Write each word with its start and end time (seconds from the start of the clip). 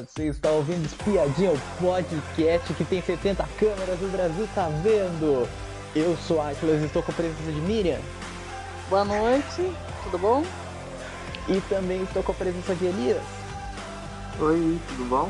Você 0.00 0.28
está 0.28 0.50
ouvindo 0.50 0.86
Espiadinha, 0.86 1.52
o 1.52 1.60
podcast 1.78 2.72
que 2.72 2.84
tem 2.84 3.02
70 3.02 3.46
câmeras, 3.58 4.00
o 4.00 4.08
Brasil 4.08 4.48
tá 4.54 4.70
vendo. 4.82 5.46
Eu 5.94 6.16
sou 6.16 6.40
Atlas 6.40 6.80
e 6.80 6.86
estou 6.86 7.02
com 7.02 7.12
a 7.12 7.14
presença 7.14 7.52
de 7.52 7.60
Miriam. 7.60 7.98
Boa 8.88 9.04
noite, 9.04 9.70
tudo 10.04 10.16
bom? 10.18 10.42
E 11.48 11.60
também 11.68 12.02
estou 12.02 12.22
com 12.22 12.32
a 12.32 12.34
presença 12.34 12.74
de 12.74 12.86
Elias. 12.86 13.22
Oi, 14.40 14.78
tudo 14.88 15.04
bom? 15.06 15.28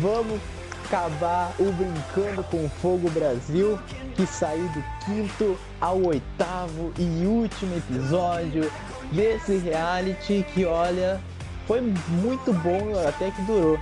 Vamos 0.00 0.40
acabar 0.84 1.52
o 1.58 1.72
Brincando 1.72 2.44
com 2.44 2.68
Fogo 2.80 3.10
Brasil, 3.10 3.76
que 4.14 4.24
saiu 4.24 4.68
do 4.68 4.84
quinto 5.04 5.58
ao 5.80 6.00
oitavo 6.00 6.92
e 6.96 7.26
último 7.26 7.76
episódio 7.76 8.70
desse 9.10 9.56
reality 9.56 10.46
que, 10.54 10.64
olha, 10.64 11.20
foi 11.66 11.80
muito 11.80 12.52
bom 12.52 12.98
até 13.08 13.30
que 13.30 13.42
durou. 13.42 13.78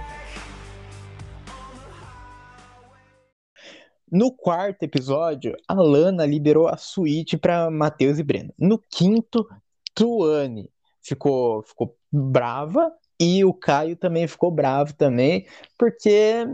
No 4.11 4.31
quarto 4.31 4.83
episódio, 4.83 5.57
a 5.67 5.75
Lana 5.75 6.27
liberou 6.27 6.69
a 6.69 6.77
suíte 6.77 7.39
para 7.39 7.71
Matheus 7.71 8.19
e 8.19 8.23
Breno. 8.23 8.53
No 8.59 8.79
quinto, 8.79 9.49
Tuane 9.95 10.71
ficou, 11.03 11.63
ficou 11.63 11.97
brava 12.13 12.93
e 13.19 13.45
o 13.45 13.55
Caio 13.55 13.97
também 13.97 14.29
ficou 14.29 14.51
bravo 14.51 14.93
também, 14.95 15.47
porque 15.79 16.47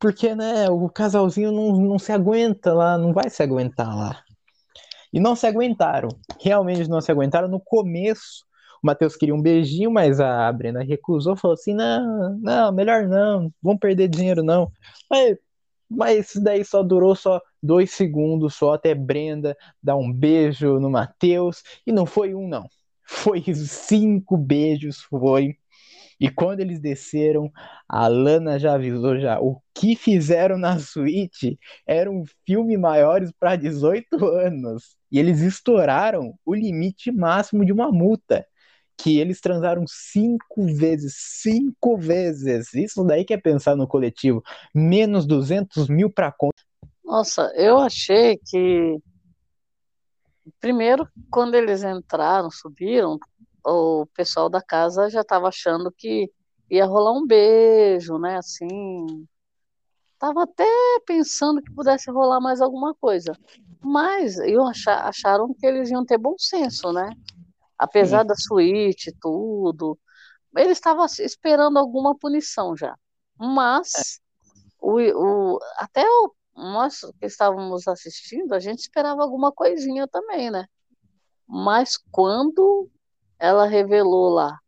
porque 0.00 0.34
né, 0.34 0.68
o 0.68 0.88
casalzinho 0.88 1.50
não, 1.50 1.72
não 1.76 1.98
se 1.98 2.12
aguenta 2.12 2.74
lá, 2.74 2.98
não 2.98 3.12
vai 3.12 3.30
se 3.30 3.42
aguentar 3.42 3.96
lá. 3.96 4.22
E 5.12 5.20
não 5.20 5.34
se 5.36 5.46
aguentaram. 5.46 6.08
Realmente 6.40 6.90
não 6.90 7.00
se 7.00 7.10
aguentaram 7.10 7.48
no 7.48 7.60
começo 7.60 8.44
o 8.84 8.86
Matheus 8.86 9.16
queria 9.16 9.34
um 9.34 9.40
beijinho, 9.40 9.90
mas 9.90 10.20
a 10.20 10.52
Brena 10.52 10.84
recusou, 10.84 11.34
falou 11.34 11.54
assim: 11.54 11.74
não, 11.74 12.38
não, 12.38 12.70
melhor 12.72 13.08
não, 13.08 13.50
vamos 13.62 13.80
perder 13.80 14.08
dinheiro 14.08 14.42
não. 14.42 14.70
Mas, 15.10 15.38
mas 15.90 16.28
isso 16.28 16.42
daí 16.42 16.64
só 16.64 16.82
durou 16.82 17.16
só 17.16 17.40
dois 17.62 17.92
segundos, 17.92 18.54
só 18.54 18.74
até 18.74 18.94
Brenda 18.94 19.56
dar 19.82 19.96
um 19.96 20.12
beijo 20.12 20.78
no 20.80 20.90
Matheus, 20.90 21.62
e 21.86 21.92
não 21.92 22.04
foi 22.06 22.34
um, 22.34 22.46
não. 22.46 22.68
Foi 23.06 23.42
cinco 23.54 24.36
beijos, 24.36 25.02
foi. 25.02 25.56
E 26.20 26.30
quando 26.30 26.60
eles 26.60 26.80
desceram, 26.80 27.50
a 27.88 28.06
Lana 28.06 28.58
já 28.58 28.74
avisou 28.74 29.18
já. 29.18 29.40
O 29.40 29.60
que 29.74 29.96
fizeram 29.96 30.56
na 30.58 30.78
suíte 30.78 31.58
era 31.86 32.10
um 32.10 32.24
filme 32.46 32.76
maiores 32.76 33.32
para 33.38 33.56
18 33.56 34.24
anos. 34.26 34.96
E 35.10 35.18
eles 35.18 35.40
estouraram 35.40 36.34
o 36.44 36.54
limite 36.54 37.10
máximo 37.10 37.64
de 37.64 37.72
uma 37.72 37.90
multa 37.90 38.46
que 38.96 39.18
eles 39.18 39.40
transaram 39.40 39.84
cinco 39.86 40.66
vezes, 40.66 41.14
cinco 41.16 41.96
vezes. 41.96 42.72
Isso 42.74 43.04
daí 43.04 43.24
que 43.24 43.34
é 43.34 43.38
pensar 43.38 43.76
no 43.76 43.86
coletivo. 43.86 44.42
Menos 44.74 45.26
200 45.26 45.88
mil 45.88 46.10
para 46.10 46.32
conta. 46.32 46.62
Nossa, 47.04 47.52
eu 47.56 47.78
achei 47.78 48.38
que. 48.38 48.98
Primeiro, 50.60 51.08
quando 51.30 51.54
eles 51.54 51.82
entraram, 51.82 52.50
subiram, 52.50 53.18
o 53.64 54.06
pessoal 54.14 54.48
da 54.48 54.62
casa 54.62 55.08
já 55.10 55.22
estava 55.22 55.48
achando 55.48 55.90
que 55.90 56.30
ia 56.70 56.86
rolar 56.86 57.12
um 57.12 57.26
beijo, 57.26 58.18
né? 58.18 58.36
Assim. 58.36 59.26
Tava 60.18 60.44
até 60.44 60.64
pensando 61.06 61.62
que 61.62 61.72
pudesse 61.74 62.10
rolar 62.10 62.40
mais 62.40 62.60
alguma 62.60 62.94
coisa. 62.94 63.36
Mas 63.82 64.38
eu 64.38 64.62
acharam 64.64 65.52
que 65.52 65.66
eles 65.66 65.90
iam 65.90 66.04
ter 66.04 66.16
bom 66.16 66.34
senso, 66.38 66.90
né? 66.92 67.10
Apesar 67.78 68.22
Sim. 68.22 68.26
da 68.28 68.34
suíte 68.36 69.10
e 69.10 69.14
tudo, 69.20 69.98
ele 70.56 70.72
estava 70.72 71.04
esperando 71.18 71.78
alguma 71.78 72.16
punição 72.16 72.76
já. 72.76 72.96
Mas 73.38 73.92
é. 73.94 74.60
o, 74.80 74.98
o, 74.98 75.58
até 75.76 76.06
o, 76.06 76.32
nós 76.56 77.00
que 77.18 77.26
estávamos 77.26 77.88
assistindo, 77.88 78.54
a 78.54 78.60
gente 78.60 78.80
esperava 78.80 79.22
alguma 79.22 79.50
coisinha 79.50 80.06
também, 80.06 80.50
né? 80.50 80.66
Mas 81.46 81.98
quando 82.10 82.88
ela 83.38 83.66
revelou 83.66 84.30
lá, 84.30 84.58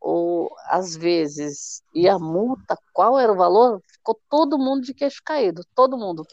ou 0.00 0.50
às 0.66 0.96
vezes, 0.96 1.82
e 1.94 2.08
a 2.08 2.18
multa, 2.18 2.76
qual 2.92 3.18
era 3.18 3.32
o 3.32 3.36
valor, 3.36 3.82
ficou 3.86 4.18
todo 4.28 4.58
mundo 4.58 4.82
de 4.82 4.94
queixo 4.94 5.20
caído, 5.24 5.62
todo 5.74 5.98
mundo. 5.98 6.26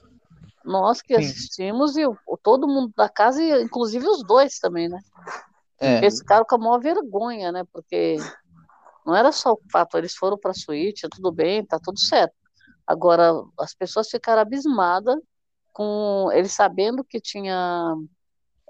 Nós 0.63 1.01
que 1.01 1.13
Sim. 1.13 1.19
assistimos 1.19 1.97
e 1.97 2.05
o, 2.05 2.17
todo 2.41 2.67
mundo 2.67 2.93
da 2.95 3.09
casa, 3.09 3.43
inclusive 3.61 4.07
os 4.07 4.23
dois 4.23 4.57
também, 4.59 4.87
né? 4.87 4.99
É. 5.79 5.97
Eles 5.97 6.19
ficaram 6.19 6.45
com 6.45 6.55
a 6.55 6.57
maior 6.57 6.79
vergonha, 6.79 7.51
né? 7.51 7.63
Porque 7.71 8.17
não 9.05 9.15
era 9.15 9.31
só 9.31 9.53
o 9.53 9.61
fato, 9.71 9.97
eles 9.97 10.13
foram 10.15 10.37
para 10.37 10.51
a 10.51 10.55
suíte, 10.55 11.07
tudo 11.09 11.31
bem, 11.31 11.65
tá 11.65 11.79
tudo 11.79 11.99
certo. 11.99 12.33
Agora, 12.85 13.31
as 13.59 13.73
pessoas 13.73 14.09
ficaram 14.09 14.41
abismadas 14.41 15.17
com 15.73 16.29
eles 16.33 16.51
sabendo 16.51 17.03
que 17.03 17.21
tinha 17.21 17.95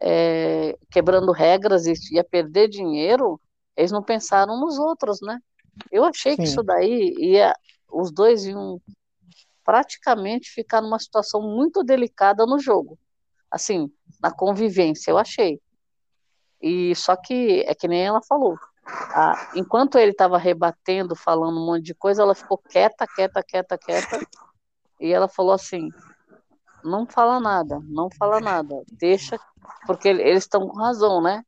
é, 0.02 0.78
quebrando 0.92 1.32
regras 1.32 1.86
e 1.86 1.94
ia 2.12 2.24
perder 2.24 2.68
dinheiro, 2.68 3.40
eles 3.76 3.92
não 3.92 4.04
pensaram 4.04 4.60
nos 4.60 4.78
outros, 4.78 5.20
né? 5.22 5.40
Eu 5.92 6.04
achei 6.04 6.34
Sim. 6.34 6.38
que 6.38 6.44
isso 6.44 6.64
daí 6.64 7.14
ia, 7.18 7.54
os 7.92 8.12
dois 8.12 8.46
iam 8.46 8.82
praticamente 9.64 10.50
ficar 10.50 10.82
numa 10.82 11.00
situação 11.00 11.42
muito 11.42 11.84
delicada 11.84 12.46
no 12.46 12.60
jogo, 12.60 12.98
assim, 13.52 13.92
na 14.22 14.32
convivência, 14.32 15.12
eu 15.12 15.18
achei. 15.18 15.60
E 16.62 16.96
só 16.96 17.16
que 17.16 17.64
é 17.68 17.76
que 17.76 17.88
nem 17.88 18.06
ela 18.06 18.22
falou. 18.22 18.58
Ah, 18.86 19.52
enquanto 19.56 19.98
ele 19.98 20.12
estava 20.12 20.38
rebatendo, 20.38 21.16
falando 21.16 21.60
um 21.60 21.66
monte 21.66 21.84
de 21.84 21.94
coisa, 21.94 22.22
ela 22.22 22.34
ficou 22.34 22.58
quieta, 22.58 23.06
quieta, 23.06 23.44
quieta, 23.44 23.78
quieta. 23.78 24.20
E 25.00 25.12
ela 25.12 25.28
falou 25.28 25.54
assim: 25.54 25.90
não 26.84 27.06
fala 27.06 27.40
nada, 27.40 27.80
não 27.84 28.10
fala 28.18 28.40
nada, 28.40 28.82
deixa, 28.92 29.38
porque 29.86 30.08
eles 30.08 30.44
estão 30.44 30.68
com 30.68 30.78
razão, 30.78 31.22
né? 31.22 31.44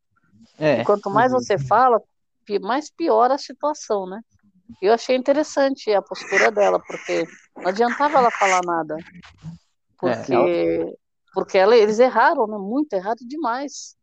É. 0.58 0.82
E 0.82 0.86
quanto 0.86 1.10
mais 1.10 1.32
você 1.32 1.58
fala, 1.58 2.02
mais 2.62 2.90
piora 2.90 3.36
a 3.36 3.38
situação, 3.38 4.08
né? 4.08 4.22
Eu 4.82 4.94
achei 4.94 5.16
interessante 5.16 5.92
a 5.92 6.02
postura 6.02 6.52
dela, 6.52 6.80
porque 6.80 7.26
não 7.56 7.68
adiantava 7.68 8.18
ela 8.18 8.32
falar 8.32 8.62
nada. 8.64 8.98
Porque, 9.98 10.34
é, 10.34 10.94
porque 11.34 11.58
ela, 11.58 11.76
eles 11.76 12.00
erraram, 12.00 12.48
né? 12.48 12.58
Muito 12.58 12.94
errado 12.94 13.20
demais. 13.22 13.96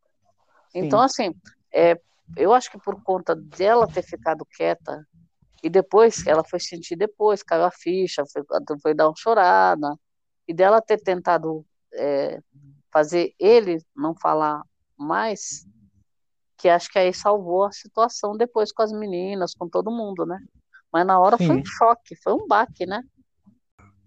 Então, 0.79 1.01
assim, 1.01 1.35
é, 1.73 1.99
eu 2.37 2.53
acho 2.53 2.71
que 2.71 2.79
por 2.79 3.03
conta 3.03 3.35
dela 3.35 3.87
ter 3.87 4.03
ficado 4.03 4.45
quieta, 4.45 5.07
e 5.63 5.71
depois, 5.71 6.27
ela 6.27 6.45
foi 6.45 6.61
sentir 6.61 6.97
depois, 6.97 7.43
caiu 7.43 7.65
a 7.65 7.71
ficha, 7.71 8.23
foi, 8.31 8.43
foi 8.83 8.95
dar 8.95 9.09
uma 9.09 9.15
chorada, 9.17 9.97
e 10.47 10.53
dela 10.53 10.83
ter 10.83 11.01
tentado 11.01 11.65
é, 11.95 12.41
fazer 12.93 13.35
ele 13.39 13.83
não 13.97 14.15
falar 14.15 14.63
mais, 14.99 15.67
que 16.59 16.69
acho 16.69 16.91
que 16.91 16.99
aí 16.99 17.13
salvou 17.13 17.65
a 17.65 17.73
situação 17.73 18.37
depois 18.37 18.71
com 18.71 18.83
as 18.83 18.93
meninas, 18.93 19.55
com 19.55 19.69
todo 19.69 19.91
mundo, 19.91 20.27
né? 20.27 20.39
Mas 20.93 21.07
na 21.07 21.19
hora 21.19 21.39
Sim. 21.39 21.47
foi 21.47 21.57
um 21.57 21.65
choque, 21.65 22.17
foi 22.23 22.35
um 22.35 22.47
baque, 22.47 22.87
né? 22.87 23.03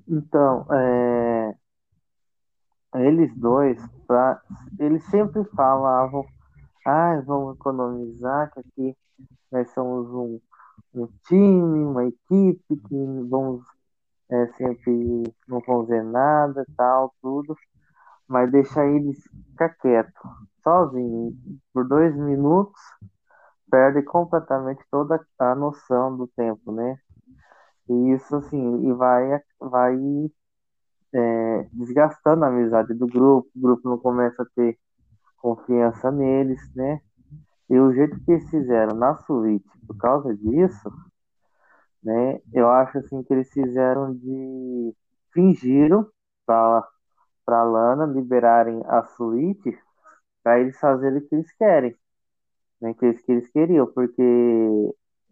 Então, 0.07 0.65
é... 0.71 1.55
eles 2.95 3.35
dois, 3.35 3.79
pra... 4.07 4.39
eles 4.79 5.03
sempre 5.05 5.43
falavam 5.55 6.25
ah, 6.89 7.21
vamos 7.25 7.55
economizar, 7.55 8.51
que 8.51 8.59
aqui 8.59 8.97
nós 9.51 9.69
somos 9.71 10.09
um, 10.09 10.39
um 10.93 11.07
time, 11.27 11.85
uma 11.85 12.05
equipe, 12.05 12.77
que 12.87 12.95
vamos 13.29 13.63
é, 14.29 14.47
sempre 14.53 15.23
não 15.47 15.85
ver 15.85 16.03
nada, 16.03 16.65
tal, 16.77 17.13
tudo, 17.21 17.55
mas 18.27 18.51
deixa 18.51 18.85
eles 18.85 19.17
ficar 19.51 19.69
quieto, 19.69 20.21
sozinho, 20.63 21.33
por 21.73 21.87
dois 21.87 22.15
minutos, 22.15 22.79
perde 23.69 24.03
completamente 24.03 24.83
toda 24.91 25.19
a 25.39 25.55
noção 25.55 26.15
do 26.15 26.27
tempo, 26.27 26.71
né? 26.71 26.97
E 27.89 28.13
isso, 28.13 28.35
assim, 28.35 28.87
e 28.87 28.93
vai, 28.93 29.41
vai 29.59 29.95
é, 31.13 31.67
desgastando 31.73 32.45
a 32.45 32.47
amizade 32.49 32.93
do 32.93 33.07
grupo, 33.07 33.49
o 33.55 33.59
grupo 33.59 33.89
não 33.89 33.97
começa 33.97 34.43
a 34.43 34.47
ter 34.55 34.77
confiança 35.39 36.11
neles, 36.11 36.59
né? 36.75 37.01
E 37.69 37.79
o 37.79 37.93
jeito 37.93 38.19
que 38.25 38.31
eles 38.33 38.49
fizeram 38.49 38.95
na 38.97 39.15
suíte 39.17 39.69
por 39.87 39.97
causa 39.97 40.35
disso, 40.35 40.91
né? 42.03 42.39
Eu 42.53 42.69
acho 42.69 42.97
assim 42.99 43.23
que 43.23 43.33
eles 43.33 43.49
fizeram 43.51 44.13
de 44.15 44.95
fingiram 45.33 46.07
para 46.45 46.87
para 47.45 47.63
Lana 47.63 48.05
liberarem 48.05 48.81
a 48.87 49.03
suíte 49.03 49.77
para 50.43 50.59
eles 50.59 50.79
fazerem 50.79 51.19
o 51.19 51.27
que 51.29 51.35
eles 51.35 51.51
querem, 51.53 51.95
né? 52.81 52.93
Que 52.95 53.05
eles 53.07 53.21
que 53.23 53.31
eles 53.33 53.49
queriam, 53.51 53.87
porque 53.87 54.21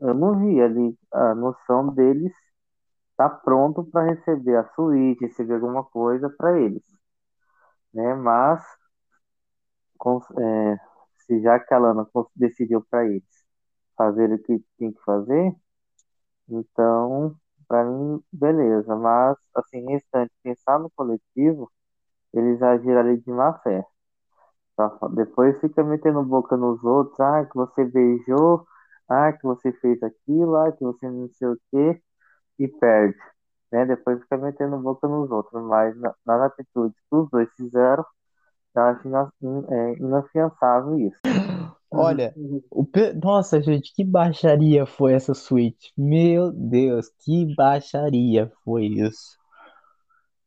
eu 0.01 0.13
não 0.13 0.39
vi 0.39 0.61
ali 0.61 0.97
a 1.11 1.35
noção 1.35 1.93
deles 1.93 2.33
tá 3.17 3.29
pronto 3.29 3.83
para 3.85 4.05
receber 4.11 4.57
a 4.57 4.65
suíte, 4.75 5.25
receber 5.25 5.55
alguma 5.55 5.83
coisa 5.83 6.29
para 6.29 6.59
eles, 6.59 6.83
né? 7.93 8.15
Mas 8.15 8.63
é, 10.39 10.77
se 11.25 11.41
já 11.41 11.59
que 11.59 11.73
a 11.73 11.77
Lana 11.79 12.07
decidiu 12.35 12.83
para 12.89 13.05
eles 13.05 13.23
fazer 13.97 14.31
o 14.33 14.39
que 14.43 14.63
tem 14.77 14.91
que 14.93 15.01
fazer, 15.03 15.53
Então, 16.49 17.35
para 17.67 17.83
mim, 17.85 18.21
beleza. 18.31 18.95
Mas, 18.95 19.37
assim, 19.55 19.85
restante, 19.89 20.31
pensar 20.43 20.79
no 20.79 20.89
coletivo, 20.91 21.71
eles 22.33 22.61
agiram 22.61 22.99
ali 23.01 23.17
de 23.19 23.31
má 23.31 23.53
fé. 23.61 23.85
Depois 25.15 25.59
fica 25.59 25.83
metendo 25.83 26.23
boca 26.23 26.55
nos 26.55 26.83
outros, 26.83 27.19
ah, 27.19 27.45
que 27.45 27.55
você 27.55 27.83
beijou, 27.85 28.65
ah, 29.09 29.33
que 29.33 29.43
você 29.43 29.71
fez 29.73 30.01
aquilo, 30.03 30.55
ah, 30.55 30.71
que 30.71 30.83
você 30.83 31.09
não 31.09 31.29
sei 31.29 31.47
o 31.49 31.57
quê, 31.71 32.01
e 32.59 32.67
perde. 32.67 33.17
Né? 33.71 33.85
Depois 33.85 34.21
fica 34.21 34.37
metendo 34.37 34.77
boca 34.79 35.07
nos 35.07 35.31
outros. 35.31 35.63
Mas 35.65 35.97
na, 35.99 36.15
nas 36.25 36.41
atitudes 36.51 36.97
que 37.09 37.15
os 37.17 37.29
dois 37.31 37.49
fizeram, 37.55 38.05
eu 38.77 38.83
acho 38.83 39.07
ina, 39.07 39.31
é, 39.69 39.93
inafiançável 39.93 40.99
isso. 40.99 41.19
Olha, 41.91 42.33
o 42.69 42.85
pe- 42.85 43.13
nossa, 43.13 43.61
gente, 43.61 43.93
que 43.93 44.03
baixaria 44.03 44.85
foi 44.85 45.13
essa 45.13 45.33
suíte? 45.33 45.91
Meu 45.97 46.51
Deus, 46.51 47.07
que 47.23 47.55
baixaria 47.55 48.51
foi 48.63 48.85
isso? 48.87 49.37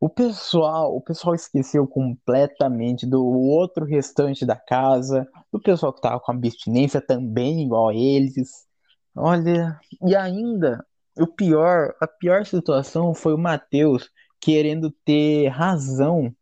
O 0.01 0.09
pessoal, 0.09 0.97
o 0.97 1.01
pessoal 1.01 1.35
esqueceu 1.35 1.87
completamente 1.87 3.07
do 3.07 3.23
outro 3.23 3.85
restante 3.85 4.47
da 4.47 4.57
casa, 4.57 5.29
do 5.53 5.61
pessoal 5.61 5.93
que 5.93 6.01
tava 6.01 6.19
com 6.21 6.33
abstinência 6.33 7.01
também, 7.03 7.63
igual 7.65 7.89
a 7.89 7.95
eles. 7.95 8.67
Olha, 9.15 9.79
e 10.07 10.17
ainda, 10.17 10.85
o 11.19 11.27
pior, 11.27 11.95
a 12.01 12.07
pior 12.07 12.47
situação 12.47 13.13
foi 13.13 13.35
o 13.35 13.39
Matheus 13.39 14.09
querendo 14.41 14.91
ter 15.05 15.49
razão, 15.49 16.35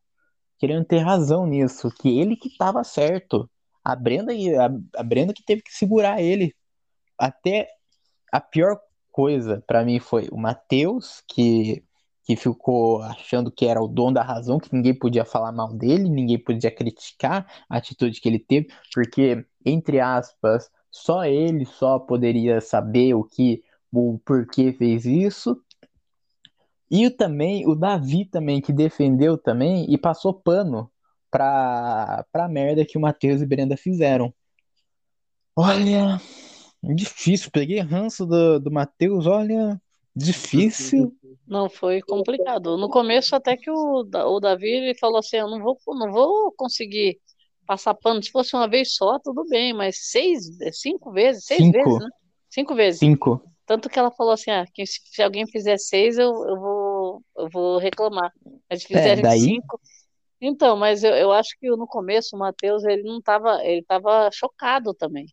querendo 0.58 0.84
ter 0.84 0.98
razão 0.98 1.46
nisso, 1.46 1.90
que 1.90 2.18
ele 2.18 2.36
que 2.36 2.56
tava 2.56 2.82
certo. 2.84 3.48
A 3.84 3.96
Brenda, 3.96 4.32
a, 4.32 5.00
a 5.00 5.02
Brenda 5.02 5.32
que 5.32 5.42
teve 5.44 5.62
que 5.62 5.72
segurar 5.72 6.20
ele. 6.20 6.54
Até 7.18 7.68
a 8.32 8.40
pior 8.40 8.78
coisa 9.10 9.62
pra 9.66 9.84
mim 9.84 9.98
foi 9.98 10.28
o 10.30 10.36
Matheus, 10.36 11.22
que, 11.26 11.82
que 12.24 12.36
ficou 12.36 13.02
achando 13.02 13.50
que 13.50 13.66
era 13.66 13.82
o 13.82 13.88
dono 13.88 14.14
da 14.14 14.22
razão, 14.22 14.58
que 14.58 14.72
ninguém 14.72 14.96
podia 14.96 15.24
falar 15.24 15.52
mal 15.52 15.72
dele, 15.72 16.08
ninguém 16.08 16.38
podia 16.38 16.70
criticar 16.70 17.46
a 17.68 17.78
atitude 17.78 18.20
que 18.20 18.28
ele 18.28 18.38
teve, 18.38 18.68
porque, 18.94 19.44
entre 19.64 20.00
aspas, 20.00 20.70
só 20.90 21.24
ele 21.24 21.64
só 21.64 21.98
poderia 21.98 22.60
saber 22.60 23.14
o 23.14 23.24
que, 23.24 23.62
o 23.92 24.18
porquê 24.24 24.72
fez 24.72 25.04
isso. 25.04 25.60
E 26.90 27.10
também 27.10 27.66
o 27.66 27.74
Davi 27.74 28.24
também, 28.24 28.60
que 28.60 28.72
defendeu 28.72 29.36
também 29.36 29.84
e 29.92 29.98
passou 29.98 30.32
pano 30.32 30.90
pra, 31.30 32.24
pra 32.32 32.48
merda 32.48 32.84
que 32.84 32.96
o 32.96 33.00
Matheus 33.00 33.42
e 33.42 33.46
Brenda 33.46 33.76
fizeram. 33.76 34.32
Olha, 35.54 36.20
difícil. 36.82 37.50
Peguei 37.52 37.80
ranço 37.80 38.24
do, 38.24 38.58
do 38.58 38.70
Matheus, 38.70 39.26
olha, 39.26 39.80
difícil. 40.14 41.14
Não 41.46 41.68
foi 41.68 42.00
complicado. 42.00 42.76
No 42.78 42.88
começo 42.88 43.36
até 43.36 43.56
que 43.56 43.70
o, 43.70 44.00
o 44.00 44.40
Davi 44.40 44.68
ele 44.68 44.94
falou 44.98 45.18
assim, 45.18 45.36
eu 45.36 45.48
não 45.48 45.60
vou, 45.60 45.76
não 45.88 46.10
vou 46.10 46.52
conseguir 46.52 47.18
passar 47.66 47.92
pano. 47.94 48.22
Se 48.22 48.30
fosse 48.30 48.56
uma 48.56 48.66
vez 48.66 48.94
só, 48.94 49.18
tudo 49.18 49.44
bem, 49.46 49.74
mas 49.74 50.10
seis, 50.10 50.48
cinco 50.72 51.12
vezes, 51.12 51.44
seis 51.44 51.60
Cinco. 51.60 51.72
vezes, 51.72 51.98
né? 51.98 52.08
Cinco 52.48 52.74
vezes. 52.74 53.00
Cinco. 53.00 53.42
Tanto 53.68 53.88
que 53.90 53.98
ela 53.98 54.10
falou 54.12 54.32
assim, 54.34 54.50
ah, 54.50 54.66
que 54.74 54.86
se, 54.86 55.22
alguém 55.22 55.46
fizer 55.48 55.78
seis, 55.78 56.18
eu, 56.18 56.30
eu 56.48 56.58
vou, 56.60 57.24
eu 57.38 57.50
vou 57.50 57.78
reclamar. 57.78 58.32
Mas 58.70 58.82
se 58.82 58.88
fizerem 58.88 59.24
daí- 59.24 59.40
cinco. 59.40 59.80
Então, 60.40 60.76
mas 60.76 61.04
eu, 61.04 61.14
eu 61.16 61.32
acho 61.32 61.50
que 61.60 61.68
no 61.70 61.86
começo 61.86 62.36
o 62.36 62.40
Matheus 62.40 62.84
ele 62.84 63.02
não 63.04 63.18
estava, 63.20 63.64
ele 63.64 63.80
estava 63.80 64.30
chocado 64.32 64.94
também. 64.94 65.26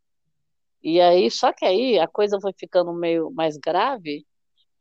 E 0.83 1.01
aí, 1.01 1.31
só 1.31 1.53
que 1.53 1.65
aí 1.65 1.99
a 1.99 2.07
coisa 2.07 2.39
foi 2.41 2.53
ficando 2.57 2.93
meio 2.93 3.31
mais 3.31 3.57
grave, 3.57 4.25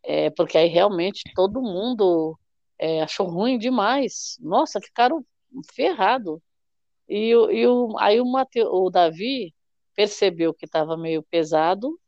é, 0.04 0.30
porque 0.30 0.58
aí 0.58 0.68
realmente 0.68 1.22
todo 1.34 1.62
mundo 1.62 2.38
é, 2.78 3.02
achou 3.02 3.26
ruim 3.28 3.58
demais. 3.58 4.36
Nossa, 4.40 4.80
ficaram 4.80 5.24
ferrados. 5.74 6.40
E, 7.08 7.30
e 7.30 7.66
o, 7.66 7.96
aí 7.98 8.20
o, 8.20 8.26
Mateu, 8.26 8.68
o 8.72 8.90
Davi 8.90 9.54
percebeu 9.94 10.54
que 10.54 10.66
estava 10.66 10.96
meio 10.96 11.22
pesado, 11.24 11.98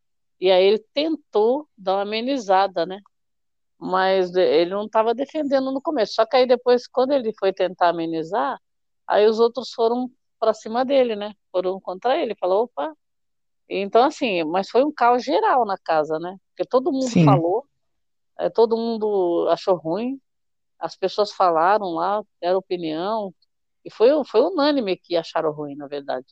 e 0.40 0.50
aí 0.50 0.64
ele 0.64 0.84
tentou 0.92 1.68
dar 1.76 1.94
uma 1.96 2.02
amenizada, 2.02 2.86
né? 2.86 3.00
Mas 3.78 4.34
ele 4.34 4.70
não 4.70 4.86
estava 4.86 5.14
defendendo 5.14 5.72
no 5.72 5.82
começo. 5.82 6.14
Só 6.14 6.26
que 6.26 6.36
aí 6.36 6.46
depois, 6.46 6.86
quando 6.86 7.12
ele 7.12 7.32
foi 7.38 7.52
tentar 7.52 7.90
amenizar, 7.90 8.58
aí 9.06 9.26
os 9.26 9.38
outros 9.40 9.72
foram 9.72 10.10
para 10.38 10.54
cima 10.54 10.84
dele, 10.84 11.16
né? 11.16 11.32
Foram 11.52 11.80
contra 11.80 12.18
ele. 12.18 12.34
Falou, 12.36 12.64
opa. 12.64 12.94
Então, 13.68 14.04
assim, 14.04 14.44
mas 14.44 14.70
foi 14.70 14.84
um 14.84 14.92
caos 14.92 15.24
geral 15.24 15.64
na 15.66 15.76
casa, 15.78 16.18
né? 16.18 16.36
Porque 16.50 16.68
todo 16.68 16.92
mundo 16.92 17.10
Sim. 17.10 17.24
falou, 17.24 17.66
eh, 18.38 18.50
todo 18.50 18.76
mundo 18.76 19.48
achou 19.50 19.76
ruim, 19.76 20.20
as 20.78 20.96
pessoas 20.96 21.32
falaram 21.32 21.86
lá, 21.94 22.22
deram 22.40 22.58
opinião, 22.58 23.34
e 23.84 23.90
foi, 23.90 24.10
foi 24.26 24.40
unânime 24.42 24.96
que 24.96 25.16
acharam 25.16 25.52
ruim, 25.52 25.76
na 25.76 25.86
verdade. 25.88 26.26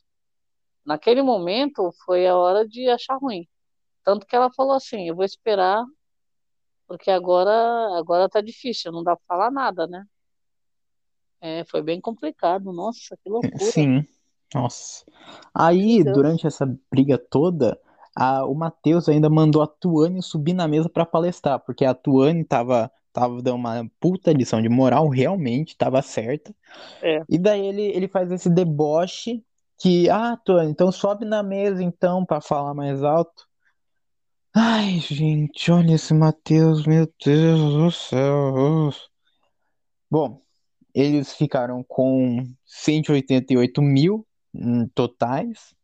Naquele 0.85 1.21
momento 1.21 1.91
foi 2.05 2.27
a 2.27 2.37
hora 2.37 2.67
de 2.67 2.89
achar 2.89 3.17
ruim. 3.17 3.47
Tanto 4.05 4.25
que 4.25 4.35
ela 4.35 4.49
falou 4.53 4.75
assim, 4.75 5.09
eu 5.09 5.15
vou 5.15 5.25
esperar, 5.25 5.83
porque 6.87 7.09
agora 7.11 7.51
agora 7.97 8.29
tá 8.29 8.41
difícil, 8.41 8.91
não 8.91 9.03
dá 9.03 9.15
para 9.15 9.25
falar 9.27 9.51
nada, 9.51 9.87
né? 9.87 10.05
É, 11.41 11.63
foi 11.65 11.81
bem 11.81 11.99
complicado, 11.99 12.71
nossa, 12.71 13.17
que 13.23 13.29
loucura. 13.29 13.71
Sim. 13.71 14.05
Nossa. 14.53 15.03
Aí, 15.53 16.03
durante 16.03 16.47
essa 16.47 16.65
briga 16.91 17.17
toda, 17.17 17.79
a- 18.15 18.45
o 18.45 18.55
Matheus 18.55 19.09
ainda 19.09 19.29
mandou 19.29 19.61
a 19.61 19.67
Tuane 19.67 20.21
subir 20.21 20.53
na 20.53 20.67
mesa 20.67 20.87
pra 20.87 21.05
palestrar, 21.05 21.59
porque 21.59 21.83
a 21.83 21.93
Tuane 21.93 22.43
tava, 22.43 22.91
tava 23.11 23.41
dando 23.41 23.55
uma 23.57 23.89
puta 23.99 24.31
lição 24.31 24.61
de 24.61 24.69
moral, 24.69 25.09
realmente, 25.09 25.75
tava 25.75 26.01
certa. 26.01 26.55
É. 27.01 27.21
E 27.27 27.37
daí 27.37 27.65
ele, 27.65 27.81
ele 27.83 28.07
faz 28.07 28.31
esse 28.31 28.49
deboche 28.49 29.43
que, 29.77 30.09
ah, 30.09 30.37
Tuane, 30.37 30.71
então 30.71 30.91
sobe 30.91 31.25
na 31.25 31.43
mesa 31.43 31.83
então 31.83 32.25
pra 32.25 32.39
falar 32.39 32.73
mais 32.73 33.03
alto. 33.03 33.45
Ai, 34.57 34.99
gente, 34.99 35.69
olha 35.69 35.95
esse 35.95 36.13
Matheus, 36.13 36.87
meu 36.87 37.11
Deus 37.25 37.59
do 37.73 37.91
céu. 37.91 38.89
Bom, 40.09 40.39
eles 40.93 41.33
ficaram 41.33 41.83
com 41.83 42.41
188 42.65 43.81
mil 43.81 44.25
hum, 44.53 44.87
totais. 44.95 45.75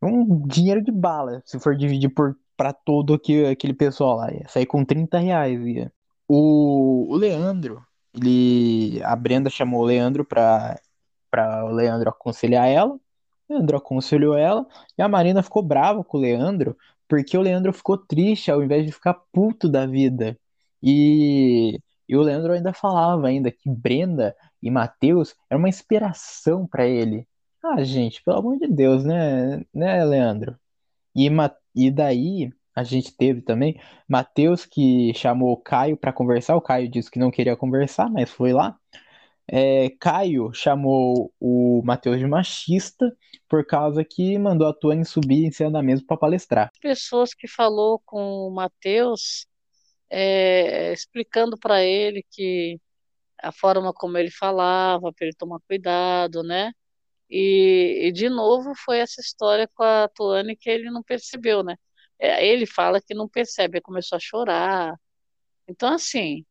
Um 0.00 0.46
dinheiro 0.46 0.80
de 0.80 0.92
bala, 0.92 1.42
se 1.44 1.58
for 1.58 1.76
dividir 1.76 2.08
por 2.10 2.36
para 2.56 2.72
todo 2.72 3.14
aquele, 3.14 3.74
pessoal 3.74 4.16
lá. 4.16 4.32
Ia 4.32 4.48
sair 4.48 4.66
com 4.66 4.84
30 4.84 5.18
reais. 5.18 5.60
Ia. 5.66 5.92
O, 6.28 7.12
o 7.12 7.16
Leandro, 7.16 7.84
ele, 8.14 9.02
a 9.02 9.16
Brenda 9.16 9.50
chamou 9.50 9.82
o 9.82 9.84
Leandro 9.84 10.24
pra 10.24 10.78
o 11.64 11.70
Leandro 11.70 12.10
aconselhar 12.10 12.68
ela. 12.68 12.94
O 12.94 13.00
Leandro 13.54 13.76
aconselhou 13.76 14.36
ela. 14.36 14.64
E 14.96 15.02
a 15.02 15.08
Marina 15.08 15.42
ficou 15.42 15.62
brava 15.62 16.04
com 16.04 16.16
o 16.16 16.20
Leandro, 16.20 16.76
porque 17.08 17.36
o 17.36 17.42
Leandro 17.42 17.72
ficou 17.72 17.98
triste 17.98 18.50
ao 18.50 18.62
invés 18.62 18.84
de 18.86 18.92
ficar 18.92 19.14
puto 19.32 19.68
da 19.68 19.86
vida. 19.86 20.38
E, 20.82 21.78
e 22.08 22.16
o 22.16 22.22
Leandro 22.22 22.52
ainda 22.52 22.72
falava 22.72 23.28
ainda 23.28 23.50
que 23.50 23.68
Brenda 23.70 24.34
e 24.62 24.70
Matheus 24.70 25.34
era 25.50 25.58
uma 25.58 25.68
inspiração 25.68 26.66
pra 26.66 26.86
ele. 26.86 27.26
Ah, 27.62 27.82
gente, 27.82 28.22
pelo 28.22 28.38
amor 28.38 28.58
de 28.58 28.68
Deus, 28.68 29.04
né, 29.04 29.62
né, 29.74 30.04
Leandro? 30.04 30.56
E, 31.14 31.28
e 31.74 31.90
daí 31.90 32.50
a 32.74 32.82
gente 32.84 33.16
teve 33.16 33.40
também 33.42 33.80
Matheus 34.08 34.66
que 34.66 35.12
chamou 35.14 35.52
o 35.52 35.56
Caio 35.56 35.96
pra 35.96 36.12
conversar. 36.12 36.56
O 36.56 36.60
Caio 36.60 36.88
disse 36.90 37.10
que 37.10 37.18
não 37.18 37.30
queria 37.30 37.56
conversar, 37.56 38.10
mas 38.10 38.30
foi 38.30 38.52
lá. 38.52 38.78
É, 39.48 39.90
Caio 40.00 40.52
chamou 40.52 41.32
o 41.38 41.80
Matheus 41.84 42.18
de 42.18 42.26
machista 42.26 43.16
por 43.48 43.64
causa 43.64 44.04
que 44.04 44.36
mandou 44.38 44.66
a 44.66 44.74
Tuane 44.74 45.04
subir 45.04 45.44
em 45.44 45.52
cima 45.52 45.70
da 45.70 45.82
mesa 45.82 46.02
pra 46.06 46.16
palestrar. 46.16 46.70
pessoas 46.80 47.32
que 47.32 47.46
falou 47.46 48.00
com 48.04 48.48
o 48.48 48.50
Matheus, 48.50 49.46
é, 50.10 50.92
explicando 50.92 51.56
para 51.58 51.82
ele 51.82 52.24
que 52.30 52.80
a 53.40 53.52
forma 53.52 53.92
como 53.92 54.18
ele 54.18 54.30
falava, 54.30 55.12
para 55.12 55.26
ele 55.26 55.36
tomar 55.36 55.60
cuidado, 55.68 56.42
né? 56.42 56.72
E, 57.30 58.08
e, 58.08 58.12
de 58.12 58.28
novo 58.28 58.72
foi 58.84 58.98
essa 58.98 59.20
história 59.20 59.68
com 59.74 59.82
a 59.84 60.08
Tuane 60.08 60.56
que 60.56 60.70
ele 60.70 60.90
não 60.90 61.02
percebeu, 61.02 61.62
né? 61.64 61.76
É, 62.18 62.46
ele 62.46 62.66
fala 62.66 63.00
que 63.00 63.14
não 63.14 63.28
percebe, 63.28 63.80
começou 63.80 64.16
a 64.16 64.20
chorar. 64.20 64.94
Então, 65.68 65.92
assim, 65.94 66.44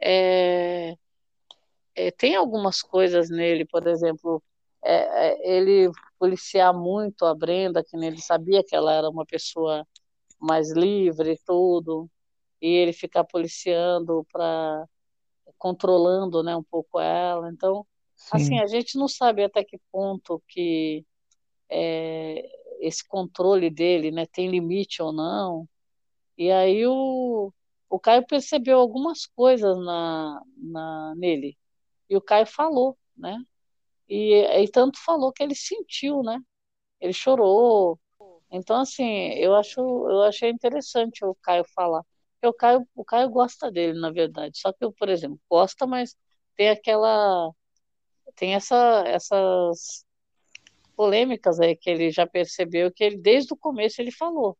é, 0.00 0.94
é, 2.08 2.10
tem 2.10 2.34
algumas 2.34 2.82
coisas 2.82 3.30
nele, 3.30 3.64
por 3.66 3.86
exemplo, 3.86 4.42
é, 4.82 5.28
é, 5.28 5.56
ele 5.56 5.90
policiar 6.18 6.72
muito 6.72 7.24
a 7.24 7.34
Brenda, 7.34 7.84
que 7.84 7.96
ele 7.96 8.20
sabia 8.20 8.64
que 8.64 8.74
ela 8.74 8.92
era 8.92 9.08
uma 9.08 9.26
pessoa 9.26 9.86
mais 10.38 10.72
livre 10.72 11.32
e 11.32 11.38
tudo, 11.44 12.08
e 12.60 12.68
ele 12.68 12.92
ficar 12.92 13.24
policiando 13.24 14.26
para 14.32 14.86
controlando, 15.58 16.42
né, 16.42 16.56
um 16.56 16.62
pouco 16.62 16.98
ela. 16.98 17.50
Então, 17.50 17.86
assim, 18.32 18.56
Sim, 18.56 18.60
a 18.60 18.66
gente 18.66 18.96
não 18.98 19.06
sabe 19.08 19.44
até 19.44 19.62
que 19.62 19.78
ponto 19.92 20.42
que 20.48 21.04
é, 21.68 22.48
esse 22.80 23.06
controle 23.06 23.68
dele, 23.68 24.10
né, 24.10 24.26
tem 24.26 24.48
limite 24.48 25.02
ou 25.02 25.12
não. 25.12 25.68
E 26.38 26.50
aí 26.50 26.86
o, 26.86 27.52
o 27.90 28.00
Caio 28.00 28.26
percebeu 28.26 28.78
algumas 28.78 29.26
coisas 29.26 29.76
na, 29.78 30.42
na, 30.56 31.14
nele. 31.16 31.58
E 32.10 32.16
o 32.16 32.20
Caio 32.20 32.46
falou, 32.46 32.98
né? 33.16 33.38
E, 34.08 34.34
e 34.34 34.68
tanto 34.70 34.98
falou 35.04 35.32
que 35.32 35.42
ele 35.42 35.54
sentiu, 35.54 36.22
né? 36.22 36.40
Ele 37.00 37.12
chorou. 37.12 38.00
Então, 38.50 38.80
assim, 38.80 39.04
eu 39.34 39.54
acho, 39.54 39.80
eu 39.80 40.22
achei 40.24 40.50
interessante 40.50 41.24
o 41.24 41.34
Caio 41.36 41.64
falar. 41.74 42.04
Porque 42.34 42.48
o 42.48 42.54
Caio, 42.54 42.88
o 42.94 43.04
Caio 43.04 43.30
gosta 43.30 43.70
dele, 43.70 43.98
na 44.00 44.10
verdade. 44.10 44.58
Só 44.58 44.72
que 44.72 44.84
eu, 44.84 44.92
por 44.92 45.08
exemplo, 45.08 45.40
gosta, 45.48 45.86
mas 45.86 46.16
tem 46.56 46.70
aquela. 46.70 47.50
Tem 48.36 48.54
essa, 48.54 49.04
essas 49.06 50.04
polêmicas 50.96 51.60
aí 51.60 51.76
que 51.76 51.90
ele 51.90 52.10
já 52.10 52.26
percebeu 52.26 52.92
que 52.92 53.04
ele, 53.04 53.16
desde 53.18 53.52
o 53.54 53.56
começo, 53.56 54.00
ele 54.00 54.12
falou. 54.12 54.58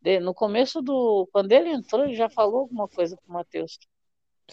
De, 0.00 0.20
no 0.20 0.34
começo 0.34 0.82
do. 0.82 1.28
Quando 1.32 1.52
ele 1.52 1.70
entrou, 1.70 2.04
ele 2.04 2.14
já 2.14 2.28
falou 2.30 2.60
alguma 2.60 2.88
coisa 2.88 3.16
com 3.16 3.32
o 3.32 3.34
Matheus. 3.34 3.78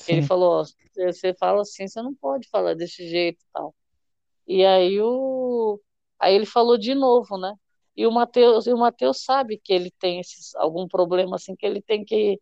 Ele 0.07 0.21
falou: 0.21 0.62
ó, 0.62 0.65
você 0.95 1.33
fala 1.35 1.62
assim, 1.62 1.88
você 1.88 2.01
não 2.01 2.13
pode 2.15 2.47
falar 2.50 2.75
desse 2.75 3.07
jeito 3.07 3.41
e 3.43 3.47
tal. 3.53 3.75
E 4.47 4.65
aí, 4.65 5.00
o, 5.01 5.79
aí 6.19 6.35
ele 6.35 6.45
falou 6.45 6.77
de 6.77 6.93
novo, 6.95 7.38
né? 7.38 7.55
E 7.95 8.07
o 8.07 8.12
Matheus, 8.12 8.67
e 8.67 8.73
o 8.73 8.77
Matheus 8.77 9.23
sabe 9.23 9.57
que 9.57 9.73
ele 9.73 9.91
tem 10.00 10.19
esses, 10.19 10.55
algum 10.55 10.88
problema 10.88 11.35
assim 11.35 11.55
que 11.55 11.65
ele 11.65 11.81
tem 11.81 12.03
que, 12.03 12.39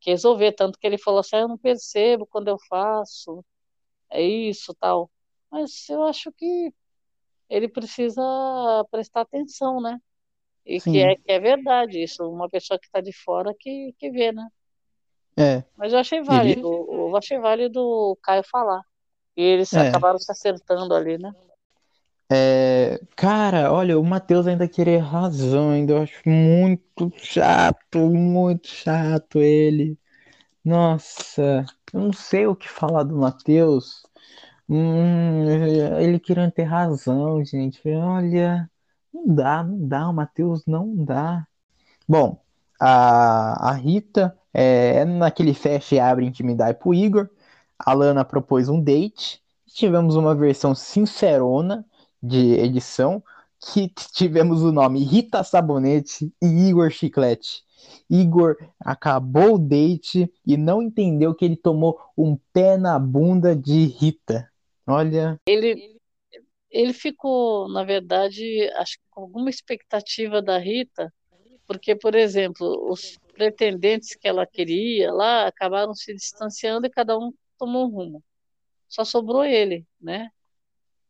que 0.00 0.10
resolver, 0.10 0.52
tanto 0.52 0.78
que 0.78 0.86
ele 0.86 0.98
falou 0.98 1.20
assim, 1.20 1.36
ah, 1.36 1.40
eu 1.40 1.48
não 1.48 1.58
percebo 1.58 2.26
quando 2.26 2.48
eu 2.48 2.58
faço, 2.68 3.44
é 4.10 4.22
isso, 4.22 4.74
tal. 4.74 5.10
Mas 5.50 5.88
eu 5.88 6.04
acho 6.04 6.32
que 6.32 6.72
ele 7.48 7.68
precisa 7.68 8.22
prestar 8.90 9.22
atenção, 9.22 9.80
né? 9.80 10.00
E 10.66 10.80
que 10.80 10.98
é, 10.98 11.16
que 11.16 11.32
é 11.32 11.40
verdade 11.40 12.02
isso, 12.02 12.24
uma 12.30 12.48
pessoa 12.48 12.78
que 12.78 12.86
está 12.86 13.00
de 13.00 13.12
fora 13.12 13.54
que, 13.58 13.94
que 13.98 14.10
vê, 14.10 14.32
né? 14.32 14.46
É. 15.36 15.64
Mas 15.76 15.92
eu 15.92 15.98
achei 15.98 16.22
válido, 16.22 16.68
ele... 16.68 16.98
eu 16.98 17.16
achei 17.16 17.38
válido 17.38 17.80
o 17.80 18.16
Caio 18.22 18.42
falar. 18.44 18.82
E 19.36 19.42
eles 19.42 19.72
é. 19.72 19.88
acabaram 19.88 20.18
se 20.18 20.30
acertando 20.30 20.94
ali, 20.94 21.18
né? 21.18 21.32
É, 22.30 23.00
cara, 23.16 23.72
olha, 23.72 23.98
o 23.98 24.04
Matheus 24.04 24.46
ainda 24.46 24.66
querer 24.66 24.98
razão, 24.98 25.70
ainda 25.70 25.92
eu 25.92 26.02
acho 26.02 26.20
muito 26.28 27.12
chato, 27.18 27.98
muito 27.98 28.68
chato 28.68 29.40
ele. 29.40 29.98
Nossa, 30.64 31.64
eu 31.92 32.00
não 32.00 32.12
sei 32.12 32.46
o 32.46 32.56
que 32.56 32.68
falar 32.68 33.04
do 33.04 33.16
Matheus. 33.16 34.02
Hum, 34.68 35.44
ele 36.00 36.18
querendo 36.18 36.52
ter 36.52 36.64
razão, 36.64 37.44
gente. 37.44 37.80
Olha, 37.88 38.70
não 39.12 39.34
dá, 39.34 39.62
não 39.62 39.88
dá, 39.88 40.08
o 40.08 40.14
Matheus 40.14 40.64
não 40.66 40.96
dá. 41.04 41.46
Bom, 42.08 42.42
a, 42.80 43.70
a 43.70 43.72
Rita 43.74 44.36
é, 44.54 45.04
naquele 45.04 45.52
fecha 45.52 45.96
e 45.96 46.00
abre 46.00 46.24
intimidade 46.24 46.78
pro 46.78 46.94
Igor. 46.94 47.28
A 47.76 47.92
Lana 47.92 48.24
propôs 48.24 48.68
um 48.68 48.80
date. 48.80 49.42
Tivemos 49.66 50.14
uma 50.14 50.34
versão 50.34 50.74
sincerona 50.74 51.84
de 52.22 52.54
edição 52.54 53.22
que 53.72 53.88
tivemos 53.88 54.62
o 54.62 54.70
nome 54.70 55.02
Rita 55.02 55.42
Sabonete 55.42 56.32
e 56.40 56.46
Igor 56.68 56.90
Chiclete. 56.90 57.64
Igor 58.08 58.56
acabou 58.78 59.54
o 59.54 59.58
date 59.58 60.30
e 60.46 60.56
não 60.56 60.80
entendeu 60.80 61.34
que 61.34 61.44
ele 61.44 61.56
tomou 61.56 61.98
um 62.16 62.38
pé 62.52 62.76
na 62.76 62.98
bunda 62.98 63.56
de 63.56 63.86
Rita. 63.86 64.48
Olha. 64.86 65.40
Ele, 65.46 65.98
ele 66.70 66.92
ficou, 66.92 67.68
na 67.68 67.84
verdade, 67.84 68.70
acho 68.76 68.98
que 68.98 69.04
com 69.10 69.22
alguma 69.22 69.50
expectativa 69.50 70.40
da 70.40 70.58
Rita, 70.58 71.12
porque, 71.66 71.96
por 71.96 72.14
exemplo, 72.14 72.90
os 72.90 73.18
pretendentes 73.34 74.14
que 74.14 74.28
ela 74.28 74.46
queria 74.46 75.12
lá 75.12 75.46
acabaram 75.46 75.94
se 75.94 76.14
distanciando 76.14 76.86
e 76.86 76.90
cada 76.90 77.18
um 77.18 77.32
tomou 77.58 77.86
um 77.86 77.90
rumo. 77.90 78.24
Só 78.88 79.04
sobrou 79.04 79.44
ele, 79.44 79.86
né? 80.00 80.30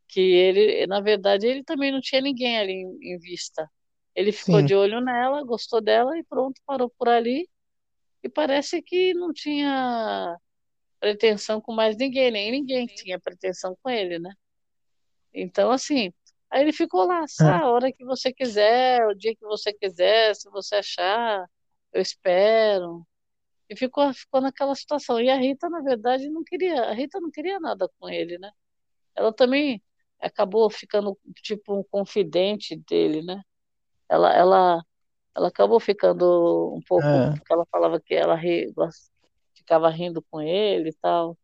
Que 0.08 0.20
ele, 0.20 0.86
na 0.86 1.00
verdade, 1.00 1.46
ele 1.46 1.62
também 1.62 1.92
não 1.92 2.00
tinha 2.00 2.20
ninguém 2.20 2.58
ali 2.58 2.72
em, 2.72 3.14
em 3.14 3.18
vista. 3.18 3.70
Ele 4.14 4.32
ficou 4.32 4.60
Sim. 4.60 4.66
de 4.66 4.74
olho 4.74 5.00
nela, 5.00 5.44
gostou 5.44 5.80
dela 5.80 6.16
e 6.18 6.24
pronto, 6.24 6.60
parou 6.66 6.90
por 6.98 7.08
ali. 7.08 7.48
E 8.22 8.28
parece 8.28 8.80
que 8.80 9.12
não 9.12 9.32
tinha 9.32 10.36
pretensão 10.98 11.60
com 11.60 11.74
mais 11.74 11.96
ninguém, 11.96 12.30
nem 12.30 12.50
ninguém 12.50 12.86
tinha 12.86 13.20
pretensão 13.20 13.76
com 13.82 13.90
ele, 13.90 14.18
né? 14.18 14.32
Então, 15.34 15.70
assim, 15.70 16.12
aí 16.48 16.62
ele 16.62 16.72
ficou 16.72 17.04
lá, 17.04 17.24
é. 17.40 17.44
a 17.44 17.68
hora 17.68 17.92
que 17.92 18.04
você 18.04 18.32
quiser, 18.32 19.04
o 19.06 19.14
dia 19.14 19.34
que 19.34 19.44
você 19.44 19.72
quiser, 19.72 20.34
se 20.34 20.48
você 20.48 20.76
achar, 20.76 21.44
eu 21.94 22.02
espero. 22.02 23.06
E 23.70 23.76
ficou, 23.76 24.12
ficou 24.12 24.40
naquela 24.40 24.74
situação. 24.74 25.20
E 25.20 25.30
a 25.30 25.36
Rita, 25.36 25.70
na 25.70 25.80
verdade, 25.80 26.28
não 26.28 26.44
queria, 26.44 26.82
a 26.82 26.92
Rita 26.92 27.20
não 27.20 27.30
queria 27.30 27.58
nada 27.58 27.88
com 27.98 28.10
ele, 28.10 28.36
né? 28.38 28.50
Ela 29.14 29.32
também 29.32 29.82
acabou 30.20 30.68
ficando 30.68 31.18
tipo 31.36 31.74
um 31.74 31.84
confidente 31.84 32.76
dele, 32.76 33.22
né? 33.22 33.42
Ela, 34.08 34.34
ela, 34.34 34.84
ela 35.34 35.48
acabou 35.48 35.80
ficando 35.80 36.74
um 36.74 36.80
pouco, 36.86 37.06
é. 37.06 37.36
porque 37.36 37.52
ela 37.52 37.66
falava 37.70 38.00
que 38.00 38.14
ela 38.14 38.34
ri, 38.34 38.72
ficava 39.54 39.88
rindo 39.88 40.22
com 40.30 40.42
ele 40.42 40.90
e 40.90 40.94
tal. 40.94 41.38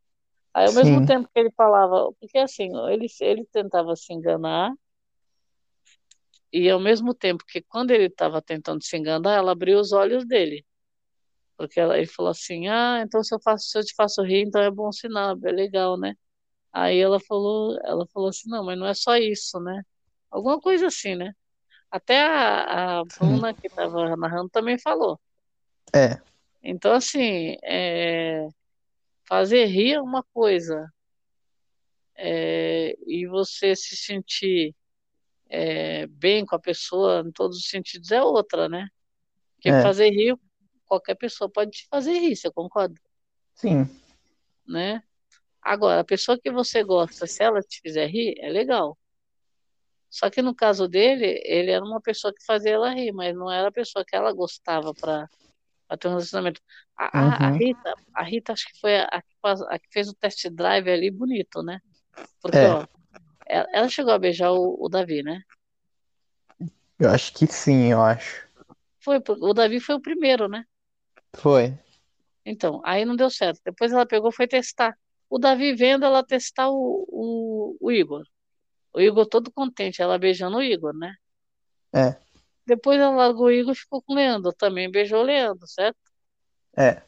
Aí, 0.52 0.66
ao 0.66 0.73
Sim. 0.73 0.78
mesmo 0.78 1.07
tempo 1.07 1.28
que 1.33 1.38
ele 1.38 1.50
falava, 1.52 2.12
porque 2.21 2.38
assim, 2.38 2.71
ele, 2.88 3.07
ele 3.21 3.47
tentava 3.47 3.95
se 3.97 4.12
enganar, 4.12 4.75
e 6.52 6.69
ao 6.71 6.80
mesmo 6.80 7.14
tempo 7.14 7.45
que 7.47 7.62
quando 7.62 7.92
ele 7.92 8.07
estava 8.07 8.42
tentando 8.42 8.83
se 8.85 8.97
enganar, 8.97 9.37
ela 9.37 9.52
abriu 9.52 9.78
os 9.78 9.92
olhos 9.92 10.26
dele. 10.26 10.64
Porque 11.57 11.78
ela, 11.78 11.97
ele 11.99 12.07
falou 12.07 12.30
assim: 12.30 12.69
Ah, 12.69 13.02
então 13.04 13.23
se 13.23 13.35
eu, 13.35 13.40
faço, 13.40 13.69
se 13.69 13.78
eu 13.78 13.85
te 13.85 13.95
faço 13.95 14.23
rir, 14.23 14.42
então 14.47 14.62
é 14.62 14.71
bom 14.71 14.90
sinal, 14.92 15.37
é 15.45 15.52
legal, 15.52 15.99
né? 15.99 16.14
Aí 16.73 16.99
ela 16.99 17.21
falou, 17.21 17.78
ela 17.85 18.07
falou 18.12 18.28
assim: 18.30 18.49
Não, 18.49 18.64
mas 18.64 18.78
não 18.78 18.87
é 18.87 18.95
só 18.95 19.16
isso, 19.16 19.61
né? 19.61 19.83
Alguma 20.30 20.61
coisa 20.61 20.87
assim, 20.87 21.14
né? 21.16 21.33
Até 21.90 22.23
a, 22.23 23.00
a 23.00 23.04
Bruna, 23.04 23.54
que 23.54 23.66
estava 23.66 24.16
narrando, 24.16 24.49
também 24.50 24.78
falou. 24.78 25.21
É. 25.95 26.21
Então, 26.62 26.92
assim, 26.92 27.57
é, 27.64 28.47
fazer 29.28 29.66
rir 29.66 29.95
é 29.95 30.00
uma 30.00 30.23
coisa. 30.33 30.88
É, 32.16 32.97
e 33.07 33.26
você 33.26 33.75
se 33.75 33.97
sentir 33.97 34.75
é, 35.50 36.07
bem 36.07 36.47
com 36.47 36.54
a 36.54 36.61
pessoa 36.61 37.25
em 37.26 37.33
todos 37.33 37.59
os 37.59 37.69
sentidos 37.69 38.12
é 38.12 38.23
outra, 38.23 38.69
né? 38.69 38.88
Porque 39.57 39.69
é. 39.69 39.83
fazer 39.83 40.09
rir, 40.11 40.38
qualquer 40.87 41.16
pessoa 41.16 41.50
pode 41.50 41.73
te 41.73 41.88
fazer 41.90 42.12
rir, 42.12 42.37
você 42.37 42.50
concorda? 42.50 42.95
Sim. 43.54 43.88
Né? 44.66 45.02
Agora, 45.61 46.00
a 46.00 46.04
pessoa 46.04 46.38
que 46.40 46.50
você 46.50 46.83
gosta, 46.85 47.26
se 47.26 47.42
ela 47.42 47.61
te 47.61 47.80
fizer 47.83 48.07
rir, 48.07 48.35
é 48.38 48.49
legal. 48.49 48.97
Só 50.09 50.30
que 50.30 50.40
no 50.40 50.54
caso 50.54 50.88
dele, 50.88 51.40
ele 51.45 51.71
era 51.71 51.85
uma 51.85 52.00
pessoa 52.00 52.33
que 52.33 52.45
fazia 52.45 52.73
ela 52.73 52.95
rir, 52.95 53.12
mas 53.12 53.35
não 53.35 53.50
era 53.50 53.69
a 53.69 53.73
pessoa 53.73 54.04
que 54.04 54.16
ela 54.16 54.33
gostava 54.33 54.95
para 54.95 55.28
ter 55.99 56.09
um 56.09 56.12
relacionamento. 56.12 56.61
A, 56.97 57.04
uhum. 57.04 57.28
a, 57.28 57.47
a, 57.47 57.50
Rita, 57.50 57.95
a 58.14 58.23
Rita 58.23 58.52
acho 58.52 58.66
que 58.66 58.80
foi 58.80 58.99
a, 58.99 59.04
a, 59.04 59.23
que 59.23 59.35
faz, 59.42 59.61
a, 59.62 59.78
que 59.78 59.88
fez 59.92 60.09
o 60.09 60.14
test 60.14 60.49
drive 60.49 60.90
ali 60.90 61.11
bonito, 61.11 61.62
né? 61.62 61.80
Porque, 62.40 62.59
é. 62.59 62.71
ó, 62.71 62.87
ela 63.50 63.88
chegou 63.88 64.12
a 64.12 64.19
beijar 64.19 64.52
o, 64.52 64.76
o 64.78 64.88
Davi, 64.88 65.23
né? 65.23 65.42
Eu 66.99 67.11
acho 67.11 67.33
que 67.33 67.47
sim, 67.47 67.90
eu 67.90 68.00
acho. 68.00 68.47
Foi, 69.00 69.21
o 69.26 69.54
Davi 69.54 69.80
foi 69.80 69.95
o 69.95 70.00
primeiro, 70.00 70.49
né? 70.49 70.64
Foi. 71.35 71.76
Então, 72.45 72.80
aí 72.85 73.04
não 73.04 73.16
deu 73.16 73.30
certo. 73.30 73.61
Depois 73.64 73.92
ela 73.92 74.07
pegou 74.07 74.30
foi 74.30 74.47
testar. 74.47 74.97
O 75.28 75.38
Davi 75.38 75.75
vendo 75.75 76.04
ela 76.04 76.25
testar 76.25 76.69
o, 76.71 77.07
o, 77.09 77.76
o 77.80 77.92
Igor. 77.92 78.25
O 78.92 79.00
Igor 79.00 79.26
todo 79.26 79.52
contente, 79.52 80.02
ela 80.02 80.19
beijando 80.19 80.59
o 80.59 80.62
Igor, 80.62 80.92
né? 80.92 81.14
É. 81.92 82.16
Depois 82.66 83.00
ela 83.00 83.14
largou 83.14 83.47
o 83.47 83.50
Igor 83.52 83.73
e 83.73 83.76
ficou 83.78 84.02
com 84.02 84.12
o 84.12 84.16
Leandro. 84.16 84.52
Também 84.52 84.90
beijou 84.90 85.21
o 85.21 85.25
Leandro, 85.25 85.66
certo? 85.66 85.99
É. 86.76 87.02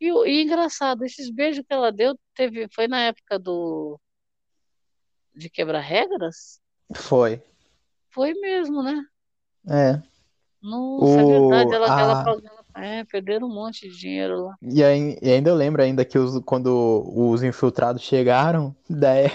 E, 0.00 0.08
e 0.08 0.42
engraçado, 0.42 1.04
esses 1.04 1.30
beijos 1.30 1.64
que 1.66 1.72
ela 1.72 1.92
deu 1.92 2.18
teve, 2.34 2.68
foi 2.74 2.88
na 2.88 3.00
época 3.02 3.38
do 3.38 4.00
de 5.34 5.48
quebrar 5.48 5.80
regras? 5.80 6.60
Foi. 6.94 7.42
Foi 8.10 8.32
mesmo, 8.34 8.82
né? 8.82 9.02
É. 9.68 10.02
Nossa, 10.62 11.04
o... 11.04 11.54
é 11.54 11.64
verdade. 11.64 11.74
Ela, 11.74 12.22
a... 12.22 12.30
ela, 12.30 12.62
é, 12.74 13.04
perderam 13.04 13.48
um 13.48 13.54
monte 13.54 13.88
de 13.88 13.96
dinheiro 13.96 14.44
lá. 14.44 14.56
E, 14.62 14.82
aí, 14.82 15.18
e 15.20 15.30
ainda 15.30 15.50
eu 15.50 15.54
lembro 15.54 15.82
ainda 15.82 16.04
que 16.04 16.18
os, 16.18 16.38
quando 16.44 17.04
os 17.14 17.42
infiltrados 17.42 18.02
chegaram, 18.02 18.74
daí, 18.88 19.30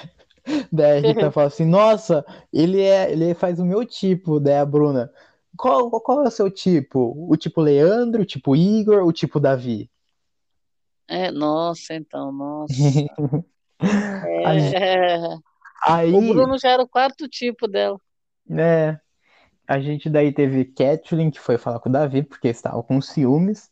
daí 0.71 0.97
a 0.97 1.07
Rita 1.07 1.31
fala 1.31 1.47
assim, 1.47 1.65
nossa, 1.65 2.25
ele, 2.51 2.81
é, 2.81 3.11
ele 3.11 3.33
faz 3.33 3.59
o 3.59 3.65
meu 3.65 3.85
tipo, 3.85 4.39
daí 4.39 4.57
a 4.57 4.65
Bruna. 4.65 5.11
Qual, 5.57 5.89
qual 6.01 6.23
é 6.23 6.27
o 6.27 6.31
seu 6.31 6.51
tipo? 6.51 7.15
O 7.29 7.35
tipo 7.35 7.61
Leandro, 7.61 8.21
o 8.21 8.25
tipo 8.25 8.55
Igor, 8.55 9.03
o 9.03 9.11
tipo 9.11 9.39
Davi? 9.39 9.89
É, 11.07 11.31
nossa, 11.31 11.95
então, 11.95 12.31
nossa. 12.31 12.73
é, 13.81 15.37
Aí... 15.85 16.13
O 16.13 16.33
Bruno 16.33 16.57
já 16.57 16.69
era 16.69 16.83
o 16.83 16.87
quarto 16.87 17.27
tipo 17.27 17.67
dela. 17.67 17.99
É. 18.49 18.97
a 19.67 19.79
gente 19.79 20.09
daí 20.09 20.31
teve 20.31 20.65
Kathleen, 20.65 21.29
que 21.29 21.39
foi 21.39 21.57
falar 21.57 21.79
com 21.79 21.89
o 21.89 21.91
Davi, 21.91 22.23
porque 22.23 22.47
estava 22.47 22.81
com 22.81 23.01
ciúmes. 23.01 23.69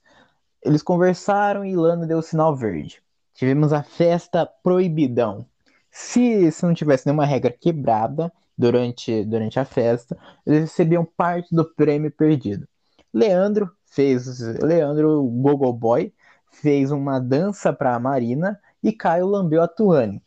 Eles 0.63 0.81
conversaram 0.81 1.63
e 1.63 1.75
Lana 1.75 2.05
deu 2.05 2.17
o 2.17 2.23
sinal 2.23 2.55
verde. 2.55 3.01
Tivemos 3.33 3.71
a 3.71 3.83
festa 3.83 4.45
proibidão. 4.45 5.45
Se, 5.91 6.51
se 6.51 6.65
não 6.65 6.73
tivesse 6.73 7.05
nenhuma 7.05 7.25
regra 7.25 7.51
quebrada 7.51 8.31
durante, 8.57 9.23
durante 9.23 9.59
a 9.59 9.65
festa, 9.65 10.17
eles 10.45 10.61
recebiam 10.61 11.05
parte 11.05 11.53
do 11.53 11.65
prêmio 11.65 12.11
perdido. 12.11 12.67
Leandro 13.13 13.71
fez. 13.85 14.39
Leandro 14.61 15.23
Gogo 15.23 15.71
Boy 15.71 16.13
fez 16.51 16.91
uma 16.91 17.19
dança 17.19 17.71
para 17.71 17.95
a 17.95 17.99
Marina 17.99 18.59
e 18.83 18.91
Caio 18.91 19.27
lambeu 19.27 19.61
a 19.61 19.67
Tuane. 19.67 20.21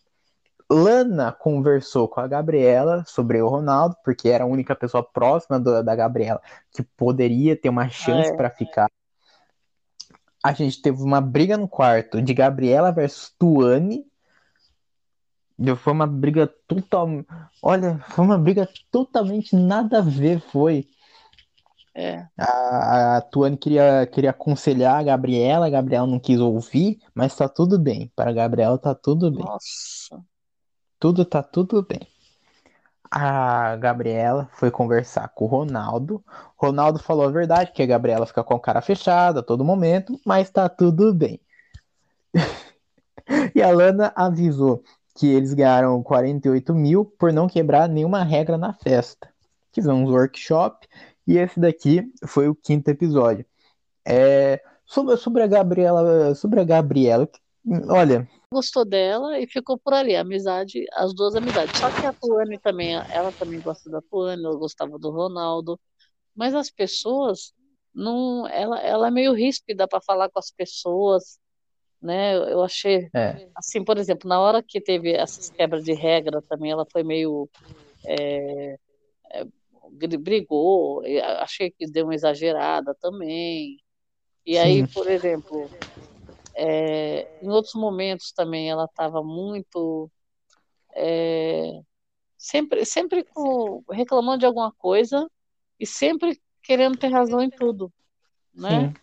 Lana 0.71 1.33
conversou 1.33 2.07
com 2.07 2.21
a 2.21 2.27
Gabriela 2.27 3.03
sobre 3.07 3.41
o 3.41 3.49
Ronaldo, 3.49 3.97
porque 4.05 4.29
era 4.29 4.45
a 4.45 4.47
única 4.47 4.75
pessoa 4.75 5.03
próxima 5.03 5.59
do, 5.59 5.83
da 5.83 5.97
Gabriela 5.97 6.41
que 6.71 6.83
poderia 6.83 7.57
ter 7.57 7.71
uma 7.71 7.89
chance 7.89 8.31
É. 8.31 8.37
para 8.37 8.51
ficar. 8.51 8.91
A 10.45 10.53
gente 10.53 10.81
teve 10.81 11.03
uma 11.03 11.21
briga 11.21 11.57
no 11.57 11.67
quarto 11.67 12.21
de 12.21 12.35
Gabriela 12.35 12.93
versus 12.93 13.35
Tuane. 13.39 14.07
Foi 15.79 15.93
uma 15.93 16.07
briga 16.07 16.47
total. 16.69 17.09
Olha, 17.63 17.99
foi 18.11 18.25
uma 18.25 18.39
briga 18.39 18.69
totalmente 18.91 19.57
nada 19.57 19.99
a 19.99 20.03
ver, 20.03 20.41
foi. 20.41 20.87
É, 21.95 22.25
A, 22.39 23.17
a 23.17 23.21
Tuane 23.23 23.57
queria, 23.57 24.07
queria 24.07 24.31
aconselhar 24.31 25.01
a 25.01 25.03
Gabriela, 25.03 25.67
a 25.67 25.71
Gabriela 25.71 26.07
não 26.07 26.21
quis 26.21 26.39
ouvir, 26.39 27.01
mas 27.13 27.35
tá 27.35 27.49
tudo 27.49 27.77
bem. 27.77 28.13
Para 28.15 28.31
a 28.31 28.35
Gabriela 28.35 28.79
tá 28.79 28.95
tudo 28.95 29.33
bem. 29.33 29.45
nossa. 29.45 30.23
Tudo 30.99 31.25
tá 31.25 31.43
tudo 31.43 31.83
bem. 31.83 32.07
A 33.11 33.77
Gabriela 33.77 34.49
foi 34.53 34.71
conversar 34.71 35.29
com 35.29 35.45
o 35.45 35.49
Ronaldo. 35.49 36.23
Ronaldo 36.57 36.99
falou 36.99 37.27
a 37.27 37.31
verdade, 37.31 37.73
que 37.73 37.83
a 37.83 37.87
Gabriela 37.87 38.27
fica 38.27 38.45
com 38.45 38.55
a 38.55 38.61
cara 38.61 38.83
fechada 38.83 39.41
a 39.41 39.43
todo 39.43 39.65
momento, 39.65 40.21
mas 40.27 40.51
tá 40.51 40.69
tudo 40.69 41.15
bem. 41.15 41.41
E 43.55 43.61
a 43.63 43.71
Lana 43.71 44.11
avisou 44.17 44.83
que 45.15 45.27
eles 45.27 45.53
ganharam 45.53 46.03
48 46.03 46.75
mil 46.75 47.05
por 47.05 47.31
não 47.31 47.47
quebrar 47.47 47.87
nenhuma 47.87 48.25
regra 48.25 48.57
na 48.57 48.73
festa. 48.73 49.29
Tivemos 49.71 50.09
um 50.09 50.15
workshop 50.15 50.89
e 51.27 51.37
esse 51.37 51.61
daqui 51.61 52.11
foi 52.27 52.49
o 52.49 52.55
quinto 52.55 52.89
episódio. 52.89 53.45
É, 54.07 54.63
sobre, 54.87 55.17
sobre 55.19 55.43
a 55.43 55.47
Gabriela, 55.47 56.35
sobre 56.35 56.61
a 56.61 56.65
Gabriela, 56.65 57.29
olha, 57.89 58.27
Gostou 58.53 58.85
dela 58.85 59.39
e 59.39 59.47
ficou 59.47 59.79
por 59.79 59.93
ali, 59.93 60.17
amizade, 60.17 60.85
as 60.95 61.15
duas 61.15 61.35
amizades. 61.37 61.79
Só 61.79 61.93
que 61.93 62.07
a 62.07 62.15
Tuane 62.15 62.59
também, 62.61 62.95
ela 63.11 63.31
também 63.33 63.61
gosta 63.61 63.91
da 63.91 64.01
Tuane, 64.03 64.43
ela 64.45 64.57
gostava 64.57 64.99
do 64.99 65.11
Ronaldo, 65.11 65.79
mas 66.35 66.55
as 66.55 66.71
pessoas 66.71 67.53
não, 67.95 68.47
ela, 68.49 68.81
ela 68.81 69.09
é 69.09 69.11
meio 69.11 69.35
ríspida 69.35 69.89
para 69.89 70.01
falar 70.03 70.31
com 70.31 70.39
as 70.39 70.51
pessoas, 70.53 71.39
né? 72.03 72.37
Eu, 72.37 72.63
achei 72.65 73.11
é, 73.15 73.51
assim, 73.57 73.85
por 73.85 73.99
exemplo, 73.99 74.29
na 74.29 74.41
hora 74.41 74.63
que 74.63 74.81
teve 74.81 75.13
essas 75.15 75.51
quebras 75.51 75.85
de 75.85 75.95
regra 75.95 76.43
também, 76.49 76.71
ela 76.73 76.87
foi 76.93 77.03
meio 77.05 77.49
é, 78.05 78.77
é, 79.33 79.45
brigou, 80.19 81.03
a- 81.23 81.43
achei 81.43 81.71
que 81.71 81.87
deu 81.91 82.05
uma 82.07 82.15
exagerada 82.15 82.95
também. 83.01 83.79
E 84.47 84.59
aí, 84.59 84.83
sim, 84.83 84.93
por 84.95 85.09
exemplo, 85.09 85.73
é, 86.59 87.29
em 87.43 87.49
outros 87.51 87.75
momentos 87.75 88.33
também 88.33 88.71
ela 88.71 88.85
estava 88.87 89.23
muito 89.23 90.11
é, 90.97 91.81
sempre 92.39 92.85
sempre 92.85 93.25
com- 93.25 93.83
reclamando 93.91 94.41
de 94.41 94.47
alguma 94.47 94.73
coisa 94.73 95.31
e 95.81 95.87
sempre 95.87 96.41
querendo 96.63 96.99
ter 96.99 97.09
razão 97.09 97.41
em 97.43 97.51
tudo, 97.51 97.93
né? 98.55 98.91
sim, 98.91 98.95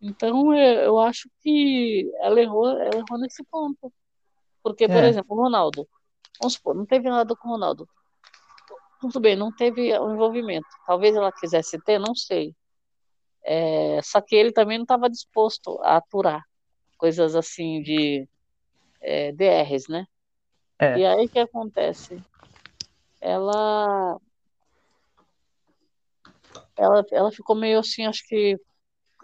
Então 0.00 0.54
eu, 0.54 0.80
eu 0.82 0.98
acho 1.00 1.28
que 1.40 2.10
ela 2.20 2.40
errou, 2.40 2.68
ela 2.68 2.98
errou 2.98 3.18
nesse 3.18 3.42
ponto. 3.44 3.92
Porque, 4.62 4.88
por 4.88 5.02
é, 5.02 5.08
exemplo, 5.08 5.36
o 5.36 5.42
Ronaldo, 5.42 5.88
vamos 6.40 6.54
supor, 6.54 6.74
não 6.74 6.86
teve 6.86 7.08
nada 7.08 7.34
com 7.36 7.48
o 7.48 7.52
Ronaldo. 7.52 7.88
Tudo 9.00 9.20
bem, 9.20 9.36
não 9.36 9.52
teve 9.52 9.96
o 9.98 10.12
envolvimento. 10.12 10.66
Talvez 10.86 11.14
ela 11.14 11.32
quisesse 11.32 11.78
ter, 11.82 11.98
não 11.98 12.14
sei. 12.14 12.54
É, 13.48 14.02
só 14.02 14.20
que 14.20 14.34
ele 14.34 14.50
também 14.50 14.76
não 14.76 14.82
estava 14.82 15.08
disposto 15.08 15.78
a 15.82 15.98
aturar 15.98 16.42
coisas 16.98 17.36
assim 17.36 17.80
de 17.80 18.28
é, 19.00 19.30
DRs, 19.30 19.86
né? 19.88 20.04
E 20.80 20.84
é, 20.84 21.06
aí 21.06 21.26
o 21.26 21.28
que 21.28 21.38
acontece? 21.38 22.20
Ela, 23.20 24.20
ela, 26.76 27.06
ela 27.12 27.30
ficou 27.30 27.54
meio 27.54 27.78
assim, 27.78 28.04
acho 28.04 28.26
que 28.26 28.58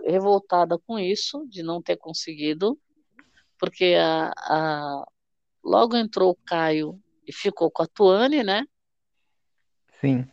revoltada 0.06 0.78
com 0.78 0.98
isso, 1.00 1.44
de 1.48 1.64
não 1.64 1.82
ter 1.82 1.96
conseguido, 1.96 2.78
porque 3.58 3.96
a, 3.98 4.32
a, 4.36 5.04
logo 5.64 5.96
entrou 5.96 6.30
o 6.30 6.38
Caio 6.46 6.96
e 7.26 7.32
ficou 7.32 7.70
com 7.72 7.82
a 7.82 7.88
Tuane, 7.88 8.44
né? 8.44 8.64
sim, 10.00 10.26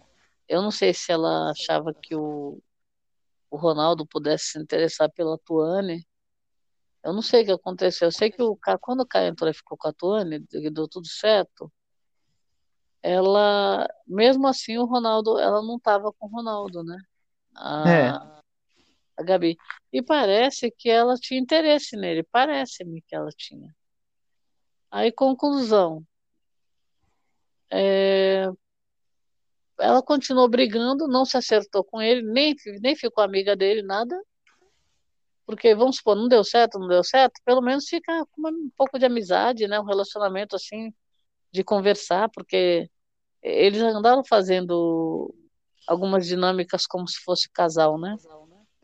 Eu 0.48 0.62
não 0.62 0.72
sei 0.72 0.94
se 0.94 1.12
ela 1.12 1.50
achava 1.52 1.94
que 1.94 2.16
o, 2.16 2.62
o 3.50 3.58
Ronaldo 3.58 4.06
pudesse 4.06 4.46
se 4.52 4.60
interessar 4.60 5.10
pela 5.12 5.38
Tuane. 5.40 6.06
Eu 7.04 7.14
não 7.14 7.22
sei 7.22 7.44
o 7.44 7.46
que 7.46 7.52
aconteceu. 7.52 8.08
Eu 8.08 8.12
sei 8.12 8.30
que 8.32 8.42
o 8.42 8.56
Ca- 8.56 8.78
quando 8.78 9.02
o 9.02 9.08
Caio 9.08 9.30
entrou 9.30 9.50
e 9.50 9.54
ficou 9.54 9.78
com 9.78 9.88
a 9.88 9.94
Tuane, 9.94 10.40
deu 10.40 10.88
tudo 10.88 11.08
certo. 11.08 11.72
Ela, 13.02 13.88
mesmo 14.06 14.46
assim, 14.48 14.78
o 14.78 14.86
Ronaldo, 14.86 15.40
ela 15.40 15.62
não 15.62 15.78
estava 15.78 16.12
com 16.12 16.26
o 16.28 16.30
Ronaldo, 16.30 16.84
né? 16.84 16.98
é, 17.86 18.10
A, 18.10 18.42
a 19.18 19.24
Gabi. 19.24 19.58
E 19.92 20.02
parece 20.02 20.70
que 20.70 20.90
ela 20.90 21.16
tinha 21.16 21.40
interesse 21.40 21.96
nele. 21.96 22.24
Parece-me 22.24 23.02
que 23.02 23.16
ela 23.16 23.30
tinha. 23.32 23.74
Aí, 24.92 25.12
conclusão. 25.12 26.04
é, 27.72 28.46
ela 29.80 30.02
continuou 30.02 30.50
brigando, 30.50 31.08
não 31.08 31.26
se 31.26 31.38
acertou 31.38 31.84
com 31.84 32.02
ele, 32.02 32.22
nem, 32.22 32.56
nem 32.82 32.96
ficou 32.96 33.24
amiga 33.24 33.56
dele, 33.56 33.82
nada. 33.82 34.20
Porque, 35.46 35.74
vamos 35.74 35.98
supor, 35.98 36.16
não 36.16 36.28
deu 36.28 36.44
certo, 36.44 36.78
não 36.78 36.88
deu 36.88 37.04
certo, 37.04 37.42
pelo 37.44 37.62
menos 37.62 37.88
fica 37.88 38.26
com 38.32 38.50
um 38.50 38.70
pouco 38.78 39.00
de 39.00 39.06
amizade, 39.06 39.68
né? 39.68 39.80
Um 39.80 39.86
relacionamento 39.86 40.56
assim, 40.56 40.94
de 41.52 41.64
conversar, 41.64 42.30
porque 42.30 42.90
eles 43.42 43.82
andaram 43.82 44.24
fazendo 44.24 45.34
algumas 45.88 46.28
dinâmicas 46.28 46.86
como 46.86 47.08
se 47.08 47.20
fosse 47.24 47.50
casal, 47.50 47.98
né? 47.98 48.16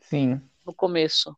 sim. 0.00 0.40
No 0.64 0.74
começo. 0.74 1.36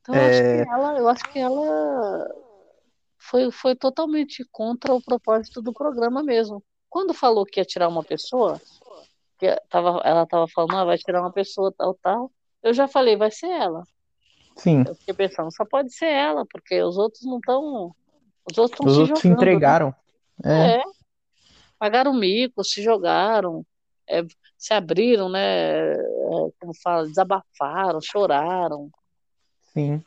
Então, 0.00 0.14
eu 0.16 0.20
acho 0.26 0.40
que 0.40 0.48
É, 0.48 0.62
ela, 0.68 0.98
eu 0.98 1.08
acho 1.08 1.24
que 1.30 1.38
ela 1.38 2.47
foi, 3.18 3.50
foi 3.50 3.74
totalmente 3.76 4.46
contra 4.50 4.94
o 4.94 5.02
propósito 5.02 5.60
do 5.60 5.72
programa 5.72 6.22
mesmo. 6.22 6.62
Quando 6.88 7.12
falou 7.12 7.44
que 7.44 7.60
ia 7.60 7.64
tirar 7.64 7.88
uma 7.88 8.02
pessoa, 8.02 8.60
que 9.38 9.54
tava, 9.68 10.00
ela 10.04 10.22
estava 10.22 10.46
falando, 10.48 10.76
ah, 10.76 10.84
vai 10.84 10.96
tirar 10.96 11.20
uma 11.20 11.32
pessoa, 11.32 11.72
tal, 11.76 11.94
tal, 12.02 12.32
eu 12.62 12.72
já 12.72 12.88
falei, 12.88 13.16
vai 13.16 13.30
ser 13.30 13.48
ela. 13.48 13.84
sim. 14.56 14.84
Eu 14.86 14.94
fiquei 14.94 15.14
pensando, 15.14 15.52
só 15.52 15.64
pode 15.64 15.92
ser 15.94 16.06
ela, 16.06 16.44
porque 16.50 16.82
os 16.82 16.96
outros 16.96 17.24
não 17.24 17.38
estão. 17.38 17.94
Os 18.50 18.58
outros 18.58 18.86
Os 18.86 18.94
se 18.94 19.00
outros 19.00 19.20
se 19.20 19.28
né? 19.28 19.34
entregaram. 19.34 19.94
É, 20.44 20.76
É, 20.76 20.82
pagaram 21.78 22.14
mico, 22.14 22.64
se 22.64 22.82
jogaram, 22.82 23.64
é, 24.08 24.24
se 24.56 24.72
abriram, 24.72 25.28
né? 25.28 25.92
é, 25.92 25.96
como 26.58 26.72
fala, 26.82 27.06
desabafaram, 27.06 28.00
choraram. 28.00 28.90
sim. 29.72 30.02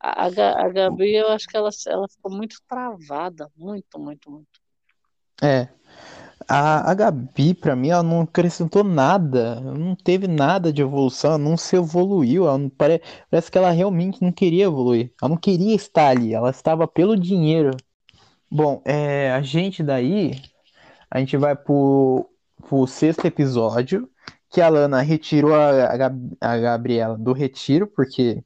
A, 0.00 0.26
a, 0.26 0.30
Ga- 0.30 0.60
a 0.60 0.68
Gabi, 0.68 1.14
eu 1.14 1.28
acho 1.28 1.46
que 1.46 1.56
ela, 1.56 1.70
ela 1.86 2.08
ficou 2.08 2.30
muito 2.30 2.56
travada, 2.68 3.50
muito, 3.56 3.98
muito, 3.98 4.30
muito. 4.30 4.60
É. 5.42 5.68
A, 6.48 6.90
a 6.90 6.94
Gabi, 6.94 7.54
pra 7.54 7.74
mim, 7.74 7.88
ela 7.88 8.02
não 8.02 8.20
acrescentou 8.20 8.84
nada. 8.84 9.60
Não 9.60 9.96
teve 9.96 10.28
nada 10.28 10.72
de 10.72 10.82
evolução. 10.82 11.30
Ela 11.30 11.38
não 11.38 11.56
se 11.56 11.76
evoluiu. 11.76 12.46
Ela 12.46 12.58
não 12.58 12.68
pare... 12.68 13.02
Parece 13.30 13.50
que 13.50 13.58
ela 13.58 13.70
realmente 13.70 14.22
não 14.22 14.30
queria 14.30 14.64
evoluir. 14.64 15.12
Ela 15.20 15.30
não 15.30 15.36
queria 15.36 15.74
estar 15.74 16.08
ali. 16.08 16.34
Ela 16.34 16.50
estava 16.50 16.86
pelo 16.86 17.16
dinheiro. 17.16 17.72
Bom, 18.50 18.80
é, 18.84 19.32
a 19.32 19.42
gente 19.42 19.82
daí, 19.82 20.40
a 21.10 21.18
gente 21.18 21.36
vai 21.36 21.56
pro, 21.56 22.30
pro 22.68 22.86
sexto 22.86 23.24
episódio, 23.26 24.08
que 24.50 24.60
a 24.60 24.68
Lana 24.68 25.00
retirou 25.00 25.52
a, 25.54 25.86
a, 25.86 26.10
a 26.40 26.58
Gabriela 26.58 27.18
do 27.18 27.32
retiro, 27.32 27.88
porque 27.88 28.44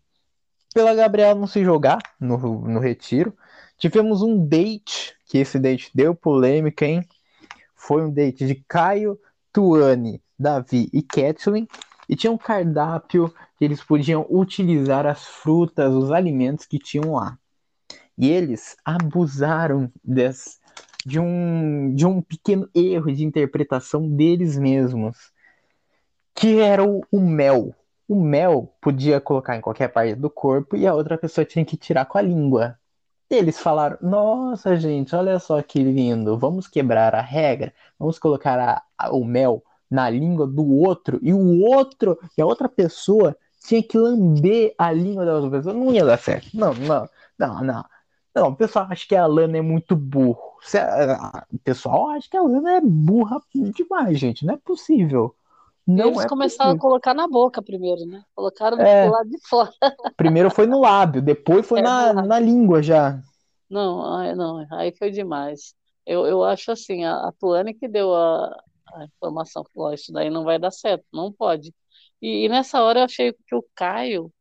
pela 0.74 0.94
Gabriela 0.94 1.34
não 1.34 1.46
se 1.46 1.64
jogar 1.64 1.98
no, 2.18 2.36
no 2.36 2.80
retiro. 2.80 3.36
Tivemos 3.78 4.22
um 4.22 4.46
date, 4.46 5.16
que 5.26 5.38
esse 5.38 5.58
date 5.58 5.90
deu 5.94 6.14
polêmica, 6.14 6.84
hein? 6.84 7.04
Foi 7.74 8.02
um 8.02 8.12
date 8.12 8.46
de 8.46 8.54
Caio, 8.68 9.18
Tuane, 9.52 10.22
Davi 10.38 10.88
e 10.92 11.02
Kathleen. 11.02 11.66
E 12.08 12.16
tinha 12.16 12.32
um 12.32 12.38
cardápio 12.38 13.32
que 13.56 13.64
eles 13.64 13.82
podiam 13.82 14.26
utilizar 14.28 15.06
as 15.06 15.24
frutas, 15.24 15.92
os 15.94 16.10
alimentos 16.10 16.66
que 16.66 16.78
tinham 16.78 17.14
lá. 17.14 17.38
E 18.18 18.28
eles 18.28 18.76
abusaram 18.84 19.90
des- 20.04 20.60
de 21.06 21.18
um, 21.18 21.94
de 21.94 22.04
um 22.04 22.20
pequeno 22.20 22.68
erro 22.74 23.12
de 23.12 23.24
interpretação 23.24 24.08
deles 24.08 24.58
mesmos, 24.58 25.16
que 26.34 26.58
era 26.58 26.84
o, 26.84 27.02
o 27.10 27.20
mel. 27.20 27.74
O 28.10 28.16
mel 28.16 28.74
podia 28.80 29.20
colocar 29.20 29.56
em 29.56 29.60
qualquer 29.60 29.86
parte 29.86 30.16
do 30.16 30.28
corpo 30.28 30.76
e 30.76 30.84
a 30.84 30.92
outra 30.92 31.16
pessoa 31.16 31.44
tinha 31.44 31.64
que 31.64 31.76
tirar 31.76 32.06
com 32.06 32.18
a 32.18 32.20
língua. 32.20 32.76
Eles 33.30 33.60
falaram: 33.60 33.98
Nossa, 34.02 34.74
gente, 34.74 35.14
olha 35.14 35.38
só 35.38 35.62
que 35.62 35.80
lindo, 35.80 36.36
vamos 36.36 36.66
quebrar 36.66 37.14
a 37.14 37.20
regra, 37.20 37.72
vamos 37.96 38.18
colocar 38.18 38.58
a, 38.58 38.82
a, 38.98 39.14
o 39.14 39.24
mel 39.24 39.62
na 39.88 40.10
língua 40.10 40.44
do 40.44 40.66
outro 40.74 41.20
e 41.22 41.32
o 41.32 41.60
outro, 41.60 42.18
e 42.36 42.42
a 42.42 42.46
outra 42.46 42.68
pessoa 42.68 43.36
tinha 43.64 43.80
que 43.80 43.96
lamber 43.96 44.74
a 44.76 44.90
língua 44.90 45.24
da 45.24 45.34
outra 45.34 45.50
pessoa. 45.58 45.72
Não 45.72 45.94
ia 45.94 46.04
dar 46.04 46.18
certo. 46.18 46.48
Não, 46.52 46.74
não, 46.74 47.08
não, 47.38 47.62
não. 47.62 47.84
Não, 48.34 48.48
o 48.48 48.56
pessoal 48.56 48.88
acha 48.90 49.06
que 49.06 49.14
a 49.14 49.24
Lana 49.24 49.58
é 49.58 49.62
muito 49.62 49.94
burro. 49.94 50.56
O 51.52 51.58
pessoal 51.62 52.10
acha 52.10 52.28
que 52.28 52.36
a 52.36 52.42
Lana 52.42 52.72
é 52.72 52.80
burra 52.80 53.40
demais, 53.54 54.18
gente. 54.18 54.44
Não 54.44 54.54
é 54.54 54.56
possível. 54.56 55.32
Não 55.96 56.06
Eles 56.06 56.20
é 56.20 56.28
começaram 56.28 56.70
possível. 56.70 56.72
a 56.72 56.78
colocar 56.78 57.14
na 57.14 57.28
boca 57.28 57.62
primeiro, 57.62 58.06
né? 58.06 58.22
Colocaram 58.34 58.78
do 58.78 58.86
É. 58.86 59.06
lado 59.08 59.28
de 59.28 59.38
fora. 59.48 59.72
Primeiro 60.16 60.50
foi 60.52 60.66
no 60.66 60.78
lábio, 60.80 61.20
depois 61.20 61.66
foi 61.66 61.80
É, 61.80 61.82
na, 61.82 62.12
na 62.12 62.38
língua 62.38 62.80
já. 62.82 63.20
Não, 63.68 64.34
não, 64.34 64.66
aí 64.72 64.92
foi 64.96 65.10
demais. 65.10 65.74
Eu, 66.06 66.26
eu 66.26 66.42
acho 66.44 66.72
assim, 66.72 67.04
a, 67.04 67.28
a 67.28 67.32
Tuane 67.32 67.72
que 67.74 67.86
deu 67.88 68.14
a, 68.14 68.48
a 68.94 69.04
informação, 69.04 69.64
falou, 69.72 69.90
"Ó, 69.90 69.92
isso 69.94 70.12
daí 70.12 70.28
não 70.30 70.44
vai 70.44 70.58
dar 70.58 70.70
certo, 70.72 71.04
não 71.12 71.32
pode. 71.32 71.72
E, 72.20 72.44
e 72.46 72.48
nessa 72.48 72.82
hora 72.82 73.00
eu 73.00 73.04
achei 73.04 73.32
que 73.32 73.54
o 73.54 73.64
Caio 73.74 74.32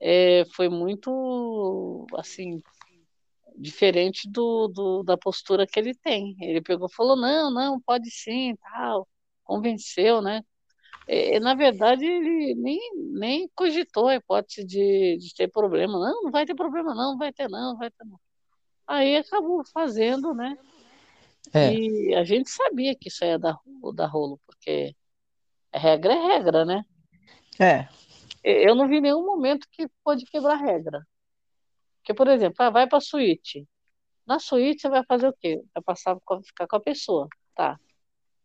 é, 0.00 0.44
foi 0.54 0.68
muito, 0.68 2.06
assim, 2.16 2.62
diferente 3.56 4.28
do, 4.30 4.68
do- 4.68 5.02
da 5.04 5.16
postura 5.18 5.66
que 5.66 5.78
ele 5.80 5.94
tem. 5.94 6.36
Ele 6.40 6.60
pegou 6.62 6.88
e 6.90 6.94
falou, 6.94 7.16
não, 7.16 7.50
não, 7.52 7.80
pode 7.80 8.10
sim, 8.10 8.56
tal, 8.56 9.08
convenceu, 9.44 10.22
né? 10.22 10.42
É, 11.06 11.40
na 11.40 11.54
verdade, 11.54 12.04
ele 12.04 12.54
nem, 12.54 12.78
nem 13.12 13.48
cogitou 13.54 14.08
a 14.08 14.14
hipótese 14.16 14.64
de, 14.64 15.16
de 15.18 15.34
ter 15.34 15.48
problema. 15.48 15.98
Não, 15.98 16.24
não 16.24 16.30
vai 16.30 16.46
ter 16.46 16.54
problema, 16.54 16.94
não, 16.94 17.12
não 17.12 17.18
vai 17.18 17.32
ter, 17.32 17.48
não, 17.48 17.72
não 17.72 17.78
vai 17.78 17.90
ter, 17.90 18.04
não. 18.04 18.18
Aí 18.86 19.16
acabou 19.16 19.62
fazendo, 19.72 20.34
né? 20.34 20.56
É, 21.54 21.72
E 21.72 22.14
a 22.14 22.24
gente 22.24 22.50
sabia 22.50 22.94
que 22.94 23.08
isso 23.08 23.24
ia 23.24 23.38
dar, 23.38 23.58
dar 23.94 24.06
rolo, 24.06 24.40
porque 24.46 24.94
regra 25.74 26.12
é 26.14 26.26
regra, 26.38 26.64
né? 26.64 26.84
é, 28.44 28.68
Eu 28.68 28.74
não 28.74 28.88
vi 28.88 29.00
nenhum 29.00 29.24
momento 29.24 29.66
que 29.70 29.88
pôde 30.04 30.24
quebrar 30.26 30.56
regra. 30.56 31.06
Porque, 31.98 32.14
por 32.14 32.28
exemplo, 32.28 32.56
ah, 32.60 32.70
vai 32.70 32.88
para 32.88 32.98
a 32.98 33.00
suíte. 33.00 33.66
Na 34.26 34.38
suíte 34.38 34.82
você 34.82 34.88
vai 34.88 35.04
fazer 35.04 35.28
o 35.28 35.32
quê? 35.32 35.62
Vai 35.74 35.82
passar, 35.82 36.16
ficar 36.44 36.66
com 36.66 36.76
a 36.76 36.80
pessoa, 36.80 37.28
tá? 37.54 37.78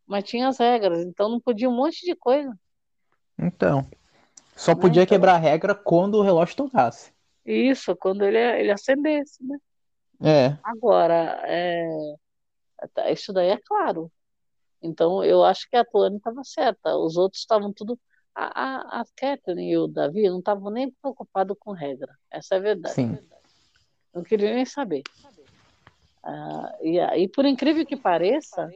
Mas 0.08 0.24
tinha 0.24 0.48
as 0.48 0.58
regras, 0.60 1.00
então 1.06 1.30
não 1.30 1.40
podia 1.40 1.70
um 1.70 1.76
monte 1.76 2.06
de 2.06 2.16
coisa, 2.16 2.52
então. 3.38 3.88
Só 4.56 4.76
né? 4.76 4.82
podia 4.82 5.04
Então, 5.04 5.16
quebrar 5.18 5.36
a 5.36 5.40
regra 5.40 5.76
quando 5.76 6.16
o 6.16 6.24
relógio 6.24 6.56
tocasse. 6.58 7.14
isso, 7.46 7.96
quando 7.96 8.24
ele, 8.24 8.38
ele 8.38 8.72
acendesse, 8.72 9.44
né? 9.44 9.58
É, 10.22 10.58
Agora, 10.64 11.42
é, 11.48 11.88
tá- 12.94 13.12
isso 13.12 13.34
daí 13.34 13.50
é 13.50 13.58
claro. 13.66 14.12
Então, 14.82 15.24
eu 15.24 15.44
acho 15.44 15.70
que 15.70 15.78
a 15.78 15.86
Tuane 15.86 16.18
estava 16.18 16.44
certa. 16.44 16.98
Os 16.98 17.18
outros 17.18 17.42
estavam 17.42 17.74
tudo. 17.74 18.00
A, 18.36 19.00
a, 19.00 19.02
a 19.02 19.06
Catherine 19.16 19.72
e 19.72 19.78
o 19.78 19.88
Davi 19.88 20.30
não 20.30 20.40
estavam 20.40 20.72
nem 20.72 20.92
preocupados 20.92 21.58
com 21.60 21.72
regra. 21.72 22.14
Essa 22.32 22.56
é 22.56 22.58
a 22.60 22.62
verdade. 22.62 22.94
sim. 22.94 23.18
Não 24.14 24.24
queriam 24.24 24.54
nem 24.54 24.66
saber. 24.66 25.04
Ah, 26.24 26.78
e 26.82 27.00
aí, 27.00 27.28
por 27.30 27.46
incrível 27.46 27.86
que 27.86 27.96
pareça, 27.96 28.70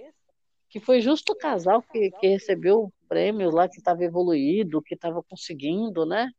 que 0.72 0.80
foi 0.80 1.02
justo 1.02 1.34
o 1.34 1.38
casal 1.38 1.82
que, 1.82 2.10
que 2.12 2.28
recebeu 2.28 2.86
o 2.86 2.94
prêmio 3.10 3.52
lá, 3.52 3.68
que 3.68 3.78
estava 3.78 4.06
evoluído, 4.06 4.82
que 4.82 4.96
estava 4.96 5.22
conseguindo, 5.22 6.06
né? 6.06 6.32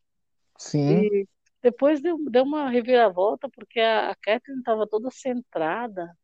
Sim. 0.56 1.02
E 1.04 1.28
depois 1.62 2.00
deu, 2.00 2.16
deu 2.30 2.42
uma 2.42 2.70
reviravolta, 2.70 3.46
porque 3.50 3.78
a, 3.78 4.08
a 4.10 4.14
Catherine 4.14 4.60
estava 4.60 4.86
toda 4.86 5.10
centrada, 5.10 6.16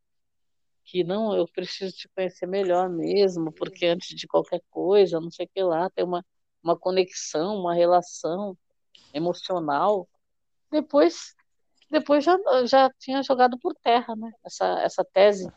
que 0.84 1.04
não, 1.04 1.36
eu 1.36 1.46
preciso 1.46 1.94
te 1.94 2.08
conhecer 2.08 2.46
melhor 2.46 2.88
mesmo, 2.88 3.52
porque 3.52 3.84
antes 3.84 4.16
de 4.16 4.26
qualquer 4.26 4.62
coisa, 4.70 5.20
não 5.20 5.30
sei 5.30 5.44
o 5.44 5.48
que 5.52 5.62
lá, 5.62 5.90
tem 5.90 6.02
uma, 6.02 6.24
uma 6.62 6.78
conexão, 6.78 7.60
uma 7.60 7.74
relação 7.74 8.56
emocional. 9.12 10.08
Depois, 10.70 11.34
depois 11.90 12.24
já, 12.24 12.38
já 12.64 12.90
tinha 12.98 13.22
jogado 13.22 13.58
por 13.58 13.74
terra, 13.74 14.16
né? 14.16 14.32
Essa, 14.42 14.80
essa 14.80 15.04
tese. 15.04 15.52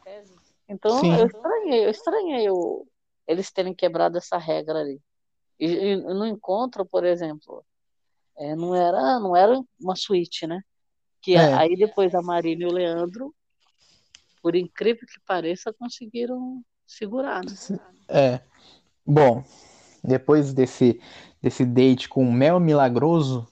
Então 0.72 1.14
eu 1.14 1.26
Sim. 1.26 1.26
estranhei, 1.26 1.86
eu 1.86 1.92
estranhei 1.92 2.50
o, 2.50 2.88
eles 3.28 3.52
terem 3.52 3.74
quebrado 3.74 4.18
essa 4.18 4.38
regra 4.38 4.80
ali. 4.80 5.02
E, 5.60 5.66
e 5.66 5.96
no 5.98 6.26
encontro, 6.26 6.86
por 6.86 7.04
exemplo, 7.04 7.64
é, 8.38 8.56
não 8.56 8.74
era, 8.74 9.20
não 9.20 9.36
era 9.36 9.62
uma 9.80 9.96
suíte, 9.98 10.48
né? 10.48 10.62
Que 11.22 11.36
É. 11.36 11.54
aí 11.56 11.76
depois 11.76 12.16
a 12.16 12.22
Marina 12.22 12.64
e 12.64 12.68
o 12.68 12.72
Leandro, 12.72 13.36
por 14.42 14.56
incrível 14.56 15.06
que 15.06 15.20
pareça, 15.28 15.74
conseguiram 15.74 16.64
segurar, 16.88 17.44
né? 17.44 17.54
É. 18.08 18.42
Bom, 19.06 19.44
depois 20.02 20.54
desse, 20.54 21.02
desse 21.42 21.66
date 21.66 22.08
com 22.08 22.24
o 22.24 22.32
Mel 22.32 22.60
Milagroso, 22.62 23.46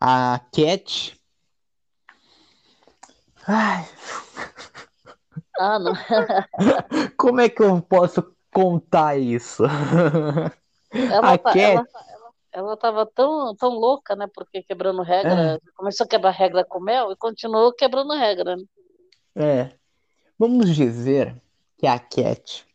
a 0.00 0.40
Cat. 0.52 1.16
Ai, 3.46 3.88
Ah, 5.58 5.78
não. 5.78 5.92
como 7.16 7.40
é 7.40 7.48
que 7.48 7.62
eu 7.62 7.80
posso 7.82 8.34
contar 8.52 9.16
isso? 9.18 9.64
Ela, 10.92 11.32
A 11.32 11.38
tá- 11.38 11.52
Cat, 11.52 11.58
ela, 11.60 11.86
ela 12.52 12.76
tava 12.76 13.06
tão, 13.06 13.54
tão 13.56 13.70
louca, 13.70 14.14
né? 14.16 14.26
Porque 14.34 14.62
quebrando 14.62 15.02
regra, 15.02 15.60
começou 15.74 16.04
a 16.04 16.08
quebrar 16.08 16.30
regra 16.30 16.64
com 16.64 16.80
mel 16.80 17.12
e 17.12 17.16
continuou 17.16 17.72
quebrando 17.72 18.12
regra, 18.14 18.56
né? 18.56 18.64
é. 19.36 19.70
Vamos 20.38 20.74
dizer 20.74 21.40
que 21.78 21.86
a 21.86 21.98
Cat 21.98 22.66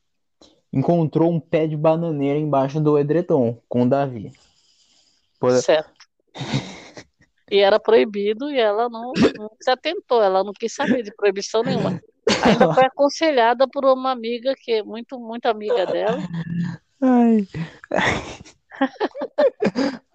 encontrou 0.72 1.32
um 1.32 1.40
pé 1.40 1.68
de 1.68 1.76
bananeira 1.76 2.40
embaixo 2.40 2.80
do 2.80 2.98
edredom 2.98 3.60
com 3.68 3.84
o 3.84 3.90
Davi. 3.90 4.32
Por- 5.40 5.52
Certo. 5.52 5.92
E 7.50 7.60
era 7.60 7.80
proibido 7.80 8.52
e 8.52 8.60
ela 8.60 8.90
não, 8.90 9.14
não 9.38 9.50
se 9.62 9.70
atentou, 9.70 10.22
ela 10.22 10.44
não 10.44 10.52
quis 10.54 10.74
saber 10.74 11.02
de 11.02 11.16
proibição 11.16 11.64
nenhuma. 11.64 12.00
Ainda 12.44 12.74
foi 12.74 12.86
aconselhada 12.86 13.68
por 13.68 13.86
uma 13.86 14.12
amiga 14.12 14.54
que 14.58 14.72
é 14.72 14.84
muito, 14.84 15.20
muito 15.20 15.46
amiga 15.48 15.86
dela. 15.86 16.18
Ai. 17.02 17.48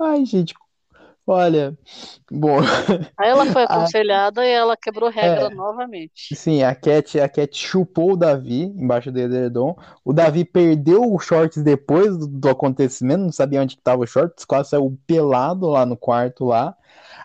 Ai, 0.00 0.24
gente. 0.24 0.54
Olha, 1.24 1.78
bom, 2.28 2.58
Aí 3.16 3.30
ela 3.30 3.46
foi 3.46 3.62
a, 3.62 3.64
aconselhada 3.66 4.44
e 4.44 4.50
ela 4.50 4.76
quebrou 4.76 5.08
regra 5.08 5.46
é, 5.46 5.54
novamente. 5.54 6.34
sim, 6.34 6.64
a 6.64 6.74
Cat, 6.74 7.20
a 7.20 7.28
Cat 7.28 7.56
chupou 7.56 8.12
o 8.12 8.16
Davi 8.16 8.62
embaixo 8.62 9.12
do 9.12 9.20
edredom. 9.20 9.76
O 10.04 10.12
Davi 10.12 10.44
perdeu 10.44 11.14
os 11.14 11.24
shorts 11.24 11.62
depois 11.62 12.18
do, 12.18 12.26
do 12.26 12.48
acontecimento, 12.48 13.20
não 13.20 13.32
sabia 13.32 13.62
onde 13.62 13.76
que 13.76 13.82
tava 13.82 14.02
os 14.02 14.10
shorts, 14.10 14.44
quase 14.44 14.70
saiu 14.70 14.98
pelado 15.06 15.68
lá 15.68 15.86
no 15.86 15.96
quarto 15.96 16.44
lá. 16.44 16.76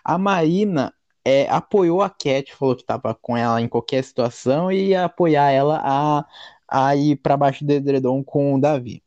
A 0.04 0.16
Marina 0.16 0.94
é, 1.24 1.48
apoiou 1.48 2.02
a 2.02 2.10
Cat, 2.10 2.54
falou 2.54 2.76
que 2.76 2.84
tava 2.84 3.14
com 3.14 3.36
ela 3.36 3.60
em 3.60 3.68
qualquer 3.68 4.02
situação 4.02 4.70
e 4.72 4.88
ia 4.88 5.04
apoiar 5.04 5.50
ela 5.50 5.80
a, 5.84 6.26
a 6.68 6.96
ir 6.96 7.16
para 7.16 7.36
baixo 7.36 7.64
do 7.64 7.72
edredom 7.72 8.22
com 8.22 8.54
o 8.54 8.60
Davi. 8.60 9.02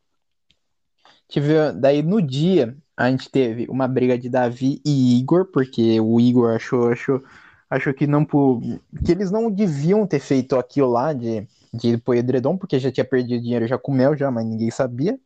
Tive, 1.28 1.72
daí 1.72 2.02
no 2.02 2.20
dia 2.20 2.76
a 2.96 3.10
gente 3.10 3.30
teve 3.30 3.66
uma 3.68 3.88
briga 3.88 4.18
de 4.18 4.28
Davi 4.28 4.80
e 4.84 5.18
Igor, 5.18 5.46
porque 5.46 5.98
o 6.00 6.20
Igor 6.20 6.54
achou, 6.54 6.88
achou, 6.88 7.22
achou 7.68 7.94
que 7.94 8.06
não 8.06 8.24
que 8.24 9.10
eles 9.10 9.30
não 9.30 9.50
deviam 9.50 10.06
ter 10.06 10.20
feito 10.20 10.56
aquilo 10.58 10.90
lá 10.90 11.12
de, 11.12 11.46
de 11.72 11.88
ir 11.88 11.98
pro 12.02 12.14
edredom, 12.14 12.56
porque 12.56 12.78
já 12.78 12.92
tinha 12.92 13.04
perdido 13.04 13.42
dinheiro 13.42 13.66
já 13.66 13.78
com 13.78 13.92
mel 13.92 14.16
já, 14.16 14.30
mas 14.30 14.44
ninguém 14.44 14.70
sabia. 14.70 15.18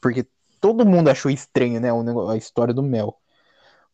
Porque 0.00 0.26
todo 0.60 0.86
mundo 0.86 1.08
achou 1.08 1.30
estranho, 1.30 1.80
né, 1.80 1.88
a 2.30 2.36
história 2.36 2.74
do 2.74 2.82
mel. 2.82 3.16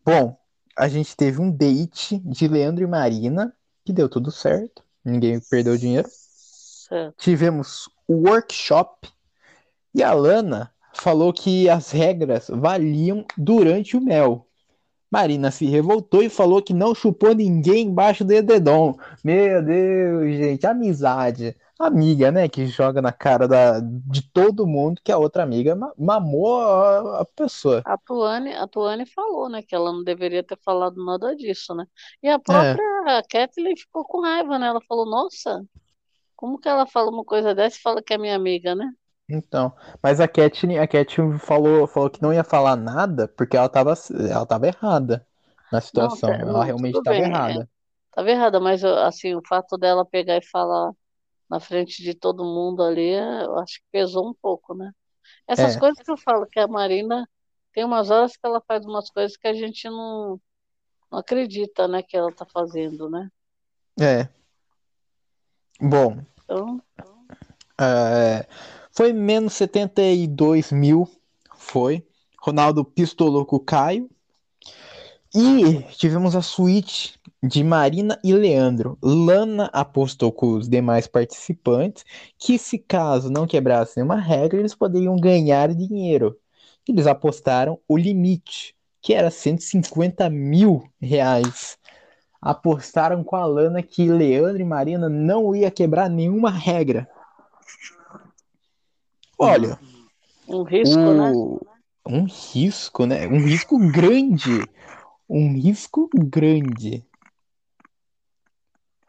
Bom, 0.04 0.36
a 0.76 0.88
gente 0.88 1.16
teve 1.16 1.40
um 1.40 1.50
date 1.50 2.18
de 2.18 2.48
Leandro 2.48 2.84
e 2.84 2.86
Marina, 2.86 3.54
que 3.84 3.92
deu 3.92 4.08
tudo 4.08 4.30
certo. 4.30 4.82
Ninguém 5.04 5.40
perdeu 5.40 5.76
dinheiro. 5.76 6.08
Certo. 6.10 7.14
Tivemos 7.18 7.88
o 8.06 8.28
workshop 8.28 9.08
e 9.94 10.02
a 10.02 10.12
Lana 10.12 10.72
falou 10.94 11.32
que 11.32 11.68
as 11.68 11.90
regras 11.90 12.48
valiam 12.48 13.24
durante 13.36 13.96
o 13.96 14.00
mel. 14.00 14.46
Marina 15.12 15.50
se 15.52 15.66
revoltou 15.66 16.22
e 16.22 16.30
falou 16.30 16.62
que 16.62 16.74
não 16.74 16.94
chupou 16.94 17.34
ninguém 17.34 17.86
embaixo 17.88 18.24
do 18.24 18.32
edredom. 18.32 18.96
Meu 19.24 19.62
Deus, 19.64 20.36
gente, 20.36 20.66
amizade. 20.66 21.56
Amiga, 21.78 22.32
né, 22.32 22.48
que 22.48 22.66
joga 22.66 23.02
na 23.02 23.12
cara 23.12 23.48
da, 23.48 23.80
de 23.80 24.22
todo 24.32 24.66
mundo 24.66 25.00
que 25.04 25.12
a 25.12 25.18
outra 25.18 25.42
amiga 25.42 25.74
ma- 25.76 25.92
mamou 25.98 26.60
a, 26.62 27.20
a 27.22 27.24
pessoa. 27.26 27.84
A 27.84 27.96
Tuane, 27.98 28.52
a 28.54 28.66
Tuane 28.68 29.06
falou, 29.06 29.48
né, 29.48 29.62
que 29.62 29.74
ela 29.74 29.92
não 29.92 30.04
deveria 30.04 30.42
ter 30.44 30.58
falado 30.64 31.04
nada 31.04 31.34
disso, 31.34 31.74
né? 31.74 31.84
E 32.22 32.28
a 32.28 32.38
É, 32.48 32.78
própria 32.78 33.22
Kathleen 33.28 33.76
ficou 33.76 34.04
com 34.04 34.20
raiva, 34.20 34.58
né? 34.58 34.68
Ela 34.68 34.80
falou, 34.82 35.04
nossa, 35.06 35.64
Como 36.36 36.58
que 36.60 36.68
ela 36.68 36.86
fala 36.86 37.10
uma 37.10 37.24
coisa 37.24 37.54
dessa 37.54 37.78
e 37.78 37.82
fala 37.82 38.02
que 38.02 38.14
é 38.14 38.18
minha 38.18 38.36
amiga, 38.36 38.74
né? 38.76 38.92
Então, 39.28 39.74
mas 40.02 40.20
a 40.20 40.28
Cat, 40.28 40.66
a 40.78 40.86
Cat 40.86 41.16
falou, 41.38 41.86
falou 41.86 42.10
que 42.10 42.20
não 42.20 42.32
ia 42.32 42.44
falar 42.44 42.76
nada 42.76 43.28
porque 43.28 43.56
ela 43.56 43.68
tava, 43.68 43.94
ela 44.30 44.44
tava 44.46 44.66
errada 44.66 45.26
na 45.70 45.80
situação. 45.80 46.30
tá- 46.30 46.38
ela 46.38 46.52
não, 46.52 46.64
realmente 46.64 46.98
estava 46.98 47.16
é. 47.16 47.20
errada. 47.28 47.68
Tava 48.12 48.30
errada, 48.30 48.60
mas 48.60 48.84
assim, 48.84 49.34
o 49.34 49.42
fato 49.48 49.78
dela 49.78 50.04
pegar 50.04 50.36
e 50.36 50.46
falar 50.46 50.92
na 51.50 51.60
frente 51.60 52.02
de 52.02 52.14
todo 52.14 52.44
mundo 52.44 52.82
ali, 52.82 53.10
eu 53.14 53.58
acho 53.58 53.78
que 53.80 53.86
pesou 53.92 54.28
um 54.30 54.34
pouco, 54.34 54.74
né? 54.74 54.92
Essas 55.48 55.76
É. 55.76 55.80
coisas 55.80 56.04
que 56.04 56.10
eu 56.12 56.16
falo, 56.18 56.46
que 56.46 56.60
a 56.60 56.68
Marina 56.68 57.28
tem 57.72 57.84
umas 57.84 58.10
horas 58.10 58.32
que 58.36 58.46
ela 58.46 58.62
faz 58.68 58.84
umas 58.86 59.10
coisas 59.10 59.36
que 59.36 59.48
a 59.48 59.54
gente 59.54 59.88
não, 59.90 60.40
não 61.10 61.18
acredita, 61.20 61.88
né, 61.88 62.02
que 62.02 62.16
ela 62.16 62.32
tá 62.32 62.46
fazendo, 62.52 63.10
né? 63.10 63.28
É. 64.00 64.28
Bom, 65.80 66.24
Então, 66.44 66.82
é, 67.80 68.46
foi 68.92 69.12
menos 69.12 69.54
72 69.54 70.70
mil, 70.70 71.08
foi. 71.56 72.04
Ronaldo 72.38 72.84
pistolou 72.84 73.46
com 73.46 73.56
o 73.56 73.60
Caio. 73.60 74.08
E 75.34 75.82
tivemos 75.96 76.36
a 76.36 76.42
suíte 76.42 77.18
de 77.42 77.64
Marina 77.64 78.20
e 78.22 78.34
Leandro. 78.34 78.98
Lana 79.02 79.70
apostou 79.72 80.30
com 80.30 80.52
os 80.52 80.68
demais 80.68 81.06
participantes 81.06 82.04
que, 82.38 82.58
se 82.58 82.78
caso 82.78 83.30
não 83.30 83.46
quebrassem 83.46 84.02
nenhuma 84.02 84.20
regra, 84.20 84.60
eles 84.60 84.74
poderiam 84.74 85.16
ganhar 85.16 85.74
dinheiro. 85.74 86.36
Eles 86.86 87.06
apostaram 87.06 87.78
o 87.88 87.96
limite, 87.96 88.76
que 89.00 89.14
era 89.14 89.30
150 89.30 90.28
mil 90.28 90.84
reais. 91.00 91.78
Apostaram 92.40 93.24
com 93.24 93.36
a 93.36 93.46
Lana 93.46 93.82
que 93.82 94.10
Leandro 94.10 94.60
e 94.60 94.64
Marina 94.64 95.08
não 95.08 95.54
ia 95.56 95.70
quebrar 95.70 96.10
nenhuma 96.10 96.50
regra. 96.50 97.08
Olha, 99.44 99.78
um 100.48 100.62
risco, 100.62 101.14
né? 101.14 101.32
o... 101.34 101.60
um 102.06 102.24
risco, 102.24 103.06
né? 103.06 103.26
Um 103.26 103.44
risco 103.44 103.78
grande. 103.90 104.66
Um 105.28 105.52
risco 105.54 106.08
grande. 106.14 107.04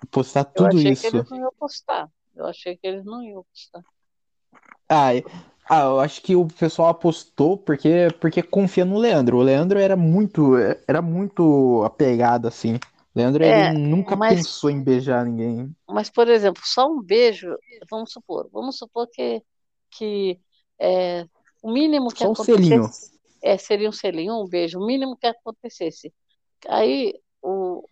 Apostar 0.01 0.45
Eu 0.45 0.51
tudo 0.53 0.77
achei 0.77 0.91
isso. 0.91 1.01
que 1.01 1.17
eles 1.17 1.29
não 1.29 1.37
iam 1.37 1.47
apostar. 1.47 2.11
Eu 2.35 2.45
achei 2.45 2.77
que 2.77 2.87
eles 2.87 3.05
não 3.05 3.21
iam 3.23 3.39
apostar. 3.41 3.83
Ah, 4.89 5.09
ah, 5.69 5.81
eu 5.81 5.99
acho 5.99 6.21
que 6.21 6.35
o 6.35 6.45
pessoal 6.47 6.89
apostou 6.89 7.57
porque, 7.57 8.07
porque 8.19 8.43
confia 8.43 8.85
no 8.85 8.97
Leandro. 8.97 9.37
O 9.37 9.41
Leandro 9.41 9.79
era 9.79 9.95
muito, 9.95 10.53
era 10.87 11.01
muito 11.01 11.81
apegado 11.85 12.47
assim. 12.47 12.79
Leandro 13.15 13.43
É, 13.43 13.69
ele 13.69 13.77
nunca 13.79 14.15
mas- 14.15 14.35
pensou 14.35 14.69
em 14.69 14.81
beijar 14.83 15.25
ninguém. 15.25 15.73
Mas, 15.87 16.09
por 16.09 16.27
exemplo, 16.27 16.61
só 16.65 16.87
um 16.91 17.01
beijo, 17.01 17.55
vamos 17.89 18.11
supor, 18.11 18.49
vamos 18.51 18.77
supor 18.77 19.07
que, 19.11 19.41
que 19.97 20.39
é, 20.79 21.25
o 21.61 21.71
mínimo 21.71 22.09
que 22.09 22.19
Só 22.19 22.29
um 22.29 22.33
acontecesse 22.33 22.61
selinho. 22.63 22.89
é, 23.41 23.57
seria 23.57 23.89
um 23.89 23.93
selinho, 23.93 24.41
um 24.41 24.47
beijo, 24.47 24.79
o 24.79 24.85
mínimo 24.85 25.17
que 25.17 25.27
acontecesse. 25.27 26.13
Aí, 26.67 27.19
o, 27.41 27.87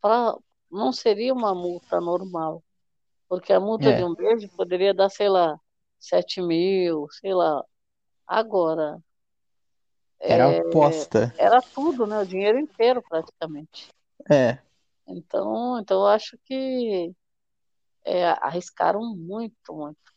pra, 0.00 0.36
não 0.70 0.92
seria 0.92 1.32
uma 1.32 1.54
multa 1.54 2.00
normal, 2.00 2.62
porque 3.28 3.52
a 3.52 3.60
multa 3.60 3.90
É. 3.90 3.96
de 3.96 4.04
um 4.04 4.14
beijo 4.14 4.48
poderia 4.56 4.92
dar, 4.94 5.08
sei 5.08 5.28
lá, 5.28 5.58
7 5.98 6.40
mil, 6.42 7.06
sei 7.10 7.34
lá. 7.34 7.64
Agora, 8.26 8.98
Era 10.20 10.50
é, 10.50 10.60
aposta. 10.60 11.34
era 11.38 11.62
tudo, 11.62 12.06
né? 12.06 12.18
O 12.20 12.26
dinheiro 12.26 12.58
inteiro, 12.58 13.02
praticamente. 13.02 13.88
É, 14.30 14.58
Então, 15.06 15.78
então 15.80 16.00
eu 16.00 16.06
acho 16.06 16.38
que 16.44 17.12
é, 18.04 18.26
arriscaram 18.40 19.00
muito, 19.16 19.72
muito. 19.72 20.09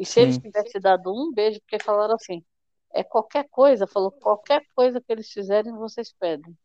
E 0.00 0.06
se 0.06 0.18
eles 0.18 0.38
tivessem 0.38 0.80
dado 0.80 1.12
um 1.12 1.30
beijo, 1.30 1.60
porque 1.60 1.78
falaram 1.78 2.14
assim, 2.14 2.42
é 2.94 3.04
qualquer 3.04 3.46
coisa, 3.50 3.86
falou, 3.86 4.10
qualquer 4.10 4.64
coisa 4.74 4.98
que 4.98 5.12
eles 5.12 5.30
fizerem, 5.30 5.74
vocês 5.74 6.10
pedem. 6.18 6.56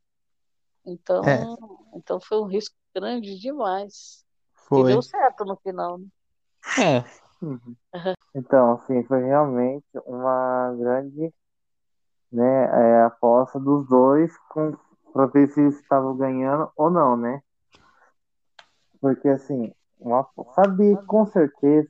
Então, 0.86 1.28
É. 1.28 1.98
então 1.98 2.18
foi 2.22 2.40
um 2.40 2.46
risco 2.46 2.74
grande 2.96 3.38
demais. 3.38 4.24
E 4.56 4.56
foi. 4.70 4.84
deu 4.86 5.02
certo 5.02 5.44
no 5.44 5.58
final, 5.58 5.98
né? 5.98 6.08
É, 6.80 7.04
Uhum. 7.42 7.76
Então, 8.34 8.74
assim, 8.74 9.04
foi 9.04 9.24
realmente 9.24 9.86
uma 10.06 10.74
grande, 10.78 11.34
né, 12.32 12.66
é, 12.66 13.04
aposta 13.04 13.60
dos 13.60 13.88
dois 13.88 14.36
com, 14.50 14.78
pra 15.14 15.26
ver 15.28 15.50
se 15.50 15.60
eles 15.60 15.80
estavam 15.80 16.16
ganhando 16.16 16.72
ou 16.76 16.90
não, 16.90 17.16
né? 17.16 17.42
Porque, 19.00 19.28
assim, 19.28 19.74
uma, 20.00 20.28
sabia 20.56 20.98
com 21.04 21.26
certeza, 21.28 21.90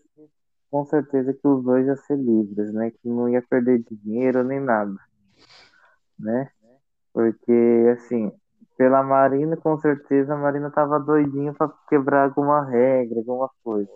com 0.76 0.86
certeza 0.88 1.34
que 1.34 1.48
os 1.48 1.64
dois 1.64 1.88
iam 1.88 1.96
ser 1.96 2.18
livres, 2.18 2.74
né? 2.74 2.92
Que 2.92 3.08
não 3.08 3.30
ia 3.30 3.42
perder 3.42 3.82
dinheiro 3.90 4.44
nem 4.44 4.60
nada, 4.60 4.94
né? 6.20 6.52
Porque, 7.14 7.94
assim, 7.94 8.30
pela 8.76 9.02
Marina, 9.02 9.56
com 9.56 9.78
certeza 9.78 10.34
a 10.34 10.38
Marina 10.38 10.70
tava 10.70 11.00
doidinha 11.00 11.54
pra 11.54 11.72
quebrar 11.88 12.26
alguma 12.26 12.66
regra, 12.66 13.20
alguma 13.20 13.50
coisa. 13.64 13.90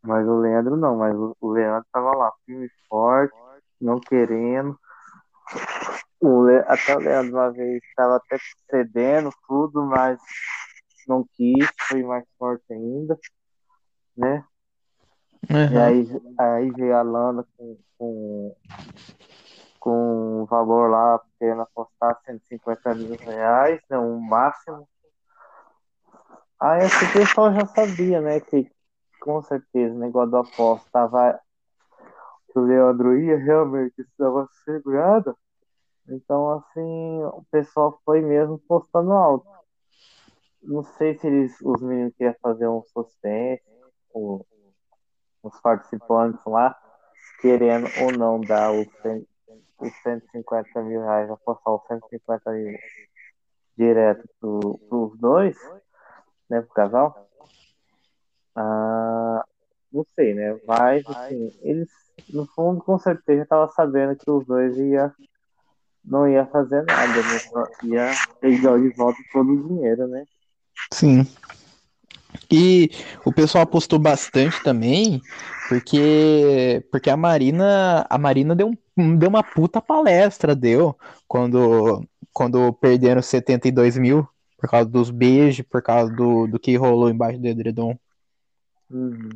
Mas 0.00 0.26
o 0.26 0.38
Leandro 0.38 0.78
não, 0.78 0.96
mas 0.96 1.14
o 1.14 1.50
Leandro 1.50 1.86
tava 1.92 2.16
lá, 2.16 2.32
firme 2.46 2.64
e 2.64 2.88
forte, 2.88 3.34
não 3.78 4.00
querendo. 4.00 4.80
O 6.22 6.44
Le... 6.44 6.60
Até 6.68 6.96
o 6.96 7.00
Leandro 7.00 7.34
uma 7.34 7.52
vez 7.52 7.82
estava 7.84 8.16
até 8.16 8.38
cedendo 8.70 9.30
tudo, 9.46 9.84
mas 9.84 10.18
não 11.06 11.22
quis, 11.34 11.68
foi 11.86 12.02
mais 12.02 12.24
forte 12.38 12.72
ainda, 12.72 13.14
né? 14.16 14.42
E 15.50 15.54
aham. 15.54 15.80
aí, 15.80 16.22
aí 16.38 16.70
veio 16.72 16.96
a 16.96 17.02
Lana 17.02 17.44
com, 17.56 17.76
com, 17.98 18.56
com 19.80 20.42
o 20.42 20.46
valor 20.46 20.90
lá, 20.90 21.20
querendo 21.38 21.62
apostar 21.62 22.20
150 22.24 22.94
mil 22.94 23.16
reais, 23.16 23.80
né? 23.88 23.98
Um 23.98 24.20
máximo. 24.20 24.88
Aí 26.60 26.84
esse 26.84 27.12
pessoal 27.12 27.52
já 27.54 27.66
sabia, 27.66 28.20
né? 28.20 28.40
Que 28.40 28.70
com 29.20 29.42
certeza 29.42 29.94
o 29.94 29.98
negócio 29.98 30.30
do 30.30 30.36
aposta 30.38 30.88
tava. 30.92 31.40
O 32.54 32.60
Leandro 32.60 33.16
ia 33.16 33.36
realmente 33.36 34.00
estava 34.00 34.48
segurado. 34.64 35.36
Então, 36.08 36.50
assim, 36.54 37.22
o 37.24 37.44
pessoal 37.52 38.00
foi 38.04 38.20
mesmo 38.20 38.58
postando 38.66 39.12
alto. 39.12 39.46
Não 40.62 40.82
sei 40.82 41.16
se 41.16 41.26
eles, 41.28 41.56
os 41.62 41.80
meninos 41.80 42.14
queriam 42.16 42.34
fazer 42.42 42.66
um 42.66 42.82
suspense, 42.82 43.62
o- 44.12 44.44
os 45.48 45.60
participantes 45.60 46.44
lá, 46.46 46.76
querendo 47.40 47.88
ou 48.02 48.12
não 48.12 48.40
dar 48.40 48.72
os, 48.72 48.86
100 49.02 49.26
os 49.80 49.92
150 50.02 50.82
mil 50.82 51.00
reais, 51.02 51.30
apostar 51.30 51.74
os 51.74 51.86
150 51.86 52.50
mil 52.52 52.78
direto 53.76 54.28
pro, 54.40 54.78
pros 54.88 55.18
dois, 55.18 55.56
né, 56.50 56.60
pro 56.60 56.74
casal. 56.74 57.28
Ah, 58.56 59.44
não 59.92 60.04
sei, 60.14 60.34
né? 60.34 60.58
Mas, 60.66 61.06
assim, 61.06 61.56
eles, 61.62 61.88
no 62.30 62.44
fundo, 62.46 62.82
com 62.82 62.98
certeza, 62.98 63.42
estavam 63.42 63.68
sabendo 63.68 64.16
que 64.16 64.28
os 64.28 64.44
dois 64.44 64.76
ia, 64.76 65.14
não 66.04 66.26
ia 66.26 66.44
fazer 66.46 66.82
nada, 66.82 67.06
né? 67.06 67.64
Ia 67.84 68.10
pegar 68.40 68.78
de 68.78 68.88
volta 68.90 69.18
todo 69.32 69.52
o 69.52 69.68
dinheiro, 69.68 70.08
né? 70.08 70.24
Sim. 70.92 71.22
E 72.50 72.90
o 73.24 73.32
pessoal 73.32 73.64
apostou 73.64 73.98
bastante 73.98 74.62
também, 74.62 75.20
porque 75.68 76.84
porque 76.90 77.10
a 77.10 77.16
Marina 77.16 78.06
a 78.08 78.16
Marina 78.16 78.56
deu, 78.56 78.72
um, 78.96 79.16
deu 79.16 79.28
uma 79.28 79.42
puta 79.42 79.82
palestra, 79.82 80.56
deu, 80.56 80.96
quando 81.26 82.02
quando 82.32 82.72
perderam 82.72 83.20
72 83.20 83.98
mil 83.98 84.26
por 84.56 84.68
causa 84.68 84.88
dos 84.88 85.10
beijos, 85.10 85.64
por 85.68 85.82
causa 85.82 86.12
do, 86.12 86.46
do 86.46 86.58
que 86.58 86.76
rolou 86.76 87.08
embaixo 87.10 87.38
do 87.38 87.46
edredom. 87.46 87.96
Uhum. 88.90 89.30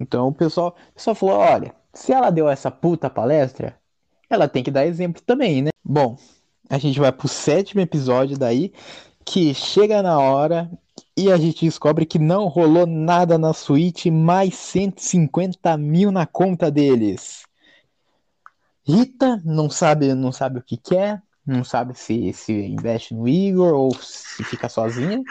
Então 0.00 0.28
o 0.28 0.34
pessoal, 0.34 0.76
o 0.90 0.94
pessoal 0.94 1.14
falou, 1.14 1.36
olha, 1.36 1.74
se 1.94 2.12
ela 2.12 2.30
deu 2.30 2.48
essa 2.48 2.70
puta 2.70 3.08
palestra, 3.08 3.78
ela 4.28 4.48
tem 4.48 4.62
que 4.62 4.70
dar 4.70 4.86
exemplo 4.86 5.22
também, 5.22 5.62
né? 5.62 5.70
Bom, 5.84 6.16
a 6.68 6.78
gente 6.78 6.98
vai 6.98 7.12
pro 7.12 7.28
sétimo 7.28 7.80
episódio 7.80 8.38
daí, 8.38 8.72
que 9.24 9.54
chega 9.54 10.02
na 10.02 10.18
hora 10.18 10.70
e 11.16 11.30
a 11.30 11.36
gente 11.36 11.64
descobre 11.64 12.06
que 12.06 12.18
não 12.18 12.46
rolou 12.48 12.86
nada 12.86 13.36
na 13.36 13.52
suíte, 13.52 14.10
mais 14.10 14.54
150 14.54 15.76
mil 15.76 16.10
na 16.10 16.26
conta 16.26 16.70
deles. 16.70 17.42
Rita 18.84 19.40
não 19.44 19.70
sabe, 19.70 20.14
não 20.14 20.32
sabe 20.32 20.58
o 20.58 20.62
que 20.62 20.76
quer, 20.76 21.22
não 21.46 21.62
sabe 21.62 21.96
se, 21.96 22.32
se 22.32 22.52
investe 22.52 23.14
no 23.14 23.28
Igor 23.28 23.74
ou 23.74 23.94
se 23.94 24.42
fica 24.42 24.68
sozinha. 24.68 25.22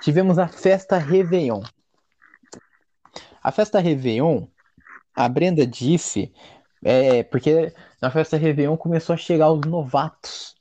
Tivemos 0.00 0.38
a 0.38 0.48
festa 0.48 0.98
Réveillon. 0.98 1.62
A 3.42 3.52
festa 3.52 3.78
Réveillon, 3.78 4.48
a 5.14 5.28
Brenda 5.28 5.66
disse, 5.66 6.32
é, 6.82 7.22
porque 7.22 7.72
na 8.00 8.10
festa 8.10 8.36
Réveillon 8.36 8.76
começou 8.76 9.14
a 9.14 9.16
chegar 9.16 9.52
os 9.52 9.60
novatos. 9.66 10.55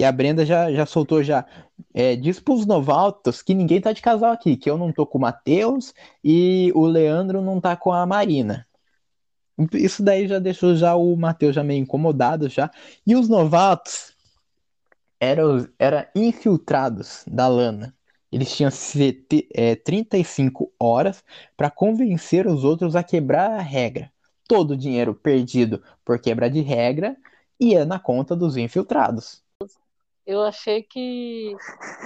E 0.00 0.04
a 0.04 0.10
Brenda 0.10 0.46
já, 0.46 0.72
já 0.72 0.86
soltou 0.86 1.22
já. 1.22 1.44
É, 1.92 2.16
diz 2.16 2.40
pros 2.40 2.64
novatos 2.64 3.42
que 3.42 3.52
ninguém 3.52 3.82
tá 3.82 3.92
de 3.92 4.00
casal 4.00 4.32
aqui, 4.32 4.56
que 4.56 4.70
eu 4.70 4.78
não 4.78 4.90
tô 4.90 5.04
com 5.04 5.18
o 5.18 5.20
Matheus 5.20 5.92
e 6.24 6.72
o 6.74 6.86
Leandro 6.86 7.42
não 7.42 7.60
tá 7.60 7.76
com 7.76 7.92
a 7.92 8.06
Marina. 8.06 8.66
Isso 9.74 10.02
daí 10.02 10.26
já 10.26 10.38
deixou 10.38 10.74
já 10.74 10.96
o 10.96 11.14
Matheus 11.16 11.54
já 11.54 11.62
meio 11.62 11.82
incomodado 11.82 12.48
já. 12.48 12.70
E 13.06 13.14
os 13.14 13.28
novatos 13.28 14.16
eram 15.20 15.68
era 15.78 16.10
infiltrados 16.16 17.22
da 17.26 17.46
Lana. 17.46 17.94
Eles 18.32 18.56
tinham 18.56 18.70
é, 19.52 19.76
35 19.76 20.72
horas 20.80 21.22
para 21.58 21.70
convencer 21.70 22.46
os 22.46 22.64
outros 22.64 22.96
a 22.96 23.02
quebrar 23.02 23.50
a 23.50 23.60
regra. 23.60 24.10
Todo 24.48 24.70
o 24.70 24.76
dinheiro 24.78 25.14
perdido 25.14 25.82
por 26.02 26.18
quebra 26.18 26.48
de 26.48 26.62
regra 26.62 27.14
ia 27.60 27.84
na 27.84 27.98
conta 27.98 28.34
dos 28.34 28.56
infiltrados. 28.56 29.42
Eu 30.30 30.42
achei 30.42 30.84
que 30.84 31.56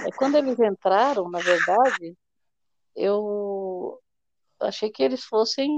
é, 0.03 0.11
quando 0.15 0.35
eles 0.35 0.59
entraram, 0.59 1.29
na 1.29 1.39
verdade, 1.39 2.17
eu 2.95 4.01
achei 4.59 4.89
que 4.89 5.03
eles 5.03 5.23
fossem 5.23 5.69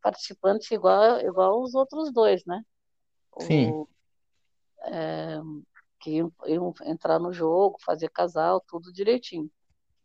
participantes 0.00 0.70
igual, 0.70 1.18
igual 1.18 1.60
os 1.60 1.74
outros 1.74 2.12
dois, 2.12 2.44
né? 2.44 2.62
Sim. 3.40 3.70
O, 3.70 3.88
é, 4.84 5.40
que 5.98 6.12
iam, 6.12 6.32
iam, 6.46 6.72
entrar 6.84 7.18
no 7.18 7.32
jogo, 7.32 7.76
fazer 7.84 8.08
casal, 8.10 8.62
tudo 8.68 8.92
direitinho. 8.92 9.50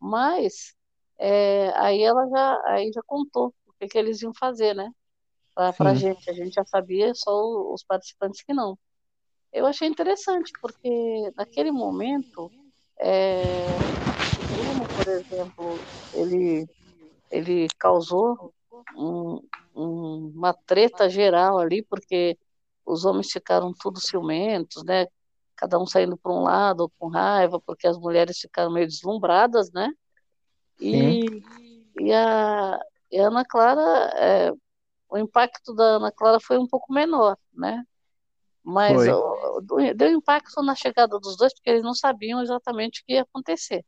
Mas 0.00 0.74
é, 1.16 1.70
aí 1.76 2.02
ela 2.02 2.28
já, 2.28 2.62
aí 2.72 2.90
já 2.92 3.02
contou 3.06 3.54
o 3.68 3.72
que, 3.78 3.86
que 3.86 3.98
eles 3.98 4.20
iam 4.20 4.34
fazer, 4.34 4.74
né? 4.74 4.90
Pra, 5.54 5.72
pra 5.72 5.94
gente. 5.94 6.28
A 6.28 6.32
gente 6.32 6.54
já 6.54 6.64
sabia, 6.64 7.14
só 7.14 7.72
os 7.72 7.84
participantes 7.84 8.42
que 8.42 8.52
não. 8.52 8.76
Eu 9.52 9.66
achei 9.66 9.88
interessante, 9.88 10.52
porque 10.60 11.32
naquele 11.36 11.70
momento, 11.70 12.52
é, 13.00 13.78
o 14.36 14.44
Bruno, 14.44 14.88
por 14.94 15.08
exemplo, 15.08 15.82
ele 16.12 16.66
ele 17.30 17.68
causou 17.78 18.52
um, 18.96 19.40
um, 19.74 20.32
uma 20.34 20.54
treta 20.66 21.08
geral 21.08 21.58
ali, 21.58 21.82
porque 21.82 22.38
os 22.84 23.04
homens 23.04 23.30
ficaram 23.30 23.72
tudo 23.78 24.00
ciumentos, 24.00 24.82
né? 24.84 25.06
Cada 25.56 25.78
um 25.78 25.86
saindo 25.86 26.16
para 26.16 26.32
um 26.32 26.42
lado 26.42 26.90
com 26.98 27.08
raiva, 27.08 27.60
porque 27.60 27.86
as 27.86 27.98
mulheres 27.98 28.38
ficaram 28.38 28.72
meio 28.72 28.86
deslumbradas, 28.86 29.70
né? 29.72 29.92
E, 30.80 31.42
e, 32.00 32.12
a, 32.12 32.78
e 33.10 33.18
a 33.18 33.26
Ana 33.26 33.44
Clara, 33.44 34.10
é, 34.16 34.52
o 35.08 35.18
impacto 35.18 35.74
da 35.74 35.84
Ana 35.96 36.12
Clara 36.12 36.38
foi 36.40 36.56
um 36.56 36.66
pouco 36.66 36.92
menor, 36.92 37.36
né? 37.52 37.84
Mas 38.70 39.08
o, 39.08 39.60
deu 39.96 40.10
impacto 40.10 40.62
na 40.62 40.74
chegada 40.74 41.18
dos 41.18 41.36
dois, 41.36 41.54
porque 41.54 41.70
eles 41.70 41.82
não 41.82 41.94
sabiam 41.94 42.42
exatamente 42.42 43.00
o 43.00 43.04
que 43.06 43.14
ia 43.14 43.22
acontecer. 43.22 43.84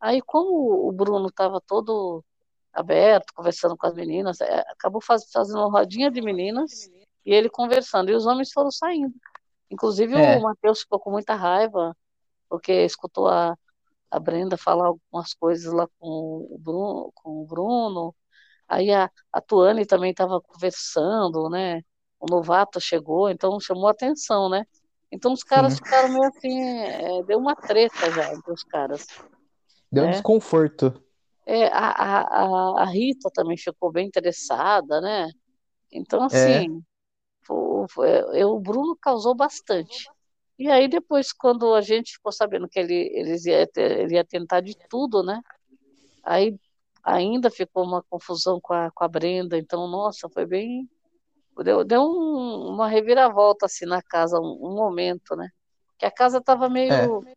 Aí, 0.00 0.20
como 0.20 0.88
o 0.88 0.90
Bruno 0.92 1.28
estava 1.28 1.60
todo 1.60 2.24
aberto, 2.72 3.32
conversando 3.34 3.76
com 3.76 3.86
as 3.86 3.94
meninas. 3.94 4.40
É, 4.40 4.60
acabou 4.70 5.00
faz, 5.00 5.30
fazendo 5.30 5.58
uma 5.60 5.70
rodinha 5.70 6.10
de 6.10 6.20
meninas 6.20 6.88
e 7.24 7.32
ele 7.32 7.48
conversando. 7.48 8.10
E 8.10 8.14
os 8.14 8.26
homens 8.26 8.52
foram 8.52 8.70
saindo. 8.70 9.14
Inclusive 9.70 10.14
é. 10.14 10.38
o 10.38 10.42
Matheus 10.42 10.80
ficou 10.80 10.98
com 10.98 11.10
muita 11.10 11.34
raiva, 11.34 11.96
porque 12.48 12.72
escutou 12.84 13.28
a, 13.28 13.56
a 14.10 14.18
Brenda 14.18 14.56
falar 14.56 14.86
algumas 14.86 15.34
coisas 15.34 15.72
lá 15.72 15.86
com 15.98 16.48
o 16.50 16.58
Bruno. 16.58 17.12
Com 17.14 17.42
o 17.42 17.46
Bruno. 17.46 18.14
Aí 18.68 18.92
a, 18.92 19.10
a 19.32 19.40
Tuane 19.40 19.86
também 19.86 20.12
estava 20.12 20.40
conversando, 20.40 21.48
né? 21.48 21.82
O 22.20 22.26
novato 22.26 22.80
chegou, 22.80 23.30
então 23.30 23.58
chamou 23.58 23.88
atenção, 23.88 24.48
né? 24.48 24.66
Então 25.10 25.32
os 25.32 25.42
caras 25.42 25.72
Sim. 25.72 25.78
ficaram 25.84 26.08
meio 26.10 26.24
assim, 26.24 26.60
é, 26.60 27.22
deu 27.24 27.38
uma 27.38 27.56
treta 27.56 28.10
já 28.12 28.32
entre 28.32 28.52
os 28.52 28.62
caras. 28.62 29.06
Deu 29.90 30.04
né? 30.04 30.10
desconforto. 30.10 31.02
É, 31.46 31.66
a, 31.66 31.90
a, 31.90 32.82
a 32.82 32.84
Rita 32.84 33.30
também 33.32 33.56
ficou 33.56 33.90
bem 33.90 34.06
interessada, 34.06 35.00
né? 35.00 35.28
Então, 35.90 36.22
assim, 36.22 36.78
é. 36.78 36.82
foi, 37.42 37.86
foi, 37.88 38.44
o 38.44 38.60
Bruno 38.60 38.96
causou 39.00 39.34
bastante. 39.34 40.08
E 40.56 40.70
aí, 40.70 40.86
depois, 40.86 41.32
quando 41.32 41.74
a 41.74 41.80
gente 41.80 42.12
ficou 42.12 42.30
sabendo 42.30 42.68
que 42.68 42.78
ele, 42.78 43.10
eles 43.14 43.46
ia, 43.46 43.68
ele 43.76 44.14
ia 44.14 44.24
tentar 44.24 44.60
de 44.60 44.76
tudo, 44.88 45.22
né? 45.22 45.40
Aí 46.22 46.56
ainda 47.02 47.50
ficou 47.50 47.82
uma 47.82 48.02
confusão 48.02 48.60
com 48.60 48.74
a, 48.74 48.90
com 48.90 49.02
a 49.02 49.08
Brenda, 49.08 49.58
então, 49.58 49.88
nossa, 49.88 50.28
foi 50.28 50.46
bem. 50.46 50.88
Deu, 51.62 51.84
deu 51.84 52.02
um, 52.02 52.72
uma 52.74 52.88
reviravolta 52.88 53.66
assim 53.66 53.86
na 53.86 54.02
casa, 54.02 54.38
um, 54.38 54.58
um, 54.62 54.74
momento, 54.74 55.36
né? 55.36 55.48
Que 55.98 56.06
a 56.06 56.10
casa 56.10 56.40
tava 56.40 56.68
meio. 56.68 57.24
É. 57.26 57.34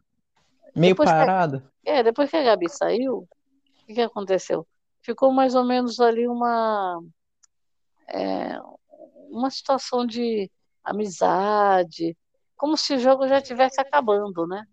Meio 0.75 0.95
parada. 0.95 1.63
é, 1.85 2.01
depois 2.01 2.29
que 2.29 2.37
a 2.37 2.43
Gabi 2.43 2.67
saiu, 2.67 3.17
o 3.17 3.85
que, 3.85 3.93
que 3.93 4.01
aconteceu? 4.01 4.65
Ficou 5.01 5.31
mais 5.31 5.53
ou 5.53 5.63
menos 5.63 5.99
ali 5.99 6.27
uma, 6.27 6.99
é, 8.09 8.57
uma 9.29 9.51
situação 9.51 10.05
de 10.05 10.49
amizade, 10.83 12.17
como 12.57 12.75
se 12.75 12.95
o 12.95 12.99
jogo 12.99 13.27
já 13.27 13.37
estivesse 13.37 13.79
acabando, 13.79 14.47
né? 14.47 14.65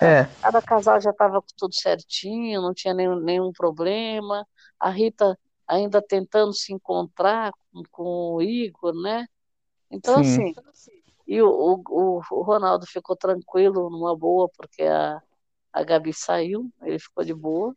É. 0.00 0.24
Cada 0.42 0.60
casal 0.60 1.00
já 1.00 1.10
estava 1.10 1.42
tudo 1.56 1.74
certinho, 1.74 2.60
não 2.60 2.74
tinha 2.74 2.92
nenhum, 2.92 3.18
nenhum 3.18 3.52
problema. 3.52 4.46
A 4.78 4.90
Rita 4.90 5.38
ainda 5.66 6.00
tentando 6.00 6.52
se 6.52 6.72
encontrar 6.72 7.52
com, 7.72 7.82
com 7.90 8.34
o 8.34 8.42
Igor, 8.42 8.94
né? 8.94 9.26
Então, 9.90 10.22
Sim. 10.22 10.52
assim, 10.68 11.02
e 11.26 11.42
o, 11.42 11.48
o, 11.48 12.22
o, 12.30 12.42
Ronaldo 12.42 12.86
ficou 12.86 13.16
tranquilo, 13.16 13.90
numa 13.90 14.16
boa, 14.16 14.48
porque 14.56 14.82
a, 14.82 15.20
a 15.72 15.82
Gabi 15.82 16.12
saiu, 16.12 16.70
ele 16.82 16.98
ficou 16.98 17.24
de 17.24 17.34
boa. 17.34 17.74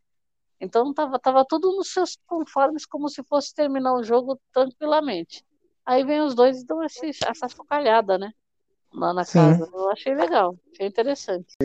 Então 0.60 0.92
tava, 0.92 1.18
tava 1.18 1.44
tudo 1.44 1.74
nos 1.76 1.92
seus 1.92 2.16
conformes, 2.26 2.86
como 2.86 3.08
se 3.08 3.22
fosse 3.24 3.54
terminar 3.54 3.94
o 3.94 4.04
jogo 4.04 4.38
tranquilamente. 4.52 5.44
Aí 5.84 6.04
vem 6.04 6.20
os 6.20 6.34
dois 6.34 6.62
e 6.62 6.66
dão 6.66 6.82
esse, 6.84 7.10
essa 7.26 7.48
focalhada, 7.48 8.18
né? 8.18 8.32
Lá 8.92 9.12
na 9.12 9.24
Sim. 9.24 9.34
casa. 9.34 9.68
Eu 9.72 9.90
achei 9.90 10.14
legal, 10.14 10.54
achei 10.72 10.86
interessante. 10.86 11.56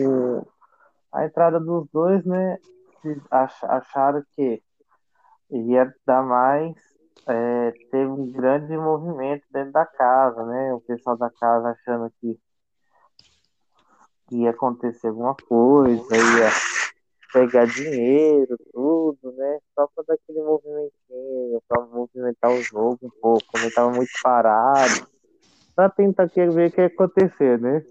A 1.12 1.24
entrada 1.24 1.60
dos 1.60 1.86
dois, 1.92 2.24
né? 2.24 2.58
Acharam 3.70 4.24
que 4.34 4.62
ia 5.50 5.92
dar 6.06 6.22
mais. 6.22 6.74
É, 7.28 7.72
teve 7.90 8.06
um 8.06 8.30
grande 8.30 8.76
movimento 8.76 9.44
dentro 9.50 9.72
da 9.72 9.84
casa, 9.84 10.44
né? 10.44 10.72
O 10.74 10.80
pessoal 10.80 11.16
da 11.16 11.28
casa 11.30 11.70
achando 11.70 12.10
que 12.20 12.38
ia 14.30 14.50
acontecer 14.50 15.08
alguma 15.08 15.34
coisa, 15.34 16.16
ia 16.16 16.50
pegar 17.32 17.66
dinheiro, 17.66 18.56
tudo, 18.72 19.32
né? 19.32 19.58
Só 19.74 19.88
pra 19.94 20.04
dar 20.06 20.14
aquele 20.14 20.42
movimentinho, 20.42 21.62
pra 21.68 21.84
movimentar 21.86 22.50
o 22.50 22.62
jogo 22.62 22.98
um 23.02 23.10
pouco, 23.20 23.44
como 23.52 23.70
tava 23.72 23.90
muito 23.90 24.10
parado, 24.22 25.08
pra 25.74 25.90
tentar 25.90 26.26
ver 26.26 26.68
o 26.68 26.72
que 26.72 26.80
ia 26.80 26.86
acontecer, 26.86 27.60
né? 27.60 27.82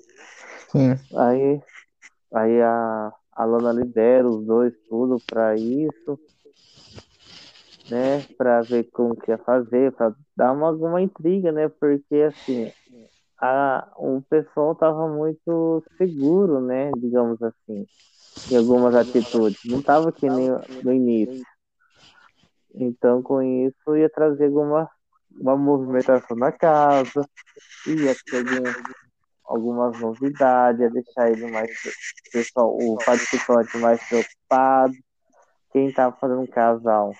Sim. 0.70 0.96
Aí, 1.18 1.62
aí 2.34 2.62
a, 2.62 3.14
a 3.34 3.46
Lana 3.46 3.72
libera 3.72 4.28
os 4.28 4.46
dois 4.46 4.74
tudo 4.90 5.18
pra 5.28 5.56
isso, 5.56 6.20
né? 7.90 8.22
Pra 8.38 8.62
ver 8.62 8.84
como 8.92 9.16
que 9.16 9.32
ia 9.32 9.38
fazer, 9.38 9.92
pra 9.94 10.14
dar 10.36 10.52
uma, 10.52 10.68
alguma 10.68 11.02
intriga, 11.02 11.52
né? 11.52 11.70
Porque 11.70 12.16
assim, 12.16 12.72
a, 13.40 13.88
o 13.98 14.22
pessoal 14.30 14.76
tava 14.76 15.08
muito 15.08 15.84
seguro, 15.98 16.62
né? 16.62 16.92
Digamos 16.98 17.42
assim 17.42 17.86
em 18.52 18.58
algumas 18.58 18.94
atitudes. 18.96 19.60
Não 19.66 19.80
estava 19.80 20.10
aqui 20.10 20.30
nem 20.30 20.50
no 20.84 20.94
início. 20.94 21.44
Então, 22.74 23.22
com 23.22 23.42
isso, 23.42 23.96
ia 23.96 24.10
trazer 24.10 24.46
alguma 24.46 24.90
uma 25.38 25.58
movimentação 25.58 26.38
na 26.38 26.50
casa, 26.52 27.28
ia 27.86 28.16
ter 28.26 28.46
algumas 29.44 30.00
novidades, 30.00 30.80
ia 30.80 30.90
deixar 30.90 31.30
ele 31.30 31.52
mais 31.52 31.70
pessoal, 32.32 32.74
o 32.74 32.98
participante 33.06 33.78
mais 33.78 34.02
preocupado, 34.08 34.94
quem 35.74 35.88
estava 35.88 36.16
fazendo 36.16 36.42
um 36.42 36.48
casal, 36.48 37.14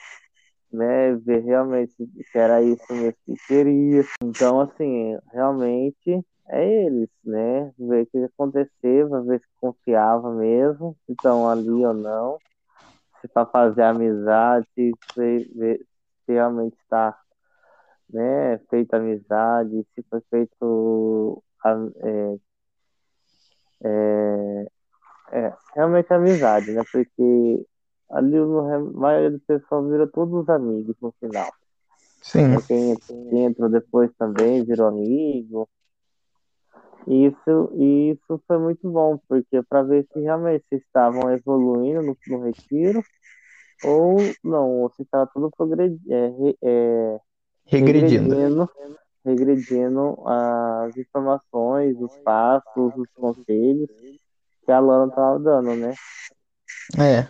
né, 0.76 1.16
ver 1.16 1.44
realmente 1.44 1.94
se 1.98 2.38
era 2.38 2.62
isso 2.62 2.86
mesmo 2.92 3.18
que 3.26 3.36
queria. 3.48 4.04
Então, 4.24 4.62
assim, 4.62 5.18
realmente 5.32 6.26
é 6.48 6.86
eles, 6.86 7.10
né? 7.24 7.72
Ver 7.78 8.04
o 8.04 8.06
que 8.08 8.18
aconteceu, 8.20 9.24
ver 9.24 9.40
se 9.40 9.48
confiava 9.60 10.32
mesmo, 10.34 10.96
se 11.06 11.14
estão 11.14 11.50
ali 11.50 11.86
ou 11.86 11.94
não, 11.94 12.38
se 13.22 13.28
para 13.28 13.46
fazer 13.48 13.84
amizade, 13.84 14.68
se, 14.76 14.92
se, 15.14 15.86
se 16.26 16.32
realmente 16.32 16.78
está 16.82 17.18
né, 18.10 18.60
feita 18.70 18.98
amizade, 18.98 19.86
se 19.96 20.04
foi 20.10 20.22
feito 20.30 21.44
é, 22.04 22.36
é, 23.84 24.68
é, 25.32 25.54
realmente 25.76 26.14
amizade, 26.14 26.72
né? 26.72 26.84
Porque 26.92 27.66
ali 28.10 28.38
a 28.38 28.80
maioria 28.80 29.32
do 29.32 29.40
pessoal 29.40 29.88
vira 29.88 30.08
todos 30.08 30.34
os 30.34 30.50
amigos 30.50 30.96
no 31.02 31.14
final. 31.20 31.52
Sim. 32.22 32.60
Quem, 32.68 32.96
quem 32.98 33.46
entrou 33.46 33.70
depois 33.70 34.12
também 34.18 34.64
virou 34.64 34.88
amigo. 34.88 35.70
Isso, 37.08 37.70
e 37.76 38.12
isso 38.12 38.42
foi 38.48 38.58
muito 38.58 38.90
bom, 38.90 39.20
porque 39.28 39.62
para 39.62 39.84
ver 39.84 40.08
se 40.12 40.20
realmente 40.20 40.66
vocês 40.68 40.82
estavam 40.82 41.32
evoluindo 41.32 42.02
no, 42.02 42.18
no 42.28 42.44
retiro 42.44 43.04
ou 43.84 44.18
não, 44.44 44.82
ou 44.82 44.92
se 44.92 45.04
estava 45.04 45.30
tudo 45.32 45.52
progredindo, 45.56 46.02
é, 46.10 46.56
é, 46.64 47.20
Regredindo. 47.66 48.36
regredindo, 48.36 48.70
regredindo 49.24 50.28
as 50.28 50.98
informações, 50.98 51.96
os 52.00 52.16
passos, 52.18 52.94
os 52.96 53.10
conselhos 53.14 53.90
que 54.66 54.72
a 54.72 54.80
Lana 54.80 55.10
estava 55.10 55.40
dando, 55.40 55.76
né? 55.76 55.94
É. 57.00 57.28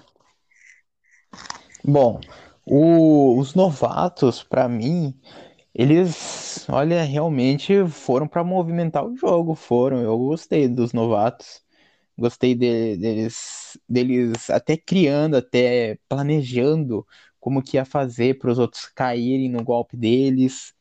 Bom, 1.87 2.19
o- 2.65 3.37
os 3.39 3.53
novatos, 3.53 4.43
pra 4.43 4.67
mim, 4.67 5.13
eles, 5.73 6.67
olha, 6.69 7.03
realmente 7.03 7.85
foram 7.89 8.27
pra 8.27 8.43
movimentar 8.43 9.05
o 9.05 9.15
jogo, 9.17 9.55
foram. 9.55 10.01
Eu 10.01 10.17
gostei 10.17 10.67
dos 10.67 10.93
novatos. 10.93 11.63
Gostei 12.17 12.55
de- 12.55 12.97
deles, 12.97 13.79
deles 13.89 14.49
até 14.51 14.77
criando, 14.77 15.37
até 15.37 15.99
planejando 16.09 17.05
como 17.39 17.63
que 17.63 17.77
ia 17.77 17.85
fazer 17.85 18.39
para 18.39 18.51
os 18.51 18.59
outros 18.59 18.87
caírem 18.87 19.49
no 19.49 19.63
golpe 19.63 19.97
deles. 19.97 20.73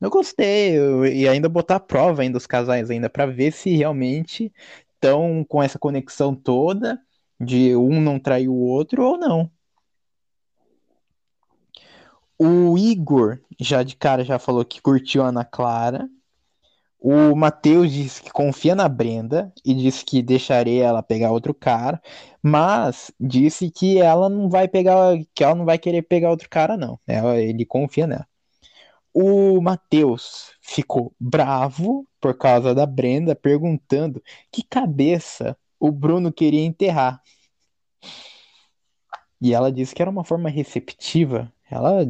Eu 0.00 0.10
gostei, 0.10 0.78
eu- 0.78 1.06
e 1.06 1.28
ainda 1.28 1.48
botar 1.48 1.76
à 1.76 1.80
prova 1.80 2.22
ainda 2.22 2.38
os 2.38 2.46
casais 2.46 2.90
ainda 2.90 3.10
para 3.10 3.26
ver 3.26 3.52
se 3.52 3.70
realmente 3.76 4.52
estão 4.94 5.44
com 5.48 5.62
essa 5.62 5.78
conexão 5.78 6.34
toda 6.34 7.00
de 7.40 7.76
um 7.76 8.00
não 8.00 8.18
trair 8.20 8.48
o 8.48 8.54
outro 8.56 9.04
ou 9.04 9.18
não. 9.18 9.50
O 12.44 12.76
Igor 12.76 13.38
já 13.60 13.84
de 13.84 13.94
cara 13.94 14.24
já 14.24 14.36
falou 14.36 14.64
que 14.64 14.82
curtiu 14.82 15.22
a 15.22 15.28
Ana 15.28 15.44
Clara. 15.44 16.08
O 16.98 17.36
Matheus 17.36 17.92
disse 17.92 18.20
que 18.20 18.32
confia 18.32 18.74
na 18.74 18.88
Brenda 18.88 19.52
e 19.64 19.72
disse 19.72 20.04
que 20.04 20.20
deixaria 20.20 20.84
ela 20.84 21.04
pegar 21.04 21.30
outro 21.30 21.54
cara, 21.54 22.02
mas 22.42 23.12
disse 23.20 23.70
que 23.70 23.98
ela 24.00 24.28
não 24.28 24.48
vai 24.50 24.66
pegar, 24.66 25.16
que 25.32 25.44
ela 25.44 25.54
não 25.54 25.64
vai 25.64 25.78
querer 25.78 26.02
pegar 26.02 26.30
outro 26.30 26.48
cara, 26.50 26.76
não. 26.76 26.98
Ela- 27.06 27.38
ele 27.38 27.64
confia 27.64 28.08
nela. 28.08 28.26
O 29.14 29.60
Matheus 29.60 30.50
ficou 30.60 31.14
bravo 31.20 32.04
por 32.20 32.36
causa 32.36 32.74
da 32.74 32.86
Brenda, 32.86 33.36
perguntando 33.36 34.20
que 34.50 34.64
cabeça 34.64 35.56
o 35.78 35.92
Bruno 35.92 36.32
queria 36.32 36.64
enterrar. 36.64 37.22
E 39.40 39.52
ela 39.54 39.70
disse 39.70 39.94
que 39.94 40.02
era 40.02 40.10
uma 40.10 40.24
forma 40.24 40.48
receptiva. 40.48 41.52
Ela, 41.72 42.06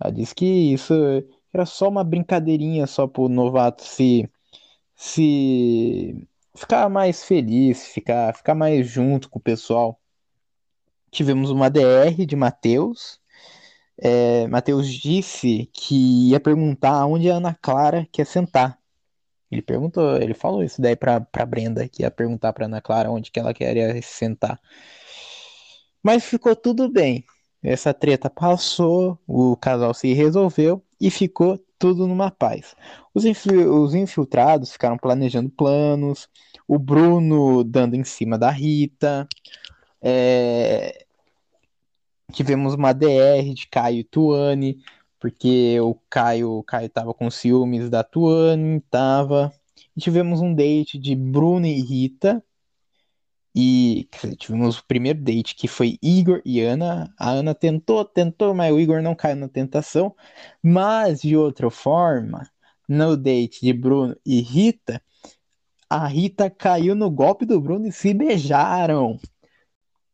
ela 0.00 0.12
disse 0.12 0.34
que 0.34 0.44
isso 0.46 0.94
era 1.52 1.66
só 1.66 1.88
uma 1.88 2.04
brincadeirinha 2.04 2.86
só 2.86 3.06
pro 3.06 3.28
novato 3.28 3.84
se 3.84 4.28
se 4.94 6.28
ficar 6.54 6.88
mais 6.90 7.24
feliz, 7.24 7.88
ficar 7.88 8.34
ficar 8.36 8.54
mais 8.54 8.86
junto 8.86 9.28
com 9.30 9.38
o 9.38 9.42
pessoal. 9.42 10.00
Tivemos 11.10 11.50
uma 11.50 11.70
DR 11.70 12.26
de 12.26 12.36
Matheus. 12.36 13.20
É, 13.98 14.46
Matheus 14.48 14.88
disse 14.88 15.70
que 15.72 16.30
ia 16.30 16.40
perguntar 16.40 17.06
onde 17.06 17.30
a 17.30 17.36
Ana 17.36 17.54
Clara 17.60 18.06
quer 18.12 18.26
sentar. 18.26 18.78
Ele 19.50 19.62
perguntou, 19.62 20.16
ele 20.16 20.34
falou 20.34 20.62
isso 20.62 20.80
daí 20.80 20.96
pra, 20.96 21.20
pra 21.20 21.44
Brenda, 21.44 21.88
que 21.88 22.02
ia 22.02 22.10
perguntar 22.10 22.52
pra 22.52 22.66
Ana 22.66 22.80
Clara 22.80 23.10
onde 23.10 23.30
que 23.30 23.40
ela 23.40 23.52
queria 23.52 24.00
sentar. 24.02 24.60
Mas 26.02 26.24
ficou 26.24 26.54
tudo 26.56 26.88
bem. 26.88 27.24
Essa 27.62 27.92
treta 27.92 28.30
passou, 28.30 29.18
o 29.26 29.56
casal 29.56 29.92
se 29.92 30.12
resolveu 30.14 30.82
e 31.00 31.10
ficou 31.10 31.58
tudo 31.78 32.06
numa 32.06 32.30
paz. 32.30 32.74
Os, 33.14 33.24
os 33.24 33.94
infiltrados 33.94 34.72
ficaram 34.72 34.96
planejando 34.96 35.50
planos, 35.50 36.28
o 36.66 36.78
Bruno 36.78 37.64
dando 37.64 37.96
em 37.96 38.04
cima 38.04 38.38
da 38.38 38.50
Rita. 38.50 39.28
é, 40.02 41.04
Tivemos 42.32 42.74
uma 42.74 42.92
DR 42.92 43.52
de 43.54 43.66
Caio 43.66 43.98
e 44.00 44.04
Tuane, 44.04 44.78
porque 45.18 45.78
o 45.80 45.94
Caio, 46.08 46.58
o 46.58 46.64
Caio 46.64 46.88
tava 46.88 47.12
com 47.12 47.30
ciúmes 47.30 47.90
da 47.90 48.04
Tuane, 48.04 48.80
tava. 48.90 49.52
E 49.96 50.00
tivemos 50.00 50.40
um 50.40 50.54
date 50.54 50.98
de 50.98 51.14
Bruno 51.14 51.66
e 51.66 51.80
Rita. 51.80 52.42
E 53.54 54.08
dizer, 54.12 54.36
tivemos 54.36 54.78
o 54.78 54.86
primeiro 54.86 55.20
date 55.20 55.54
que 55.54 55.66
foi 55.66 55.98
Igor 56.02 56.40
e 56.44 56.60
Ana. 56.60 57.12
A 57.18 57.30
Ana 57.30 57.54
tentou, 57.54 58.04
tentou, 58.04 58.54
mas 58.54 58.72
o 58.72 58.78
Igor 58.78 59.02
não 59.02 59.14
caiu 59.14 59.36
na 59.36 59.48
tentação. 59.48 60.14
Mas 60.62 61.20
de 61.20 61.36
outra 61.36 61.70
forma, 61.70 62.48
no 62.88 63.16
date 63.16 63.60
de 63.60 63.72
Bruno 63.72 64.16
e 64.24 64.40
Rita, 64.40 65.02
a 65.88 66.06
Rita 66.06 66.48
caiu 66.48 66.94
no 66.94 67.10
golpe 67.10 67.44
do 67.44 67.60
Bruno 67.60 67.88
e 67.88 67.92
se 67.92 68.14
beijaram. 68.14 69.18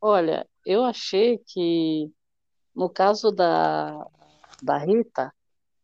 Olha, 0.00 0.46
eu 0.64 0.84
achei 0.84 1.38
que 1.38 2.10
no 2.76 2.90
caso 2.90 3.32
da, 3.32 4.06
da 4.62 4.76
Rita, 4.76 5.32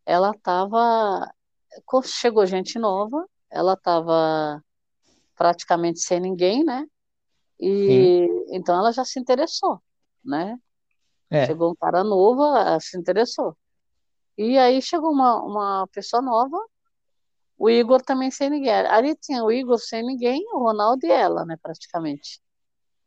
ela 0.05 0.31
estava. 0.31 1.33
Chegou 2.05 2.45
gente 2.45 2.79
nova, 2.79 3.27
ela 3.51 3.73
estava 3.73 4.63
praticamente 5.35 6.01
sem 6.01 6.21
ninguém, 6.21 6.63
né? 6.63 6.87
E 7.65 8.27
então 8.51 8.77
ela 8.77 8.93
já 8.93 9.05
se 9.05 9.21
interessou, 9.21 9.81
né? 10.25 10.59
É, 11.31 11.47
Chegou 11.47 11.71
um 11.71 11.77
cara 11.77 12.03
novo, 12.03 12.43
ela 12.45 12.81
se 12.81 12.99
interessou. 12.99 13.57
E 14.37 14.59
aí 14.59 14.83
chegou 14.83 15.13
uma, 15.13 15.41
uma 15.43 15.89
pessoa 15.93 16.21
nova, 16.21 16.59
o 17.57 17.71
Igor 17.71 18.03
também 18.03 18.33
sem 18.33 18.51
ninguém. 18.51 18.73
Ali 18.73 19.15
tinha 19.15 19.45
o 19.45 19.53
Igor 19.53 19.79
sem 19.79 20.05
ninguém, 20.05 20.45
o 20.53 20.59
Ronaldo 20.59 21.07
e 21.07 21.11
ela, 21.11 21.45
né, 21.45 21.57
praticamente. 21.63 22.41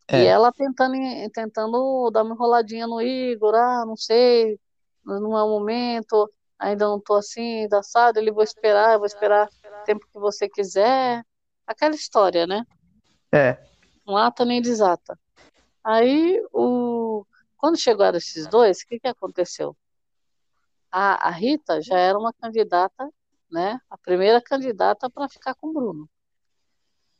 E 0.09 0.15
é. 0.15 0.25
ela 0.25 0.53
tentando, 0.53 0.95
tentando 1.33 2.09
dar 2.11 2.23
uma 2.23 2.33
enroladinha 2.33 2.87
no 2.87 3.01
Igor, 3.01 3.55
ah, 3.55 3.83
não 3.85 3.97
sei, 3.97 4.57
não 5.03 5.37
é 5.37 5.43
o 5.43 5.49
momento, 5.49 6.31
ainda 6.57 6.87
não 6.87 7.01
tô 7.01 7.15
assim, 7.15 7.67
assado, 7.73 8.19
ele 8.19 8.31
vou 8.31 8.43
esperar, 8.43 8.97
vou 8.97 9.05
esperar 9.05 9.49
o 9.49 9.83
tempo 9.83 10.07
que 10.07 10.19
você 10.19 10.47
quiser. 10.47 11.25
Aquela 11.67 11.95
história, 11.95 12.47
né? 12.47 12.63
É. 13.33 13.74
Não 14.05 14.17
ata 14.17 14.45
nem 14.45 14.61
desata. 14.61 15.19
Aí, 15.83 16.43
o... 16.53 17.25
quando 17.57 17.77
chegaram 17.77 18.17
esses 18.17 18.47
dois, 18.47 18.81
o 18.81 18.87
que 18.87 18.99
que 18.99 19.07
aconteceu? 19.07 19.75
A, 20.91 21.27
a 21.27 21.31
Rita 21.31 21.81
já 21.81 21.97
era 21.97 22.17
uma 22.17 22.33
candidata, 22.33 23.09
né? 23.51 23.79
A 23.89 23.97
primeira 23.97 24.41
candidata 24.41 25.09
para 25.09 25.29
ficar 25.29 25.55
com 25.55 25.67
o 25.69 25.73
Bruno. 25.73 26.09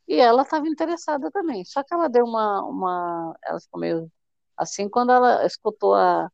E 0.08 0.16
ela 0.16 0.42
estava 0.42 0.68
interessada 0.68 1.30
também. 1.30 1.64
Só 1.64 1.82
que 1.82 1.92
ela 1.92 2.08
deu 2.08 2.24
uma, 2.24 2.62
uma. 2.64 3.36
Ela 3.44 3.60
ficou 3.60 3.80
meio 3.80 4.10
assim 4.56 4.88
quando 4.88 5.12
ela 5.12 5.44
escutou 5.44 5.94
a, 5.94 6.30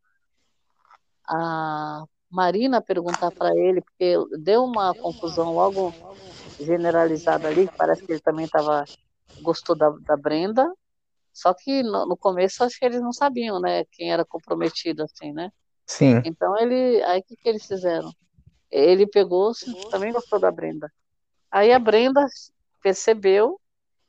a 1.26 2.05
Marina 2.30 2.80
perguntar 2.80 3.30
para 3.30 3.50
ele, 3.57 3.80
porque 3.80 4.14
deu 4.38 4.64
uma 4.64 4.94
confusão 4.94 5.55
logo 5.55 5.92
generalizada 6.61 7.48
ali, 7.48 7.68
parece 7.76 8.05
que 8.05 8.12
ele 8.12 8.20
também 8.20 8.46
tava, 8.48 8.84
gostou 9.41 9.76
da, 9.76 9.91
da 10.01 10.16
Brenda. 10.16 10.70
Só 11.33 11.55
que 11.55 11.83
no, 11.83 12.07
no 12.07 12.16
começo 12.16 12.62
acho 12.62 12.78
que 12.78 12.85
eles 12.85 13.01
não 13.01 13.12
sabiam, 13.12 13.59
né, 13.59 13.85
quem 13.93 14.12
era 14.12 14.24
comprometido, 14.24 15.03
assim, 15.03 15.33
né? 15.33 15.51
Sim. 15.87 16.20
Então 16.24 16.57
ele. 16.59 17.03
Aí 17.05 17.20
o 17.20 17.22
que, 17.22 17.37
que 17.37 17.49
eles 17.49 17.66
fizeram? 17.66 18.12
Ele 18.70 19.07
pegou, 19.07 19.53
também 19.91 20.12
gostou 20.12 20.39
da 20.39 20.51
Brenda. 20.51 20.91
Aí 21.51 21.72
a 21.72 21.78
Brenda 21.78 22.26
percebeu, 22.83 23.61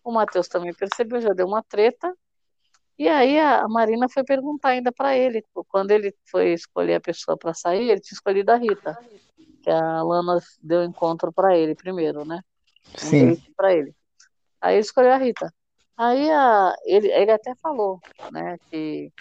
o 0.04 0.12
Matheus 0.12 0.48
também 0.48 0.74
percebeu, 0.74 1.20
já 1.20 1.34
deu 1.34 1.46
uma 1.46 1.62
treta. 1.64 2.14
E 2.98 3.10
aí 3.10 3.40
a, 3.40 3.64
a 3.64 3.68
Marina 3.68 4.08
foi 4.08 4.24
perguntar 4.24 4.70
ainda 4.70 4.92
para 4.92 5.18
ele, 5.18 5.44
quando 5.68 5.92
ele 5.92 6.16
foi 6.26 6.54
escolher 6.54 6.96
a 6.96 7.02
pessoa 7.02 7.38
para 7.38 7.54
sair, 7.54 7.90
ele 7.90 8.00
tinha 8.00 8.16
escolhido 8.16 8.52
a 8.52 8.56
Rita, 8.56 8.98
que 9.62 9.70
a 9.70 10.04
Lana 10.04 10.40
deu 10.62 10.84
encontro 10.84 11.34
para 11.34 11.58
ele 11.58 11.76
primeiro, 11.76 12.24
né? 12.24 12.42
Um 13.04 13.08
Sim. 13.08 13.44
para 13.58 13.74
ele. 13.74 13.94
Aí 14.64 14.76
ele 14.76 14.82
escolheu 14.82 15.12
a 15.12 15.18
Rita. 15.18 15.54
Aí 15.98 16.32
a, 16.32 16.74
ele, 16.86 17.12
ele 17.12 17.32
até 17.32 17.54
falou, 17.56 18.00
né, 18.32 18.58
que 18.72 19.12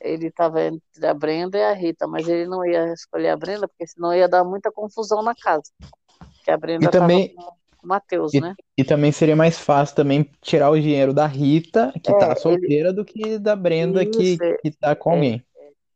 ele 0.00 0.28
estava 0.28 0.62
entre 0.62 1.06
a 1.06 1.12
Brenda 1.12 1.58
e 1.58 1.62
a 1.62 1.74
Rita, 1.74 2.06
mas 2.06 2.26
ele 2.26 2.48
não 2.48 2.64
ia 2.64 2.90
escolher 2.94 3.28
a 3.28 3.36
Brenda, 3.36 3.68
porque 3.68 3.86
senão 3.86 4.14
ia 4.14 4.26
dar 4.26 4.42
muita 4.42 4.72
confusão 4.72 5.22
na 5.22 5.34
casa. 5.34 5.70
Que 6.42 6.50
a 6.50 6.56
Brenda 6.56 6.86
E 6.86 6.90
também- 6.90 7.34
o 7.82 7.86
Matheus, 7.86 8.32
né? 8.32 8.54
E 8.76 8.82
também 8.82 9.12
seria 9.12 9.36
mais 9.36 9.58
fácil 9.58 9.94
também 9.96 10.30
tirar 10.40 10.70
o 10.70 10.80
dinheiro 10.80 11.12
da 11.12 11.26
Rita, 11.26 11.92
que 12.02 12.10
É, 12.10 12.18
tá 12.18 12.30
ele- 12.30 12.40
solteira, 12.40 12.92
do 12.92 13.04
que 13.04 13.38
da 13.38 13.54
Brenda, 13.54 14.04
que, 14.06 14.32
Isso, 14.34 14.42
é- 14.42 14.56
que 14.56 14.70
tá 14.70 14.96
com 14.96 15.10
alguém. 15.12 15.44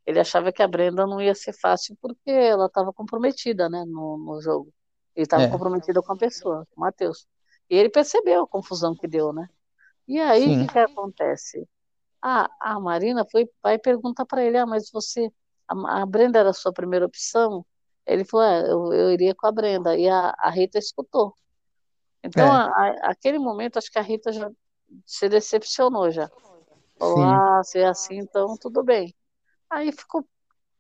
Ele 0.07 0.21
achava 0.21 0.53
que 0.53 0.63
a 0.63 0.69
Brenda 0.69 1.07
não 1.07 1.19
ia 1.23 1.35
ser 1.35 1.55
fácil 1.55 1.97
porque 2.03 2.31
ela 2.31 2.67
estava 2.67 2.93
comprometida, 2.93 3.71
né, 3.71 3.85
no, 3.87 4.19
no 4.19 4.41
jogo. 4.43 4.69
Ele 5.17 5.25
estava 5.25 5.45
É. 5.45 5.49
comprometida 5.49 6.03
com 6.03 6.13
a 6.13 6.17
pessoa, 6.17 6.67
com 6.75 6.81
o 6.83 6.85
Matheus. 6.85 7.27
E 7.75 7.79
ele 7.79 7.91
percebeu 7.91 8.43
a 8.45 8.49
confusão 8.49 8.95
que 8.97 9.09
deu, 9.09 9.33
né? 9.33 9.49
E 10.09 10.21
aí, 10.21 10.55
o 10.57 10.59
que 10.59 10.69
que 10.69 10.79
acontece? 10.79 11.69
A, 12.23 12.49
a 12.61 12.81
Marina 12.81 13.27
foi, 13.31 13.49
vai 13.63 13.79
perguntar 13.79 14.27
para 14.27 14.45
ele, 14.45 14.59
ah, 14.59 14.67
mas 14.67 14.91
você, 14.91 15.31
a, 15.69 16.03
a 16.03 16.07
Brenda 16.07 16.39
era 16.41 16.51
a 16.51 16.55
sua 16.55 16.73
primeira 16.73 17.07
opção? 17.07 17.65
Ele 18.07 18.25
falou, 18.25 18.47
é, 18.47 18.63
eu, 18.71 18.93
eu 18.93 19.13
iria 19.13 19.35
com 19.35 19.47
a 19.47 19.53
Brenda. 19.53 19.97
E 19.97 20.09
a, 20.09 20.35
a 20.39 20.51
Rita 20.51 20.79
escutou. 20.79 21.35
Então, 22.23 22.47
É. 22.47 22.49
a- 22.51 22.67
a- 22.69 23.11
aquele 23.11 23.39
momento, 23.39 23.79
acho 23.79 23.91
que 23.91 23.99
a 23.99 24.03
Rita 24.03 24.33
já 24.33 24.51
se 25.07 25.29
decepcionou 25.29 26.11
já. 26.11 26.31
Falou, 26.99 27.19
Sim. 27.19 27.25
ah, 27.25 27.63
se 27.65 27.79
é 27.81 27.87
assim, 27.87 28.19
então 28.19 28.57
tudo 28.59 28.83
bem. 28.85 29.15
Aí 29.71 29.93
ficou, 29.93 30.27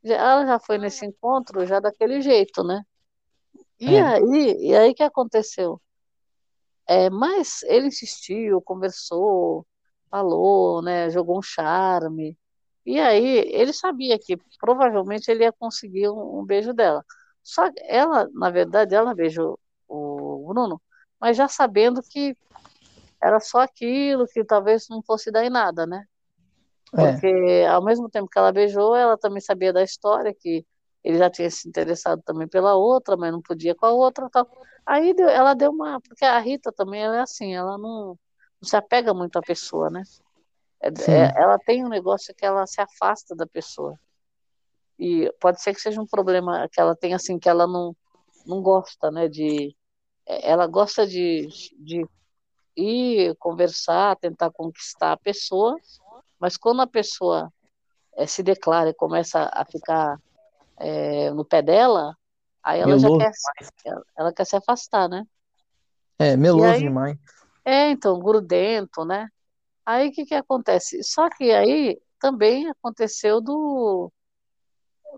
já- 0.04 0.16
ela 0.16 0.46
já 0.46 0.58
foi 0.60 0.78
nesse 0.78 1.06
encontro 1.06 1.66
já 1.66 1.80
daquele 1.80 2.20
jeito, 2.22 2.64
né? 2.64 2.82
E 3.80 3.96
É. 3.96 4.00
aí, 4.00 4.68
e 4.70 4.76
aí 4.76 4.94
que 4.94 5.02
aconteceu? 5.02 5.80
É, 6.86 7.08
mas 7.08 7.62
ele 7.64 7.88
insistiu, 7.88 8.60
conversou, 8.60 9.66
falou, 10.10 10.82
né, 10.82 11.10
jogou 11.10 11.38
um 11.38 11.42
charme. 11.42 12.38
E 12.84 13.00
aí 13.00 13.38
ele 13.52 13.72
sabia 13.72 14.18
que 14.18 14.36
provavelmente 14.60 15.30
ele 15.30 15.44
ia 15.44 15.52
conseguir 15.52 16.08
um, 16.10 16.40
um 16.40 16.44
beijo 16.44 16.72
dela. 16.74 17.04
Só 17.42 17.70
ela, 17.88 18.28
na 18.32 18.50
verdade, 18.50 18.94
ela 18.94 19.14
beijou 19.14 19.58
o 19.88 20.46
Bruno, 20.48 20.80
mas 21.20 21.36
já 21.36 21.48
sabendo 21.48 22.02
que 22.02 22.36
era 23.20 23.40
só 23.40 23.60
aquilo, 23.60 24.26
que 24.26 24.44
talvez 24.44 24.86
não 24.88 25.02
fosse 25.02 25.30
dar 25.30 25.44
em 25.44 25.50
nada, 25.50 25.86
né? 25.86 26.04
É. 26.92 27.12
Porque 27.12 27.64
ao 27.68 27.82
mesmo 27.82 28.08
tempo 28.08 28.28
que 28.28 28.38
ela 28.38 28.52
beijou, 28.52 28.94
ela 28.94 29.16
também 29.16 29.40
sabia 29.40 29.72
da 29.72 29.82
história, 29.82 30.34
que 30.34 30.64
ele 31.04 31.18
já 31.18 31.30
tinha 31.30 31.50
se 31.50 31.68
interessado 31.68 32.22
também 32.24 32.48
pela 32.48 32.74
outra, 32.74 33.16
mas 33.16 33.30
não 33.30 33.42
podia 33.42 33.74
com 33.74 33.86
a 33.86 33.92
outra, 33.92 34.28
tal. 34.30 34.48
Aí 34.86 35.14
deu- 35.14 35.28
ela 35.28 35.54
deu 35.54 35.70
uma, 35.70 36.00
porque 36.00 36.24
a 36.24 36.38
Rita 36.38 36.72
também 36.72 37.02
ela 37.02 37.18
é 37.18 37.20
assim, 37.20 37.54
ela 37.54 37.76
não, 37.78 38.18
não 38.60 38.68
se 38.68 38.76
apega 38.76 39.12
muito 39.14 39.38
à 39.38 39.42
pessoa, 39.42 39.90
né? 39.90 40.02
É- 40.80 40.88
é- 40.88 41.32
ela 41.36 41.58
tem 41.58 41.84
um 41.84 41.88
negócio 41.88 42.34
que 42.34 42.44
ela 42.44 42.66
se 42.66 42.80
afasta 42.80 43.34
da 43.36 43.46
pessoa. 43.46 43.98
E 44.98 45.32
pode 45.40 45.60
ser 45.60 45.74
que 45.74 45.80
seja 45.80 46.00
um 46.00 46.06
problema 46.06 46.68
que 46.72 46.80
ela 46.80 46.94
tem 46.96 47.14
assim, 47.14 47.38
que 47.38 47.48
ela 47.48 47.66
não, 47.66 47.94
não 48.46 48.62
gosta, 48.62 49.10
né, 49.10 49.28
de 49.28 49.76
é, 50.26 50.50
ela 50.50 50.66
gosta 50.66 51.06
de, 51.06 51.46
de 51.78 52.06
ir 52.76 53.34
conversar, 53.36 54.16
tentar 54.16 54.50
conquistar 54.50 55.12
a 55.12 55.16
pessoa, 55.16 55.76
mas 56.38 56.56
quando 56.56 56.80
a 56.82 56.86
pessoa 56.86 57.52
eh, 58.16 58.26
se 58.26 58.42
declara 58.42 58.90
e 58.90 58.94
começa 58.94 59.50
a 59.52 59.64
ficar 59.64 60.18
eh, 60.78 61.30
no 61.30 61.44
pé 61.44 61.62
dela, 61.62 62.16
aí 62.62 62.80
ela 62.80 62.98
já 62.98 63.08
Meloso 63.08 63.18
quer, 63.18 63.32
ela, 63.84 64.02
ela 64.16 64.32
quer 64.32 64.44
se 64.44 64.56
afastar, 64.56 65.08
né? 65.08 65.26
É, 66.18 66.36
meloso 66.36 66.68
aí- 66.74 66.82
demais. 66.82 67.16
É, 67.64 67.90
então, 67.90 68.18
grudento, 68.18 69.04
né? 69.04 69.28
Aí 69.86 70.08
o 70.08 70.12
que 70.12 70.26
que 70.26 70.34
acontece? 70.34 71.02
Só 71.02 71.28
que 71.30 71.50
aí 71.50 71.98
também 72.18 72.68
aconteceu 72.68 73.40
do, 73.40 74.12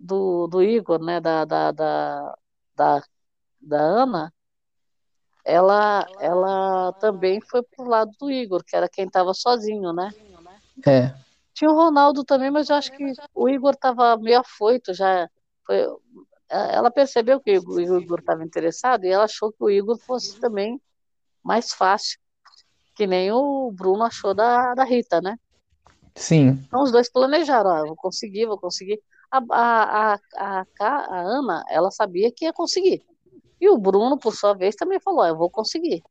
do, 0.00 0.46
do 0.46 0.62
Igor, 0.62 1.02
né? 1.02 1.20
Da, 1.20 1.44
da, 1.44 1.72
da, 1.72 2.38
da, 2.74 3.02
da 3.60 3.80
Ana, 3.80 4.32
ela, 5.44 6.06
ela 6.20 6.92
também 6.94 7.40
foi 7.40 7.62
pro 7.62 7.84
lado 7.84 8.10
do 8.18 8.30
Igor, 8.30 8.64
que 8.64 8.74
era 8.76 8.88
quem 8.88 9.06
estava 9.06 9.32
sozinho, 9.32 9.92
né? 9.92 10.10
É. 10.84 11.14
Tinha 11.54 11.70
o 11.70 11.74
Ronaldo 11.74 12.24
também, 12.24 12.50
mas 12.50 12.68
eu 12.68 12.76
acho 12.76 12.92
que 12.92 13.12
o 13.34 13.48
Igor 13.48 13.72
estava 13.72 14.16
meio 14.16 14.40
afoito 14.40 14.92
já. 14.92 15.28
Foi- 15.66 15.86
ela 16.48 16.90
percebeu 16.90 17.40
que 17.40 17.58
o 17.58 17.80
Igor 17.80 18.20
estava 18.20 18.44
interessado 18.44 19.04
e 19.04 19.08
ela 19.08 19.24
achou 19.24 19.50
que 19.50 19.62
o 19.64 19.70
Igor 19.70 19.98
fosse 19.98 20.38
também 20.38 20.80
mais 21.42 21.72
fácil, 21.72 22.18
que 22.94 23.06
nem 23.06 23.32
o 23.32 23.70
Bruno 23.72 24.04
achou 24.04 24.32
da, 24.32 24.74
da 24.74 24.84
Rita, 24.84 25.20
né? 25.20 25.36
Sim. 26.14 26.64
Então 26.66 26.82
os 26.82 26.90
dois 26.92 27.10
planejaram, 27.10 27.70
ah, 27.70 27.84
vou 27.84 27.96
conseguir, 27.96 28.46
vou 28.46 28.58
conseguir. 28.58 29.00
A, 29.30 29.38
a, 29.50 30.14
a, 30.14 30.66
a, 30.78 30.86
a 30.86 31.20
Ana, 31.20 31.64
ela 31.68 31.90
sabia 31.90 32.32
que 32.32 32.44
ia 32.44 32.52
conseguir. 32.52 33.04
E 33.60 33.68
o 33.68 33.76
Bruno, 33.76 34.18
por 34.18 34.34
sua 34.34 34.54
vez, 34.54 34.76
também 34.76 35.00
falou, 35.00 35.22
ah, 35.22 35.28
eu 35.28 35.36
vou 35.36 35.50
conseguir. 35.50 36.02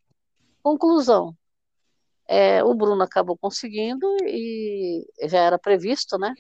Conclusão, 0.61 1.35
é, 2.27 2.63
o 2.63 2.73
Bruno 2.73 3.03
acabou 3.03 3.37
conseguindo 3.37 4.05
e 4.23 5.05
já 5.23 5.39
era 5.39 5.59
previsto, 5.59 6.17
né? 6.17 6.33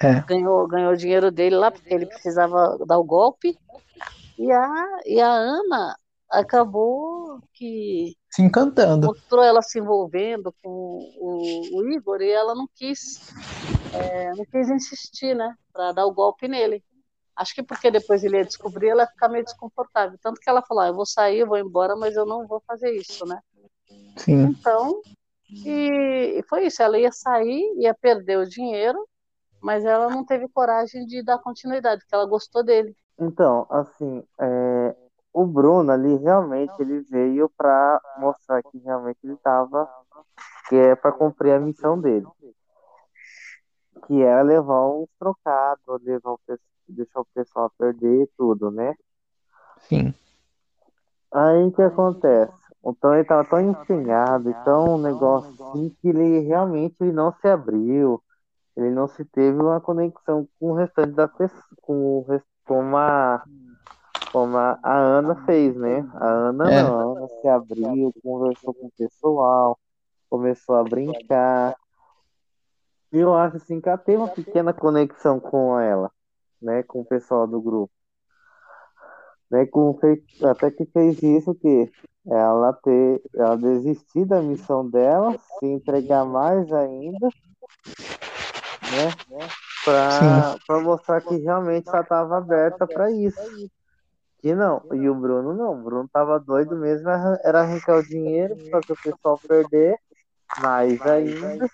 É. 0.00 0.20
Ganhou, 0.22 0.66
ganhou 0.68 0.92
o 0.92 0.96
dinheiro 0.96 1.30
dele 1.30 1.56
lá, 1.56 1.70
porque 1.70 1.92
ele 1.92 2.06
precisava 2.06 2.78
dar 2.86 2.98
o 2.98 3.04
golpe. 3.04 3.58
E 4.38 4.50
a, 4.52 5.00
e 5.04 5.20
a 5.20 5.28
Ana 5.28 5.96
acabou 6.30 7.40
que 7.52 8.14
Se 8.30 8.42
encantando. 8.42 9.08
mostrou 9.08 9.42
ela 9.42 9.62
se 9.62 9.78
envolvendo 9.78 10.54
com 10.62 10.68
o, 11.18 11.78
o 11.78 11.90
Igor 11.90 12.20
e 12.20 12.30
ela 12.30 12.54
não 12.54 12.68
quis, 12.74 13.32
é, 13.92 14.32
não 14.34 14.44
quis 14.44 14.68
insistir, 14.68 15.34
né, 15.34 15.54
para 15.72 15.92
dar 15.92 16.06
o 16.06 16.12
golpe 16.12 16.46
nele. 16.46 16.84
Acho 17.34 17.54
que 17.54 17.62
porque 17.62 17.90
depois 17.90 18.22
ele 18.22 18.36
ia 18.36 18.44
descobrir, 18.44 18.88
ela 18.88 19.02
ia 19.02 19.08
ficar 19.08 19.28
meio 19.28 19.44
desconfortável. 19.44 20.18
Tanto 20.20 20.40
que 20.40 20.50
ela 20.50 20.60
falou: 20.62 20.82
ah, 20.82 20.88
eu 20.88 20.94
vou 20.94 21.06
sair, 21.06 21.38
eu 21.38 21.46
vou 21.46 21.56
embora, 21.56 21.94
mas 21.94 22.16
eu 22.16 22.26
não 22.26 22.46
vou 22.46 22.60
fazer 22.66 22.90
isso, 22.92 23.24
né? 23.24 23.38
Sim. 24.16 24.42
Então, 24.42 25.00
e, 25.64 26.38
e 26.38 26.42
foi 26.48 26.66
isso. 26.66 26.82
Ela 26.82 26.98
ia 26.98 27.12
sair, 27.12 27.62
ia 27.78 27.94
perder 27.94 28.38
o 28.38 28.48
dinheiro, 28.48 28.98
mas 29.60 29.84
ela 29.84 30.08
não 30.08 30.24
teve 30.24 30.48
coragem 30.48 31.04
de 31.06 31.22
dar 31.22 31.38
continuidade, 31.38 32.02
porque 32.02 32.14
ela 32.14 32.26
gostou 32.26 32.64
dele. 32.64 32.96
Então, 33.18 33.66
assim, 33.68 34.22
é, 34.40 34.96
o 35.32 35.46
Bruno 35.46 35.90
ali 35.90 36.16
realmente 36.16 36.72
ele 36.78 37.00
veio 37.00 37.50
para 37.56 38.00
mostrar 38.18 38.62
que 38.62 38.78
realmente 38.78 39.18
ele 39.24 39.34
estava, 39.34 39.88
que 40.68 40.76
é 40.76 40.94
para 40.94 41.12
cumprir 41.12 41.52
a 41.52 41.60
missão 41.60 42.00
dele, 42.00 42.26
que 44.06 44.22
era 44.22 44.42
levar 44.42 44.88
uns 44.88 45.08
trocados, 45.18 46.02
levar 46.02 46.32
o, 46.32 46.40
deixar 46.88 47.20
o 47.20 47.26
pessoal 47.34 47.70
perder 47.76 48.22
e 48.22 48.30
tudo, 48.36 48.70
né? 48.70 48.94
Sim. 49.80 50.14
Aí 51.32 51.64
o 51.64 51.72
que 51.72 51.82
acontece? 51.82 52.52
Então 52.84 53.12
ele 53.12 53.22
estava 53.22 53.44
tão 53.44 53.60
empenhado, 53.60 54.50
e 54.50 54.54
tão 54.64 54.94
um 54.94 54.98
negócio 54.98 55.50
assim, 55.68 55.90
que 56.00 56.08
ele 56.08 56.40
realmente 56.40 56.96
ele 57.00 57.12
não 57.12 57.32
se 57.32 57.46
abriu, 57.48 58.22
ele 58.78 58.90
não 58.90 59.08
se 59.08 59.24
teve 59.24 59.60
uma 59.60 59.80
conexão 59.80 60.46
com 60.58 60.70
o 60.70 60.74
restante 60.74 61.10
da 61.10 61.26
pessoa, 61.26 61.64
com 61.82 62.18
o 62.18 62.22
res- 62.28 62.42
como 62.64 62.96
a, 62.96 63.42
como 64.30 64.56
a, 64.56 64.78
Ana 64.84 65.34
fez, 65.44 65.74
né? 65.74 66.08
A 66.14 66.26
Ana 66.28 66.72
É. 66.72 66.82
não, 66.82 66.94
a 66.94 67.02
Ana 67.18 67.28
se 67.28 67.48
abriu, 67.48 68.14
conversou 68.22 68.72
com 68.72 68.86
o 68.86 68.92
pessoal, 68.96 69.76
começou 70.30 70.76
a 70.76 70.84
brincar. 70.84 71.74
E 73.12 73.18
eu 73.18 73.34
acho 73.34 73.56
assim 73.56 73.80
que 73.80 73.88
ela 73.88 73.98
teve 73.98 74.18
uma 74.18 74.28
pequena 74.28 74.72
conexão 74.72 75.40
com 75.40 75.80
ela, 75.80 76.08
né? 76.62 76.84
Com 76.84 77.00
o 77.00 77.04
pessoal 77.04 77.48
do 77.48 77.60
grupo. 77.60 77.92
Né, 79.50 79.64
com, 79.66 79.98
até 80.44 80.70
que 80.70 80.84
fez 80.84 81.20
isso 81.22 81.54
que 81.54 81.90
ela 82.26 82.70
ter, 82.74 83.22
ela 83.34 83.56
desistir 83.56 84.26
da 84.26 84.42
missão 84.42 84.88
dela, 84.88 85.34
se 85.58 85.66
entregar 85.66 86.24
mais 86.26 86.70
ainda, 86.70 87.30
né? 88.90 89.12
Pra, 89.84 90.56
pra 90.66 90.80
mostrar 90.80 91.20
que 91.20 91.36
realmente 91.36 91.88
ela 91.88 92.00
estava 92.00 92.36
aberta 92.38 92.86
para 92.86 93.10
isso. 93.10 93.70
Que 94.40 94.54
não, 94.54 94.82
e 94.92 95.08
o 95.08 95.14
Bruno 95.14 95.52
não, 95.52 95.80
o 95.80 95.82
Bruno 95.82 96.08
tava 96.12 96.38
doido 96.38 96.76
mesmo, 96.76 97.08
era 97.08 97.60
arrancar 97.62 97.98
o 97.98 98.02
dinheiro, 98.06 98.54
fazer 98.70 98.92
o 98.92 99.02
pessoal 99.02 99.40
perder, 99.46 99.98
mais 100.60 101.00
ainda. 101.02 101.66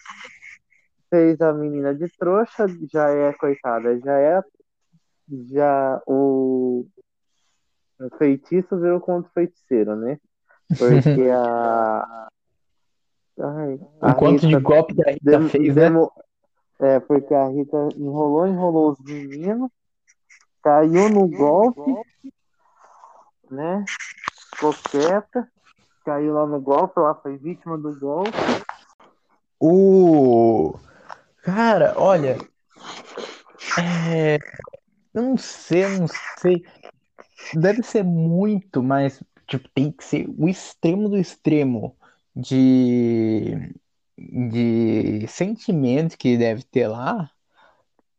Fez 1.11 1.41
a 1.43 1.53
menina 1.53 1.95
de 1.95 2.09
trouxa, 2.19 2.67
já 2.91 3.11
é, 3.11 3.33
coitada, 3.35 3.99
já 4.01 4.19
é, 4.19 4.43
já 5.51 6.03
o, 6.07 6.87
o 8.01 8.17
feitiço 8.17 8.79
veio 8.79 8.99
contra 9.01 9.29
o 9.31 9.33
feiticeiro, 9.35 9.95
né? 9.97 10.19
Porque 10.79 11.29
a. 11.31 12.29
Ai, 13.39 13.75
O 14.01 14.15
quanto 14.15 14.41
de 14.41 14.47
Rita 14.47 14.61
golpe 14.61 14.95
que 14.95 15.09
a 15.09 15.13
Rita 15.13 15.49
fez, 15.51 15.75
né? 15.75 15.83
demo- 15.83 16.13
É, 16.85 17.01
porque 17.01 17.33
a 17.33 17.49
Rita 17.49 17.89
enrolou, 17.97 18.47
enrolou 18.47 18.91
os 18.91 19.01
meninos, 19.01 19.71
caiu 20.63 21.09
no 21.09 21.27
golpe, 21.27 21.81
né? 23.51 23.83
Ficou 24.55 24.75
caiu 26.05 26.35
lá 26.35 26.47
no 26.47 26.61
golpe, 26.61 26.99
ela 26.99 27.15
foi 27.15 27.39
vítima 27.39 27.79
do 27.79 27.99
golpe. 27.99 28.31
O. 29.59 30.75
Cara, 31.43 31.95
olha. 31.97 32.37
É. 33.79 34.39
Eu 35.15 35.23
não 35.23 35.37
sei, 35.39 35.85
eu 35.85 36.01
não 36.01 36.07
sei. 36.39 36.67
Deve 37.55 37.83
ser 37.83 38.05
muito, 38.05 38.83
mas 38.83 39.23
tipo, 39.47 39.67
tem 39.71 39.91
que 39.91 40.05
ser 40.05 40.29
o 40.37 40.47
extremo 40.47 41.09
do 41.09 41.17
extremo 41.17 41.97
de, 42.37 43.75
de 44.19 45.27
sentimento 45.29 46.17
que 46.19 46.37
deve 46.37 46.63
ter 46.65 46.89
lá. 46.89 47.31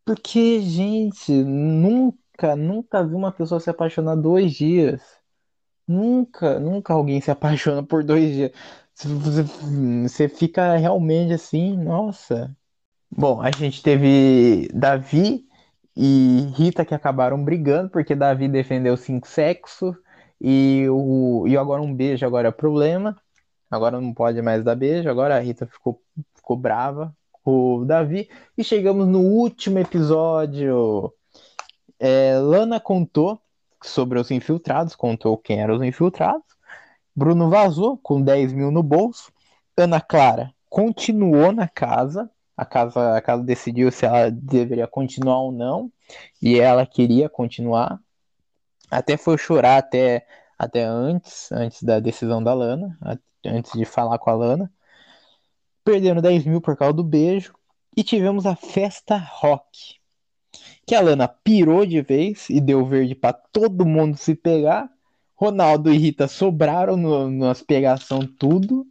Porque, 0.06 0.62
gente, 0.62 1.32
nunca, 1.32 2.56
nunca 2.56 3.04
vi 3.06 3.16
uma 3.16 3.32
pessoa 3.32 3.60
se 3.60 3.70
apaixonar 3.70 4.16
dois 4.16 4.54
dias. 4.54 5.02
Nunca, 5.88 6.60
nunca 6.60 6.94
alguém 6.94 7.22
se 7.22 7.32
apaixona 7.32 7.84
por 7.84 8.04
dois 8.04 8.34
dias. 8.34 8.52
Você, 8.96 10.30
fica 10.30 10.78
realmente 10.78 11.34
assim, 11.34 11.78
nossa. 11.78 12.56
Bom, 13.12 13.42
a 13.42 13.52
gente 13.52 13.82
teve 13.84 14.70
Davi 14.74 15.48
e 15.96 16.52
Rita 16.56 16.86
que 16.86 16.94
acabaram 16.96 17.44
brigando 17.44 17.90
porque 17.90 18.16
Davi 18.16 18.48
defendeu 18.50 18.98
cinco 18.98 19.28
sexos 19.28 19.96
E, 20.42 20.86
o, 20.90 21.48
e 21.48 21.58
agora 21.58 21.82
um 21.82 21.94
beijo 21.96 22.26
agora 22.26 22.50
é 22.50 22.52
problema. 22.52 23.16
Agora 23.76 24.00
não 24.00 24.14
pode 24.14 24.42
mais 24.42 24.64
dar 24.64 24.76
beijo. 24.76 25.10
Agora 25.10 25.36
a 25.36 25.40
Rita 25.40 25.66
ficou, 25.66 26.02
ficou 26.36 26.58
brava 26.58 27.16
com 27.44 27.78
o 27.78 27.86
Davi. 27.86 28.30
E 28.58 28.64
chegamos 28.64 29.08
no 29.08 29.20
último 29.20 29.80
episódio. 29.80 31.14
É, 32.00 32.38
Lana 32.40 32.80
contou 32.80 33.40
sobre 33.84 34.20
os 34.20 34.32
infiltrados, 34.32 34.96
contou 34.96 35.38
quem 35.38 35.62
eram 35.62 35.76
os 35.76 35.84
infiltrados. 35.84 36.44
Bruno 37.16 37.50
vazou 37.50 37.98
com 37.98 38.22
10 38.22 38.52
mil 38.54 38.72
no 38.72 38.84
bolso. 38.84 39.32
Ana 39.78 40.02
Clara 40.02 40.54
continuou 40.70 41.52
na 41.52 41.68
casa. 41.68 42.30
A 42.58 42.66
casa, 42.66 43.18
a 43.18 43.22
casa 43.22 43.44
decidiu 43.44 43.92
se 43.92 44.06
ela 44.06 44.32
deveria 44.32 44.88
continuar 44.88 45.40
ou 45.40 45.52
não. 45.52 45.92
E 46.42 46.60
ela 46.60 46.86
queria 46.86 47.30
continuar. 47.30 48.00
Até 48.90 49.18
foi 49.18 49.38
chorar 49.38 49.78
até, 49.78 50.26
até 50.58 50.84
antes, 50.84 51.52
antes 51.52 51.84
da 51.84 52.00
decisão 52.00 52.44
da 52.44 52.54
Lana, 52.54 52.98
antes 53.48 53.72
de 53.74 53.86
falar 53.86 54.18
com 54.20 54.30
a 54.30 54.34
Lana. 54.34 54.72
Perdendo 55.84 56.22
10 56.22 56.46
mil 56.46 56.62
por 56.62 56.76
causa 56.76 56.94
do 56.94 57.04
beijo. 57.04 57.54
E 57.96 58.04
tivemos 58.04 58.46
a 58.46 58.56
festa 58.56 59.18
rock. 59.18 59.96
Que 60.86 60.96
a 60.96 61.02
Lana 61.02 61.28
pirou 61.28 61.86
de 61.86 62.02
vez 62.02 62.50
e 62.50 62.60
deu 62.60 62.86
verde 62.86 63.16
para 63.16 63.34
todo 63.34 63.86
mundo 63.86 64.18
se 64.18 64.36
pegar. 64.36 64.90
Ronaldo 65.36 65.92
e 65.92 65.98
Rita 65.98 66.28
sobraram 66.28 66.96
no, 66.96 67.30
nas 67.30 67.62
pegação 67.62 68.20
tudo. 68.26 68.88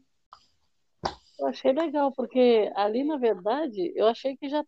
Eu 1.39 1.49
achei 1.49 1.73
legal, 1.73 2.13
porque 2.13 2.71
ali, 2.77 3.05
na 3.05 3.17
verdade, 3.17 3.93
eu 3.97 4.07
achei 4.07 4.37
que 4.37 4.49
já 4.49 4.65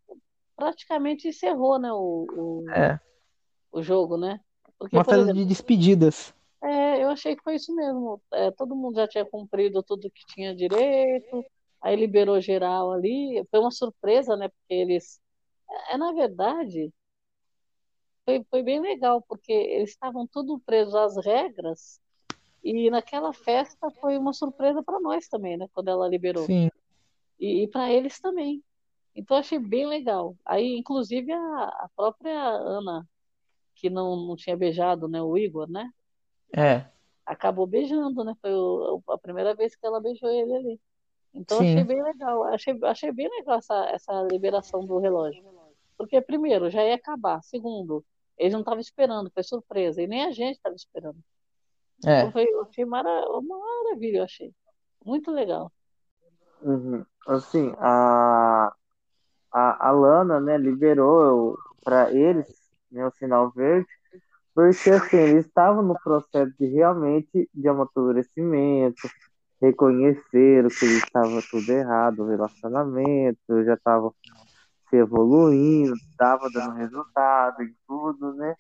praticamente 0.57 1.29
encerrou, 1.29 1.79
né, 1.79 1.93
o, 1.93 2.27
o, 2.33 2.71
É, 2.71 2.99
o 3.71 3.83
jogo, 3.83 4.17
né? 4.17 4.41
Porque, 4.79 4.97
uma 4.97 5.05
festa 5.05 5.21
exemplo, 5.21 5.41
de 5.41 5.45
despedidas. 5.47 6.35
É, 6.63 7.03
eu 7.03 7.11
achei 7.11 7.37
que 7.37 7.43
foi 7.43 7.57
isso 7.57 7.75
mesmo. 7.75 8.21
É, 8.33 8.51
todo 8.51 8.77
mundo 8.77 8.97
já 8.97 9.07
tinha 9.09 9.25
cumprido 9.25 9.83
tudo 9.83 10.11
que 10.11 10.25
tinha 10.27 10.55
direito, 10.55 11.45
aí 11.81 11.97
liberou 11.97 12.41
geral 12.41 12.93
ali. 12.93 13.45
Foi 13.51 13.61
uma 13.61 13.71
surpresa, 13.71 14.37
né? 14.37 14.49
Porque 14.49 14.75
eles. 14.75 15.21
É, 15.91 15.97
na 15.97 16.13
verdade, 16.13 16.93
foi, 18.25 18.45
foi 18.51 18.63
bem 18.63 18.81
legal, 18.81 19.23
porque 19.23 19.53
eles 19.53 19.91
estavam 19.91 20.27
tudo 20.27 20.59
presos 20.61 20.95
às 20.95 21.17
regras, 21.25 22.01
e 22.63 22.91
naquela 22.91 23.33
festa 23.33 23.91
foi 24.01 24.19
uma 24.19 24.33
surpresa 24.33 24.83
para 24.83 24.99
nós 24.99 25.29
também, 25.29 25.57
né? 25.57 25.69
Quando 25.73 25.89
ela 25.89 26.09
liberou. 26.09 26.47
Sim, 26.47 26.69
E, 27.39 27.63
e 27.63 27.69
para 27.69 27.93
eles 27.93 28.19
também. 28.19 28.63
Então, 29.15 29.37
eu 29.37 29.41
achei 29.41 29.59
bem 29.59 29.87
legal. 29.87 30.37
Aí, 30.45 30.77
inclusive, 30.77 31.33
a, 31.33 31.39
a 31.39 31.91
própria 31.95 32.37
Ana, 32.37 33.09
que 33.77 33.89
não, 33.89 34.17
não 34.17 34.37
tinha 34.37 34.57
beijado, 34.57 35.07
né, 35.07 35.23
o 35.23 35.39
Igor, 35.39 35.71
né? 35.71 35.89
É, 36.55 36.87
Acabou 37.25 37.67
beijando, 37.67 38.23
né? 38.25 38.35
Foi 38.41 38.53
o- 38.53 39.03
a 39.09 39.19
primeira 39.19 39.55
vez 39.55 39.75
que 39.75 39.85
ela 39.85 40.01
beijou 40.01 40.31
ele 40.31 40.55
ali. 40.55 40.81
Então, 41.35 41.59
achei 41.61 41.83
sim, 41.83 41.85
bem 41.85 42.03
legal. 42.03 42.45
Achei, 42.45 42.79
achei 42.85 43.13
bem 43.13 43.29
legal 43.29 43.59
essa, 43.59 43.75
essa 43.87 44.23
liberação 44.31 44.87
do 44.87 44.99
relógio. 44.99 45.43
Porque, 45.99 46.21
primeiro, 46.21 46.71
já 46.71 46.85
ia 46.85 46.95
acabar. 46.95 47.43
Segundo, 47.43 48.05
eles 48.39 48.53
não 48.53 48.61
estavam 48.61 48.81
esperando, 48.81 49.31
foi 49.33 49.43
surpresa. 49.43 50.01
E 50.01 50.07
nem 50.07 50.25
a 50.25 50.31
gente 50.31 50.57
estava 50.57 50.77
esperando. 50.77 51.19
Então, 51.99 52.13
é, 52.13 52.31
foi, 52.31 52.45
eu 52.45 52.63
achei 52.63 52.85
mara, 52.85 53.11
uma 53.31 53.59
maravilha, 53.59 54.19
eu 54.19 54.25
achei. 54.25 54.53
Muito 55.05 55.31
legal. 55.31 55.73
Uhum. 56.63 57.05
Assim, 57.27 57.75
a, 57.79 58.73
a, 59.53 59.89
a 59.89 59.91
Lana, 59.91 60.41
né, 60.41 60.57
liberou 60.57 61.59
para 61.83 62.13
eles, 62.13 62.71
né, 62.91 63.07
o 63.07 63.11
sinal 63.13 63.51
verde, 63.51 63.89
porque 64.57 64.89
assim, 64.89 65.19
eles 65.19 65.45
estavam 65.45 65.83
no 65.83 65.95
processo 66.03 66.51
de 66.59 66.65
realmente 66.65 67.47
de 67.53 67.69
amadurecimento, 67.69 69.07
reconheceram 69.61 70.71
que 70.71 70.87
eles 70.87 71.05
estavam 71.05 71.43
tudo 71.51 71.71
errado, 71.71 72.21
o 72.23 72.27
relacionamento, 72.27 73.65
já 73.65 73.75
estavam 73.75 74.15
se 74.89 74.97
evoluindo, 74.97 75.95
estava 75.97 76.49
dando 76.51 76.73
resultado 76.73 77.63
em 77.63 77.77
tudo, 77.87 78.33
né? 78.33 78.55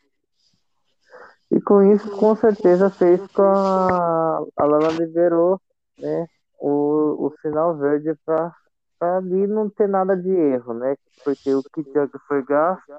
E 1.51 1.63
com 1.63 1.83
isso, 1.83 2.11
com 2.19 2.37
certeza, 2.37 2.91
fez 2.91 3.27
com 3.29 3.41
a, 3.41 4.45
a 4.55 4.65
Lana 4.67 4.91
liberou, 4.91 5.59
né, 5.99 6.27
o, 6.59 7.27
o 7.27 7.33
sinal 7.41 7.75
verde 7.79 8.15
para 8.27 8.53
ali 9.01 9.47
não 9.47 9.71
ter 9.71 9.89
nada 9.89 10.15
de 10.15 10.29
erro, 10.29 10.75
né? 10.75 10.95
Porque 11.25 11.55
o 11.55 11.63
que 11.63 12.19
foi 12.29 12.45
gasto 12.45 12.93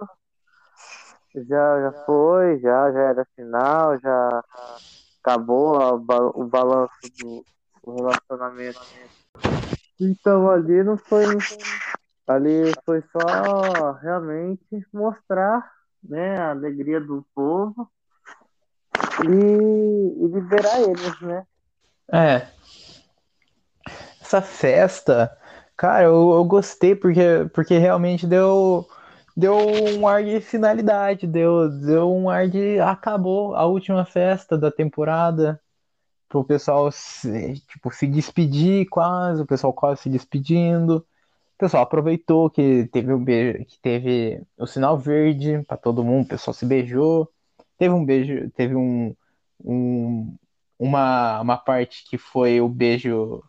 já, 1.45 1.81
já 1.81 1.91
foi, 2.05 2.59
já, 2.59 2.91
já 2.91 2.99
era 2.99 3.27
final, 3.35 3.97
já 3.99 4.43
acabou 5.21 5.75
a 5.75 5.93
o 5.93 6.45
balanço 6.45 6.93
do, 7.19 7.45
do 7.83 7.95
relacionamento. 7.95 8.79
Então 9.99 10.49
ali 10.49 10.83
não 10.83 10.97
foi. 10.97 11.25
Ali 12.27 12.73
foi 12.85 13.01
só 13.11 13.93
realmente 13.93 14.85
mostrar 14.93 15.71
né, 16.03 16.37
a 16.37 16.51
alegria 16.51 16.99
do 16.99 17.25
povo 17.33 17.89
e, 19.23 20.23
e 20.23 20.27
liberar 20.27 20.81
eles, 20.81 21.21
né? 21.21 21.45
é. 22.11 22.47
Essa 24.21 24.41
festa, 24.41 25.31
cara, 25.77 26.03
eu, 26.03 26.31
eu 26.33 26.43
gostei 26.43 26.93
porque, 26.93 27.49
porque 27.53 27.77
realmente 27.77 28.27
deu, 28.27 28.85
deu 29.37 29.55
um 29.55 30.07
ar 30.07 30.23
de 30.23 30.41
finalidade, 30.41 31.27
deu, 31.27 31.69
deu 31.69 32.11
um 32.11 32.27
ar 32.27 32.49
de 32.49 32.79
acabou 32.79 33.55
a 33.55 33.65
última 33.67 34.03
festa 34.03 34.57
da 34.57 34.71
temporada, 34.71 35.61
pro 36.27 36.43
pessoal 36.43 36.91
se, 36.91 37.61
tipo, 37.67 37.91
se 37.91 38.07
despedir 38.07 38.87
quase, 38.89 39.43
o 39.43 39.45
pessoal 39.45 39.71
quase 39.73 40.01
se 40.01 40.09
despedindo. 40.09 40.97
O 41.55 41.57
pessoal 41.59 41.83
aproveitou 41.83 42.49
que 42.49 42.87
teve 42.91 43.13
um 43.13 43.23
beijo, 43.23 43.65
que 43.65 43.79
teve 43.79 44.41
o 44.57 44.65
sinal 44.67 44.97
verde 44.97 45.63
para 45.67 45.77
todo 45.77 46.03
mundo, 46.03 46.25
o 46.25 46.29
pessoal 46.29 46.53
se 46.53 46.65
beijou. 46.65 47.31
Teve 47.77 47.93
um 47.93 48.05
beijo, 48.05 48.49
teve 48.51 48.75
um, 48.75 49.15
um 49.63 50.35
uma, 50.79 51.41
uma 51.41 51.57
parte 51.57 52.05
que 52.09 52.17
foi 52.17 52.61
o 52.61 52.69
beijo, 52.69 53.43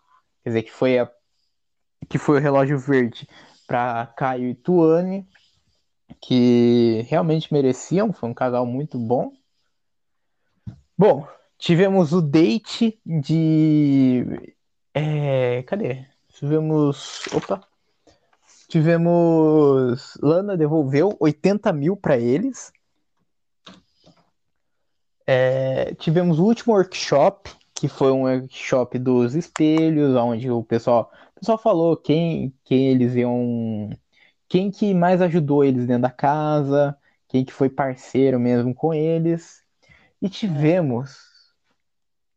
quer 0.45 0.51
dizer, 0.51 0.63
que 0.65 0.73
foi 0.73 0.99
a, 0.99 1.11
que 2.09 2.19
foi 2.19 2.39
o 2.39 2.43
relógio 2.43 2.79
verde 2.79 3.29
para 3.67 4.07
Caio 4.17 4.49
e 4.49 4.55
Tuane, 4.55 5.27
que 6.21 7.05
realmente 7.09 7.53
mereciam, 7.53 8.13
foi 8.13 8.29
um 8.29 8.35
casal 8.35 8.67
muito 8.67 8.99
bom. 8.99 9.33
Bom, 10.97 11.27
tivemos 11.59 12.13
o 12.13 12.21
date 12.21 13.01
de 13.05 14.55
é, 14.95 15.63
cadê? 15.63 16.07
Tivemos, 16.29 17.27
opa, 17.33 17.69
Tivemos. 18.69 20.19
Lana 20.23 20.55
devolveu 20.55 21.17
80 21.19 21.73
mil 21.73 21.97
para 21.97 22.19
eles. 22.19 22.71
É, 25.27 25.95
tivemos 25.95 26.39
o 26.39 26.45
último 26.45 26.75
workshop, 26.75 27.51
que 27.75 27.89
foi 27.89 28.13
um 28.13 28.23
workshop 28.23 28.99
dos 28.99 29.35
espelhos, 29.35 30.15
onde 30.17 30.51
o 30.51 30.63
pessoal, 30.63 31.11
o 31.35 31.41
pessoal 31.41 31.59
falou 31.59 31.97
quem, 31.97 32.55
quem 32.65 32.89
eles 32.89 33.15
iam. 33.15 33.91
Quem 34.49 34.71
que 34.71 34.95
mais 34.95 35.21
ajudou 35.21 35.65
eles 35.65 35.87
dentro 35.87 36.03
da 36.03 36.11
casa, 36.11 36.97
quem 37.29 37.45
que 37.45 37.53
foi 37.53 37.69
parceiro 37.69 38.41
mesmo 38.41 38.75
com 38.75 38.95
eles. 38.95 39.63
E 40.21 40.29
tivemos. 40.29 41.17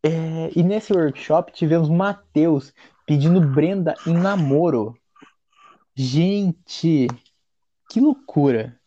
é, 0.03 0.51
e 0.55 0.63
nesse 0.63 0.93
workshop 0.93 1.51
tivemos 1.53 1.89
Matheus 1.89 2.73
pedindo 3.05 3.41
Brenda 3.41 3.95
em 4.05 4.13
namoro. 4.13 4.97
Gente, 5.95 7.07
que 7.89 7.99
loucura. 7.99 8.79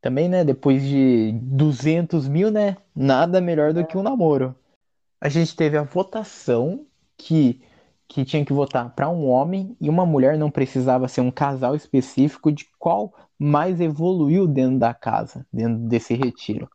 Também, 0.00 0.28
né? 0.28 0.44
Depois 0.44 0.82
de 0.82 1.32
200 1.42 2.28
mil, 2.28 2.50
né? 2.50 2.76
Nada 2.94 3.40
melhor 3.40 3.72
do 3.72 3.84
que 3.84 3.98
um 3.98 4.02
namoro. 4.02 4.54
A 5.20 5.28
gente 5.28 5.56
teve 5.56 5.76
a 5.76 5.82
votação 5.82 6.86
que, 7.16 7.60
que 8.08 8.24
tinha 8.24 8.44
que 8.44 8.52
votar 8.52 8.90
para 8.94 9.08
um 9.08 9.28
homem 9.28 9.76
e 9.78 9.88
uma 9.88 10.06
mulher, 10.06 10.38
não 10.38 10.50
precisava 10.50 11.06
ser 11.06 11.20
um 11.20 11.30
casal 11.30 11.74
específico 11.74 12.50
de 12.50 12.66
qual 12.78 13.12
mais 13.38 13.80
evoluiu 13.80 14.46
dentro 14.46 14.78
da 14.78 14.94
casa, 14.94 15.46
dentro 15.52 15.78
desse 15.86 16.14
retiro. 16.14 16.68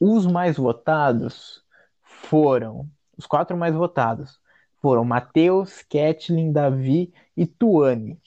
Os 0.00 0.26
mais 0.26 0.56
votados 0.56 1.62
foram, 2.02 2.90
os 3.16 3.26
quatro 3.26 3.56
mais 3.56 3.74
votados 3.74 4.40
foram 4.82 5.04
Matheus, 5.04 5.82
Kathleen, 5.82 6.52
Davi 6.52 7.14
e 7.36 7.46
Tuane. 7.46 8.20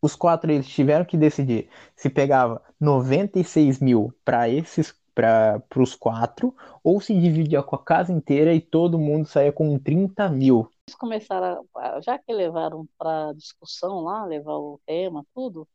Os 0.00 0.14
quatro 0.14 0.50
eles 0.50 0.68
tiveram 0.68 1.04
que 1.04 1.16
decidir 1.16 1.68
se 1.96 2.08
pegava 2.08 2.62
96 2.80 3.80
mil 3.80 4.14
para 4.24 4.48
esses 4.48 4.92
para 5.18 5.82
os 5.82 5.96
quatro 5.96 6.54
ou 6.82 7.00
se 7.00 7.12
dividia 7.18 7.60
com 7.62 7.74
a 7.74 7.82
casa 7.82 8.12
inteira 8.12 8.54
e 8.54 8.60
todo 8.60 8.98
mundo 8.98 9.26
saía 9.26 9.52
com 9.52 9.76
30 9.78 10.28
mil. 10.28 10.70
Eles 10.86 10.96
começaram, 10.96 11.66
a- 11.76 12.00
já 12.00 12.18
que 12.18 12.32
levaram 12.32 12.86
para 12.96 13.32
discussão 13.32 14.00
lá, 14.00 14.24
levar 14.24 14.54
o 14.56 14.80
tema, 14.86 15.24
tudo, 15.34 15.66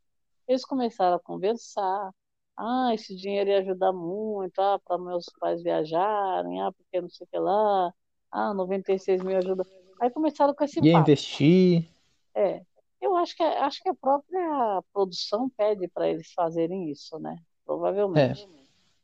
eles 0.47 0.65
começaram 0.65 1.17
a 1.17 1.19
conversar, 1.19 2.11
ah, 2.57 2.91
esse 2.93 3.15
dinheiro 3.15 3.49
ia 3.49 3.59
ajudar 3.59 3.93
muito, 3.93 4.59
ah, 4.59 4.79
para 4.85 4.97
meus 4.97 5.25
pais 5.39 5.63
viajarem, 5.63 6.61
ah, 6.61 6.71
porque 6.71 7.01
não 7.01 7.09
sei 7.09 7.25
o 7.25 7.29
que 7.29 7.39
lá, 7.39 7.93
ah, 8.31 8.53
96 8.53 9.23
mil 9.23 9.37
ajuda. 9.37 9.65
Aí 10.01 10.09
começaram 10.11 10.53
com 10.55 10.63
esse 10.63 10.81
Ia 10.81 10.91
papo. 10.91 11.01
investir. 11.01 11.87
É, 12.35 12.61
eu 13.01 13.15
acho 13.15 13.35
que, 13.35 13.43
acho 13.43 13.81
que 13.81 13.89
a 13.89 13.95
própria 13.95 14.81
produção 14.93 15.49
pede 15.51 15.87
para 15.87 16.07
eles 16.09 16.31
fazerem 16.33 16.89
isso, 16.91 17.19
né? 17.19 17.37
Provavelmente. 17.65 18.47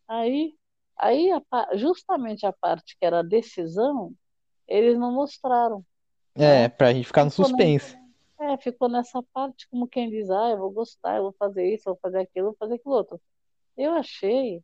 Aí, 0.10 0.55
aí 0.97 1.30
a 1.32 1.78
justamente 1.78 2.43
a 2.43 2.51
parte 2.51 2.97
que 2.97 3.05
era 3.05 3.20
a 3.20 3.24
decisão, 3.24 4.12
eles 4.68 4.97
não 4.97 5.14
mostraram. 5.14 5.86
É, 6.34 6.68
pra 6.68 6.91
gente 6.91 7.05
ficar 7.05 7.24
no 7.24 7.30
Ficou, 7.30 7.45
né? 7.45 7.51
suspense. 7.51 7.97
É, 8.39 8.57
ficou 8.57 8.89
nessa 8.89 9.22
parte 9.32 9.68
como 9.70 9.88
quem 9.88 10.10
diz, 10.10 10.30
ah, 10.32 10.49
eu 10.49 10.57
vou 10.57 10.72
gostar, 10.72 11.18
eu 11.18 11.24
vou 11.24 11.34
fazer 11.34 11.72
isso, 11.72 11.88
eu 11.88 11.93
vou 11.93 11.99
fazer 12.01 12.20
aquilo, 12.20 12.47
eu 12.47 12.51
vou 12.51 12.57
fazer 12.57 12.76
aquilo 12.76 12.95
outro. 12.95 13.22
Eu 13.78 13.91
achei 13.91 14.64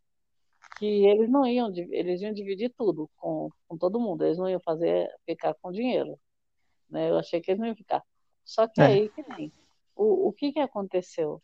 que 0.79 1.05
eles 1.05 1.29
não 1.29 1.45
iam, 1.45 1.71
eles 1.75 2.21
iam 2.21 2.33
dividir 2.33 2.73
tudo 2.75 3.07
com, 3.15 3.49
com 3.67 3.77
todo 3.77 3.99
mundo, 3.99 4.25
eles 4.25 4.37
não 4.37 4.49
iam 4.49 4.59
fazer, 4.59 5.13
ficar 5.25 5.53
com 5.61 5.71
dinheiro, 5.71 6.19
né? 6.89 7.09
Eu 7.09 7.19
achei 7.19 7.39
que 7.39 7.51
eles 7.51 7.59
não 7.59 7.67
iam 7.67 7.75
ficar. 7.75 8.03
Só 8.43 8.67
que 8.67 8.81
É. 8.81 8.85
aí 8.85 9.09
que 9.09 9.23
nem, 9.29 9.53
o, 9.95 10.29
o 10.29 10.33
que 10.33 10.51
que 10.53 10.59
aconteceu? 10.59 11.41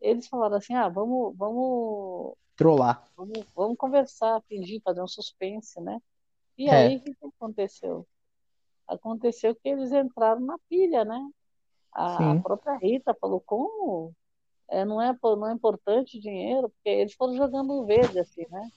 Eles 0.00 0.28
falaram 0.28 0.56
assim, 0.56 0.74
ah, 0.74 0.88
vamos, 0.88 1.36
vamos, 1.36 2.34
Trollar. 2.56 3.02
vamos, 3.16 3.44
vamos 3.54 3.76
conversar, 3.78 4.42
fingir, 4.48 4.80
fazer 4.82 5.02
um 5.02 5.08
suspense, 5.08 5.80
né? 5.80 6.00
E 6.58 6.68
É. 6.68 6.74
aí, 6.74 6.96
o 6.98 7.02
que 7.02 7.16
aconteceu? 7.38 8.06
Aconteceu 8.88 9.54
que 9.54 9.68
eles 9.68 9.92
entraram 9.92 10.40
na 10.40 10.58
pilha, 10.68 11.04
né? 11.04 11.30
A, 11.92 12.32
a 12.32 12.36
própria 12.42 12.76
Rita 12.76 13.14
falou, 13.20 13.40
como? 13.40 14.14
É, 14.68 14.84
não 14.84 15.00
é, 15.02 15.16
não 15.22 15.48
é 15.48 15.52
importante 15.54 16.18
o 16.18 16.20
dinheiro, 16.20 16.70
porque 16.70 16.88
eles 16.88 17.14
foram 17.14 17.36
jogando 17.36 17.84
verde, 17.86 18.18
assim, 18.20 18.46
né? 18.50 18.70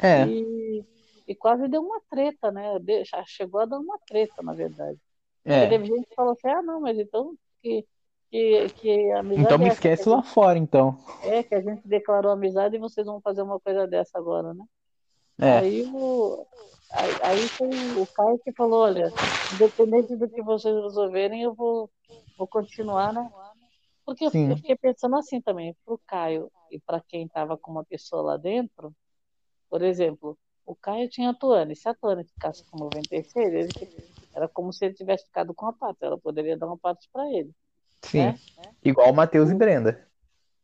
É, 0.00 0.24
E, 0.26 0.84
e 1.26 1.34
quase 1.34 1.68
deu 1.68 1.82
uma 1.82 2.00
treta, 2.10 2.50
né? 2.50 2.78
De- 2.80 3.04
chegou 3.26 3.60
a 3.60 3.66
dar 3.66 3.78
uma 3.78 3.98
treta, 4.06 4.42
na 4.42 4.54
verdade. 4.54 4.98
Porque 5.42 5.66
é. 5.66 5.68
teve 5.68 5.86
gente 5.86 6.06
que 6.08 6.14
falou 6.14 6.32
assim, 6.32 6.48
ah, 6.48 6.62
não, 6.62 6.80
mas 6.80 6.98
então 6.98 7.34
que, 7.62 7.86
que, 8.30 8.68
que 8.76 9.12
amizade 9.12 9.42
Então 9.42 9.58
me 9.58 9.66
é 9.66 9.70
a 9.70 9.72
esquece 9.72 10.08
lá 10.08 10.16
gente, 10.16 10.28
fora, 10.28 10.58
então. 10.58 10.98
é, 11.22 11.42
que 11.42 11.54
a 11.54 11.60
gente 11.60 11.86
declarou 11.86 12.30
amizade 12.32 12.76
e 12.76 12.80
vocês 12.80 13.06
vão 13.06 13.20
fazer 13.20 13.42
uma 13.42 13.58
coisa 13.60 13.86
dessa 13.86 14.18
agora, 14.18 14.52
né? 14.54 14.64
É, 15.40 15.58
Aí, 15.58 15.84
o, 15.84 16.46
aí, 16.92 17.10
aí 17.22 17.48
foi 17.48 17.68
o 17.68 18.06
Caio 18.06 18.38
que 18.44 18.52
falou, 18.52 18.80
olha, 18.80 19.12
independente 19.54 20.16
do 20.16 20.28
que 20.28 20.42
vocês 20.42 20.74
resolverem, 20.74 21.42
eu 21.42 21.54
vou, 21.54 21.88
vou 22.36 22.46
continuar, 22.46 23.12
né? 23.12 23.30
Porque 24.04 24.24
eu, 24.26 24.30
sim. 24.30 24.50
eu 24.50 24.56
fiquei 24.56 24.74
pensando 24.76 25.16
assim 25.16 25.40
também, 25.40 25.76
pro 25.84 26.00
Caio 26.06 26.50
e 26.70 26.80
para 26.80 27.00
quem 27.00 27.24
estava 27.26 27.56
com 27.56 27.70
uma 27.70 27.84
pessoa 27.84 28.22
lá 28.22 28.36
dentro, 28.36 28.92
por 29.70 29.82
exemplo, 29.82 30.36
o 30.66 30.74
Caio 30.74 31.08
tinha 31.08 31.30
a 31.30 31.34
Tuane, 31.34 31.76
se 31.76 31.88
a 31.88 31.94
Tuane 31.94 32.24
ficasse 32.24 32.64
com 32.70 32.78
96, 32.78 33.54
ele, 33.54 33.68
era 34.34 34.48
como 34.48 34.72
se 34.72 34.84
ele 34.84 34.94
tivesse 34.94 35.24
ficado 35.26 35.54
com 35.54 35.66
a 35.66 35.72
parte, 35.72 36.04
ela 36.04 36.18
poderia 36.18 36.56
dar 36.58 36.66
uma 36.66 36.76
parte 36.78 37.08
para 37.12 37.26
ele, 37.30 37.50
Sim. 38.02 38.18
né? 38.18 38.34
Igual 38.84 39.12
Matheus 39.12 39.50
e 39.50 39.54
Brenda. 39.54 40.06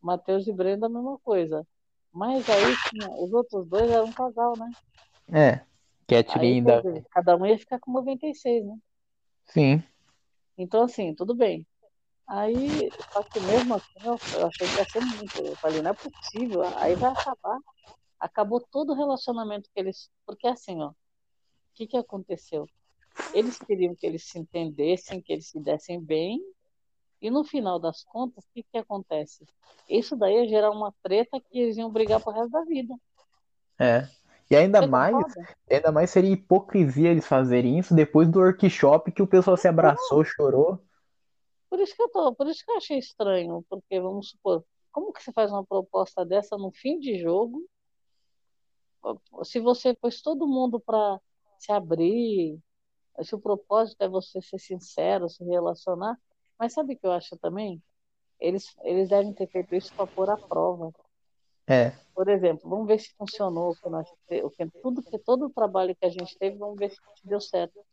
Matheus 0.01 0.47
e 0.47 0.53
Brenda, 0.53 0.87
a 0.87 0.91
mesma 0.91 1.19
coisa. 1.19 1.67
Mas 2.13 2.49
aí 2.49 2.77
tinha, 2.89 3.09
os 3.11 3.33
outros 3.33 3.67
dois 3.67 3.91
eram 3.91 4.07
um 4.07 4.13
casal, 4.13 4.55
né? 4.57 4.71
É. 5.33 5.51
Aí, 5.51 6.23
Kathleen 6.23 6.65
quer 6.65 6.71
ainda. 6.71 6.83
dizer, 6.83 7.07
cada 7.11 7.37
um 7.37 7.47
ia 7.47 7.59
ficar 7.59 7.81
com 7.81 7.93
96, 7.93 8.67
né? 8.67 8.77
Sim. 9.47 9.83
Então, 10.57 10.85
assim, 10.85 11.15
tudo 11.15 11.35
bem. 11.35 11.67
Aí, 12.27 12.91
só 13.13 13.23
que 13.23 13.41
mesmo 13.41 13.75
assim, 13.75 13.93
eu, 14.05 14.19
eu 14.39 14.47
achei 14.47 14.67
que 14.67 14.77
ia 14.77 14.85
ser 14.85 15.01
muito. 15.01 15.39
Eu 15.39 15.57
falei, 15.57 15.83
não 15.83 15.91
é 15.91 15.95
possível. 15.95 16.63
Aí 16.79 16.95
vai 16.95 17.11
acabar. 17.11 17.59
Acabou 18.19 18.61
todo 18.71 18.93
o 18.93 18.97
relacionamento 18.97 19.69
que 19.75 19.81
eles. 19.81 20.11
Porque 20.25 20.47
assim, 20.47 20.81
ó, 20.81 20.89
o 20.91 20.95
que 21.75 21.87
que 21.87 21.97
aconteceu? 21.97 22.67
Eles 23.33 23.59
queriam 23.59 23.95
que 23.95 24.07
eles 24.07 24.25
se 24.25 24.39
entendessem, 24.39 25.21
que 25.21 25.33
eles 25.33 25.49
se 25.49 25.61
dessem 25.61 26.01
bem, 26.01 26.41
e 27.25 27.31
no 27.31 27.43
final 27.43 27.79
das 27.79 28.05
contas, 28.05 28.45
o 28.45 28.49
que 28.53 28.63
que 28.63 28.77
acontece? 28.77 29.47
Isso 29.89 30.15
daí 30.15 30.43
ia 30.43 30.47
gerar 30.47 30.71
uma 30.71 30.93
treta 31.03 31.41
que 31.41 31.59
eles 31.59 31.79
iam 31.79 31.91
brigar 31.91 32.23
pro 32.23 32.35
resto 32.35 32.51
da 32.51 32.63
vida. 32.65 32.95
É. 33.79 34.07
E 34.51 34.55
ainda 34.55 34.81
Você 34.81 34.87
mais, 34.87 35.17
concorda? 35.17 35.57
ainda 35.71 35.91
mais 35.91 36.11
seria 36.11 36.33
hipocrisia 36.33 37.11
eles 37.11 37.27
fazerem 37.27 37.79
isso 37.79 37.95
depois 37.95 38.29
do 38.29 38.41
workshop 38.41 39.11
que 39.11 39.23
o 39.23 39.27
pessoal 39.27 39.57
se 39.57 39.67
abraçou, 39.67 40.23
chorou. 40.23 40.79
Por 41.71 41.81
isso 41.81 41.97
que 41.97 42.03
eu 42.03 42.11
tô, 42.11 42.35
por 42.35 42.47
isso 42.47 42.63
que 42.63 42.71
eu 42.71 42.77
achei 42.77 42.99
estranho, 42.99 43.65
porque 43.71 43.99
vamos 43.99 44.29
supor, 44.29 44.63
como 44.93 45.11
que 45.11 45.23
você 45.23 45.33
faz 45.33 45.51
uma 45.51 45.65
proposta 45.65 46.27
dessa 46.27 46.59
no 46.59 46.71
fim 46.73 47.01
de 47.01 47.19
jogo? 47.19 47.67
Se 49.45 49.59
você 49.61 49.95
pôs 49.95 50.21
todo 50.21 50.47
mundo 50.47 50.79
para 50.79 51.19
se 51.59 51.73
abrir, 51.73 52.61
se 53.23 53.35
o 53.35 53.41
propósito 53.41 54.03
é 54.03 54.09
você 54.11 54.43
ser 54.43 54.59
sincero, 54.59 55.27
se 55.27 55.43
relacionar, 55.43 56.19
mas 56.59 56.73
sabe 56.75 56.95
o 56.95 56.99
que 56.99 57.07
eu 57.07 57.13
acho 57.13 57.37
também? 57.39 57.83
Eles, 58.41 58.75
eles 58.85 59.09
devem 59.11 59.35
ter 59.35 59.49
feito 59.49 59.75
isso 59.75 59.93
para 59.97 60.07
pôr 60.09 60.31
à 60.31 60.37
prova. 60.39 60.93
É, 61.67 61.93
Por 62.15 62.29
exemplo, 62.29 62.69
vamos 62.71 62.87
ver 62.89 62.99
se 63.01 63.15
funcionou 63.17 63.71
o 63.73 63.77
que 63.77 63.89
nós, 63.89 64.09
o 64.43 64.51
que, 64.51 64.67
tudo 64.83 65.03
que 65.03 65.19
todo 65.19 65.47
o 65.47 65.51
trabalho 65.51 65.95
que 65.97 66.07
a 66.07 66.11
gente 66.11 66.37
teve, 66.39 66.57
vamos 66.57 66.77
ver 66.79 66.91
se 66.91 66.99
deu 67.25 67.41
certo, 67.41 67.85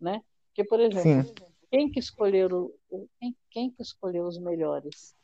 né? 0.00 0.22
Porque, 0.48 0.64
por 0.64 0.80
exemplo, 0.80 1.12
sim. 1.24 1.34
quem 1.70 1.90
que 1.90 1.98
escolheram, 2.00 2.70
o- 2.90 3.08
quem, 3.18 3.36
quem 3.50 3.70
que 3.70 3.82
escolheu 3.82 4.26
os 4.26 4.38
melhores? 4.38 5.14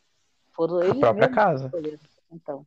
Foram 0.55 0.80
A 0.80 0.84
eles 0.84 1.01
própria 1.01 1.28
mesmos 1.28 1.39
que 1.39 1.45
casa. 1.45 1.70
Então, 2.32 2.66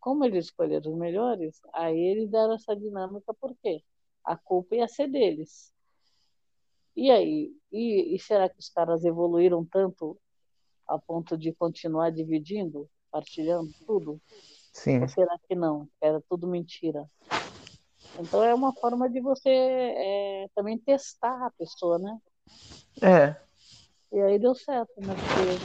como 0.00 0.24
eles 0.24 0.46
escolheram 0.46 0.92
os 0.92 0.98
melhores, 0.98 1.60
aí 1.74 1.98
eles 1.98 2.30
deram 2.30 2.54
essa 2.54 2.76
dinâmica, 2.76 3.34
por 3.34 3.56
quê? 3.62 3.82
A 4.24 4.36
culpa 4.36 4.76
ia 4.76 4.88
ser 4.88 5.08
deles. 5.08 5.72
E 6.96 7.10
aí? 7.10 7.52
E, 7.72 8.14
e 8.14 8.18
será 8.18 8.48
que 8.48 8.58
os 8.58 8.68
caras 8.70 9.04
evoluíram 9.04 9.64
tanto 9.64 10.18
a 10.88 10.98
ponto 10.98 11.36
de 11.36 11.52
continuar 11.54 12.10
dividindo, 12.10 12.88
partilhando 13.10 13.70
tudo? 13.86 14.20
Sim. 14.72 15.00
Ou 15.02 15.08
será 15.08 15.38
que 15.48 15.54
não? 15.54 15.88
Era 16.00 16.20
tudo 16.28 16.46
mentira. 16.46 17.08
Então 18.18 18.42
é 18.42 18.54
uma 18.54 18.72
forma 18.74 19.10
de 19.10 19.20
você 19.20 19.50
é, 19.50 20.48
também 20.54 20.78
testar 20.78 21.46
a 21.46 21.50
pessoa, 21.50 21.98
né? 21.98 22.18
É, 23.02 23.36
E 24.12 24.20
aí 24.20 24.38
deu 24.38 24.54
certo, 24.54 25.00
né? 25.00 25.14
Porque 25.14 25.62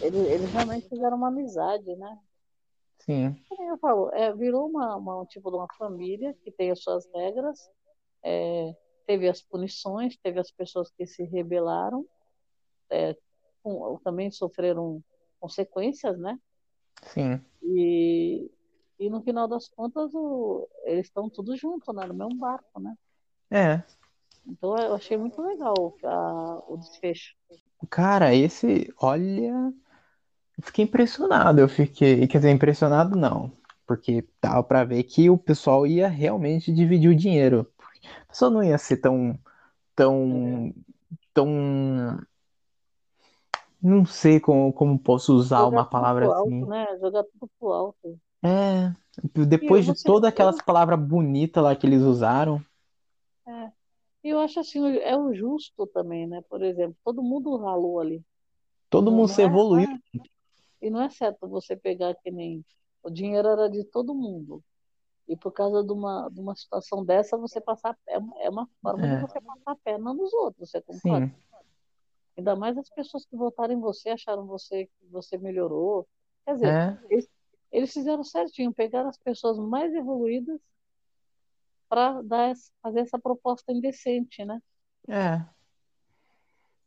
eles, 0.00 0.26
eles 0.28 0.52
realmente 0.52 0.88
fizeram 0.88 1.16
uma 1.16 1.28
amizade, 1.28 1.94
né? 1.96 2.18
sim. 2.98 3.36
Como 3.48 3.70
eu 3.70 3.78
falo, 3.78 4.10
é, 4.14 4.34
virou 4.34 4.66
uma, 4.68 4.96
uma- 4.96 5.20
um 5.22 5.26
tipo 5.26 5.50
de 5.50 5.56
uma 5.56 5.68
família 5.78 6.34
que 6.42 6.50
tem 6.50 6.70
as 6.70 6.82
suas 6.82 7.06
regras, 7.14 7.58
é, 8.24 8.74
teve 9.06 9.28
as 9.28 9.40
punições, 9.42 10.16
teve 10.16 10.38
as 10.40 10.50
pessoas 10.50 10.90
que 10.90 11.06
se 11.06 11.24
rebelaram, 11.24 12.06
é, 12.90 13.16
com- 13.62 13.98
também 14.04 14.30
sofreram 14.30 15.02
consequências, 15.40 16.18
né? 16.18 16.38
Sim. 17.02 17.40
E, 17.62 18.50
e 18.98 19.10
no 19.10 19.22
final 19.22 19.46
das 19.48 19.68
contas, 19.68 20.12
o- 20.14 20.68
eles 20.84 21.06
estão 21.06 21.28
tudo 21.28 21.56
junto, 21.56 21.92
né? 21.92 22.06
No 22.06 22.14
mesmo 22.14 22.36
barco, 22.36 22.80
né? 22.80 22.94
É. 23.50 23.82
Então 24.46 24.76
eu 24.76 24.94
achei 24.94 25.16
muito 25.16 25.40
legal 25.40 25.94
a- 26.04 26.62
o 26.68 26.76
desfecho. 26.76 27.34
Cara, 27.90 28.34
esse, 28.34 28.92
olha, 29.00 29.72
eu 30.58 30.62
fiquei 30.62 30.84
impressionado. 30.84 31.60
Eu 31.60 31.68
fiquei, 31.68 32.26
quer 32.26 32.38
dizer, 32.38 32.50
impressionado 32.50 33.16
não, 33.16 33.52
porque 33.86 34.26
dava 34.40 34.62
pra 34.62 34.84
ver 34.84 35.02
que 35.04 35.30
o 35.30 35.38
pessoal 35.38 35.86
ia 35.86 36.08
realmente 36.08 36.72
dividir 36.72 37.10
o 37.10 37.14
dinheiro. 37.16 37.71
A 38.04 38.26
pessoa 38.26 38.50
não 38.50 38.62
ia 38.62 38.78
ser 38.78 38.98
tão, 38.98 39.38
tão, 39.94 40.72
tão, 41.32 41.48
não 43.82 44.04
sei 44.04 44.38
como, 44.40 44.72
como 44.72 44.98
posso 44.98 45.34
usar 45.34 45.58
Jogar 45.58 45.68
uma 45.76 45.84
palavra 45.84 46.26
alto, 46.26 46.48
assim. 46.48 46.64
né? 46.66 46.86
Jogar 47.00 47.24
tudo 47.24 47.50
pro 47.58 47.72
alto. 47.72 48.20
É, 48.44 48.92
depois 49.46 49.84
de 49.84 49.94
todas 50.02 50.28
aquelas 50.28 50.60
palavras 50.62 50.98
bonitas 50.98 51.62
lá 51.62 51.74
que 51.76 51.86
eles 51.86 52.02
usaram. 52.02 52.64
E 54.24 54.28
eu 54.28 54.38
acho 54.38 54.60
assim, 54.60 54.80
é 54.98 55.16
o 55.16 55.34
justo 55.34 55.86
também, 55.88 56.28
né? 56.28 56.40
Por 56.48 56.62
exemplo, 56.62 56.96
todo 57.04 57.22
mundo 57.22 57.56
ralou 57.56 57.98
ali. 57.98 58.22
Todo 58.88 59.10
mundo 59.10 59.28
se 59.28 59.42
é- 59.42 59.46
evoluiu. 59.46 59.88
é- 59.88 60.86
e 60.86 60.90
não 60.90 61.00
é 61.02 61.10
certo 61.10 61.48
você 61.48 61.76
pegar 61.76 62.14
que 62.16 62.30
nem. 62.30 62.64
O 63.02 63.10
dinheiro 63.10 63.48
era 63.48 63.68
de 63.68 63.84
todo 63.84 64.14
mundo. 64.14 64.62
E 65.32 65.36
por 65.36 65.50
causa 65.50 65.82
de 65.82 65.90
uma, 65.92 66.28
de 66.28 66.38
uma 66.40 66.54
situação 66.54 67.02
dessa, 67.02 67.38
você 67.38 67.58
passar. 67.58 67.96
É 68.06 68.18
uma, 68.18 68.36
é 68.40 68.50
uma 68.50 68.68
forma 68.82 69.06
É. 69.06 69.14
de 69.16 69.22
você 69.22 69.40
passar 69.40 69.72
a 69.72 69.76
perna 69.76 70.12
nos 70.12 70.30
outros, 70.34 70.70
você 70.70 70.82
concorda? 70.82 71.26
Sim, 71.26 71.32
Ainda 72.36 72.54
mais 72.54 72.76
as 72.76 72.90
pessoas 72.90 73.24
que 73.24 73.34
votaram 73.34 73.72
em 73.72 73.80
você, 73.80 74.10
acharam 74.10 74.46
você 74.46 74.84
que 74.86 75.06
você 75.10 75.38
melhorou. 75.38 76.06
Quer 76.44 76.54
dizer, 76.54 76.68
é, 76.68 76.98
eles 77.70 77.92
fizeram 77.94 78.22
certinho, 78.22 78.74
pegaram 78.74 79.08
as 79.08 79.16
pessoas 79.16 79.58
mais 79.58 79.94
evoluídas 79.94 80.60
para 81.88 82.22
fazer 82.82 83.00
essa 83.00 83.18
proposta 83.18 83.72
indecente, 83.72 84.44
né? 84.44 84.60
é, 85.08 85.42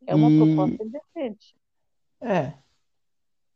É 0.05 0.13
uma 0.15 0.29
E- 0.29 0.37
proposta 0.37 0.83
indecente. 0.83 1.55
é. 2.21 2.53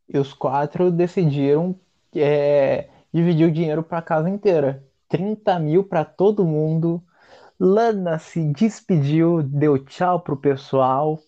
E 0.08 0.18
os 0.18 0.32
quatro 0.32 0.90
decidiram 0.90 1.78
é, 2.12 2.90
dividiu 3.12 3.50
dinheiro 3.50 3.82
pra 3.82 4.02
casa 4.02 4.28
inteira. 4.28 4.84
30 5.08 5.58
mil 5.58 5.84
pra 5.84 6.04
todo 6.04 6.44
mundo. 6.44 7.02
Lana 7.58 8.18
se 8.18 8.42
despediu, 8.52 9.42
deu 9.42 9.84
tchau 9.84 10.20
pro 10.20 10.36
pessoal, 10.36 11.18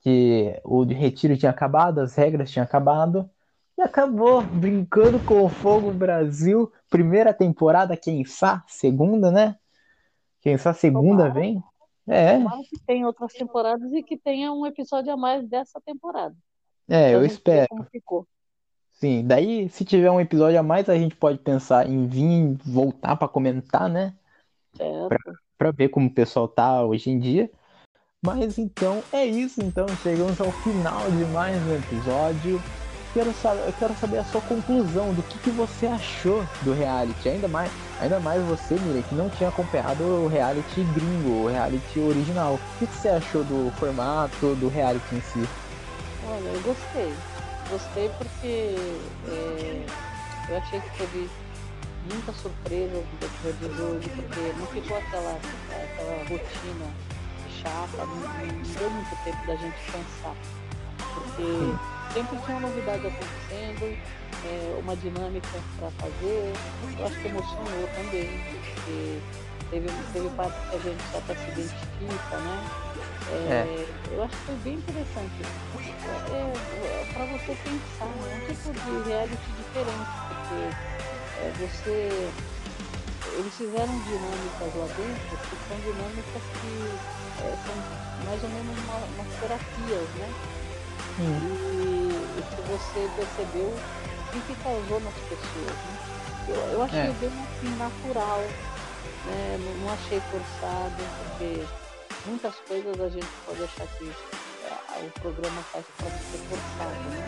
que 0.00 0.58
o 0.64 0.82
retiro 0.84 1.36
tinha 1.36 1.50
acabado, 1.50 2.00
as 2.00 2.14
regras 2.14 2.50
tinham 2.50 2.64
acabado. 2.64 3.28
E 3.76 3.82
acabou 3.82 4.40
brincando 4.40 5.18
com 5.26 5.44
o 5.44 5.48
Fogo 5.48 5.92
Brasil. 5.92 6.72
Primeira 6.88 7.34
temporada, 7.34 7.96
quem 7.96 8.24
sabe? 8.24 8.62
Segunda, 8.68 9.30
né? 9.30 9.56
Quem 10.40 10.56
sabe 10.56 10.78
segunda 10.78 11.24
Tomara. 11.24 11.34
vem? 11.34 11.62
É, 12.06 12.38
Tomara 12.38 12.62
que 12.62 12.78
tenha 12.86 13.06
outras 13.06 13.32
temporadas 13.32 13.92
e 13.92 14.02
que 14.02 14.16
tenha 14.16 14.52
um 14.52 14.64
episódio 14.64 15.12
a 15.12 15.16
mais 15.16 15.46
dessa 15.48 15.80
temporada. 15.80 16.36
é, 16.88 17.14
eu 17.14 17.24
espero. 17.24 17.66
como 17.68 17.84
ficou. 17.84 18.26
Sim, 18.94 19.26
daí 19.26 19.68
se 19.68 19.84
tiver 19.84 20.10
um 20.10 20.20
episódio 20.20 20.58
a 20.58 20.62
mais, 20.62 20.88
a 20.88 20.96
gente 20.96 21.16
pode 21.16 21.38
pensar 21.38 21.88
em 21.88 22.06
vir 22.06 22.56
voltar 22.64 23.16
pra 23.16 23.28
comentar, 23.28 23.88
né? 23.88 24.14
Certo. 24.76 25.38
Pra 25.58 25.70
ver 25.70 25.88
como 25.88 26.06
o 26.06 26.14
pessoal 26.14 26.48
tá 26.48 26.82
hoje 26.84 27.10
em 27.10 27.18
dia. 27.18 27.50
Mas 28.24 28.56
então 28.56 29.02
é 29.12 29.26
isso, 29.26 29.60
então 29.62 29.86
chegamos 30.02 30.40
ao 30.40 30.50
final 30.50 31.10
de 31.10 31.24
mais 31.26 31.60
um 31.66 31.76
episódio. 31.76 32.62
Quero 33.12 33.32
saber, 33.34 33.66
eu 33.66 33.72
quero 33.74 33.94
saber 33.94 34.18
a 34.18 34.24
sua 34.24 34.40
conclusão 34.40 35.12
do 35.12 35.22
que, 35.24 35.38
que 35.38 35.50
você 35.50 35.86
achou 35.86 36.42
do 36.62 36.72
reality, 36.72 37.28
ainda 37.28 37.46
mais, 37.46 37.70
ainda 38.00 38.18
mais 38.18 38.42
você, 38.44 38.74
Miriam, 38.74 39.02
que 39.02 39.14
não 39.14 39.28
tinha 39.30 39.50
acompanhado 39.50 40.02
o 40.02 40.26
reality 40.26 40.82
gringo, 40.94 41.44
o 41.44 41.48
reality 41.48 42.00
original. 42.00 42.54
O 42.54 42.78
que, 42.78 42.86
que 42.86 42.96
você 42.96 43.08
achou 43.08 43.44
do 43.44 43.70
formato, 43.72 44.56
do 44.56 44.68
reality 44.68 45.14
em 45.14 45.20
si? 45.20 45.48
Olha, 46.26 46.48
eu 46.48 46.60
gostei. 46.62 47.33
Gostei 47.70 48.10
porque 48.18 48.76
é, 49.26 49.86
eu 50.48 50.56
achei 50.58 50.80
que 50.80 50.98
teve 50.98 51.30
muita 52.10 52.32
surpresa 52.32 52.94
no 52.94 53.18
decorrer 53.18 53.54
do 53.54 53.76
jogo, 53.76 54.00
porque 54.00 54.52
não 54.58 54.66
ficou 54.66 54.98
aquela, 54.98 55.38
aquela 55.70 56.18
rotina 56.28 56.94
chata, 57.62 58.04
não, 58.04 58.16
não 58.16 58.74
deu 58.78 58.90
muito 58.90 59.24
tempo 59.24 59.46
da 59.46 59.56
gente 59.56 59.76
pensar. 59.86 60.36
Porque 61.14 62.12
sempre 62.12 62.38
tinha 62.38 62.56
uma 62.58 62.68
novidade 62.68 63.06
acontecendo, 63.06 63.98
é, 64.44 64.78
uma 64.80 64.96
dinâmica 64.96 65.48
para 65.78 65.90
fazer. 65.92 66.52
Eu 66.98 67.06
acho 67.06 67.20
que 67.20 67.28
emocionou 67.28 67.88
também, 67.94 68.40
porque 68.74 69.20
teve, 69.70 69.88
teve 70.12 70.28
parte 70.36 70.68
que 70.68 70.76
a 70.76 70.78
gente 70.80 71.02
até 71.16 71.34
se 71.34 71.50
identifica, 71.50 72.36
né? 72.36 72.83
É, 73.30 73.86
Eu 74.12 74.22
acho 74.22 74.36
que 74.36 74.44
foi 74.44 74.54
bem 74.56 74.74
interessante. 74.74 75.32
É, 76.30 77.04
para 77.12 77.24
você 77.24 77.56
pensar, 77.64 78.06
né? 78.06 78.34
um 78.36 78.40
tipo 78.46 78.72
de 78.72 79.08
reality 79.08 79.52
diferente, 79.56 80.10
porque 80.28 80.70
é, 81.40 81.52
você. 81.58 82.30
Eles 83.36 83.54
fizeram 83.54 83.98
dinâmicas 84.00 84.74
lá 84.76 84.86
dentro 84.96 85.38
que 85.48 85.56
são 85.66 85.76
dinâmicas 85.80 86.42
que 86.60 86.72
é, 87.40 87.56
são 87.66 87.74
mais 88.26 88.42
ou 88.42 88.48
menos 88.50 88.78
uma, 88.84 88.96
umas 89.16 89.40
terapias, 89.40 90.08
né? 90.20 90.28
E, 91.18 91.22
e 91.22 92.42
que 92.54 92.62
você 92.62 93.08
percebeu 93.16 93.72
o 93.72 94.40
que 94.40 94.54
causou 94.62 95.00
nas 95.00 95.14
pessoas. 95.14 95.76
Né? 95.84 95.96
Eu, 96.48 96.56
eu 96.74 96.82
achei 96.82 96.98
É. 97.00 97.12
bem 97.18 97.30
assim, 97.30 97.76
natural, 97.76 98.40
né? 99.26 99.58
não, 99.58 99.86
não 99.86 99.94
achei 99.94 100.20
forçado, 100.30 101.02
porque 101.38 101.64
muitas 102.26 102.54
coisas 102.68 103.00
a 103.00 103.08
gente 103.08 103.26
pode 103.46 103.62
achar 103.62 103.86
que 103.98 104.12
ah, 104.70 104.98
o 105.02 105.10
programa 105.20 105.62
faz 105.72 105.84
para 105.98 106.10
ser 106.10 106.38
forçado, 106.48 107.10
né? 107.10 107.22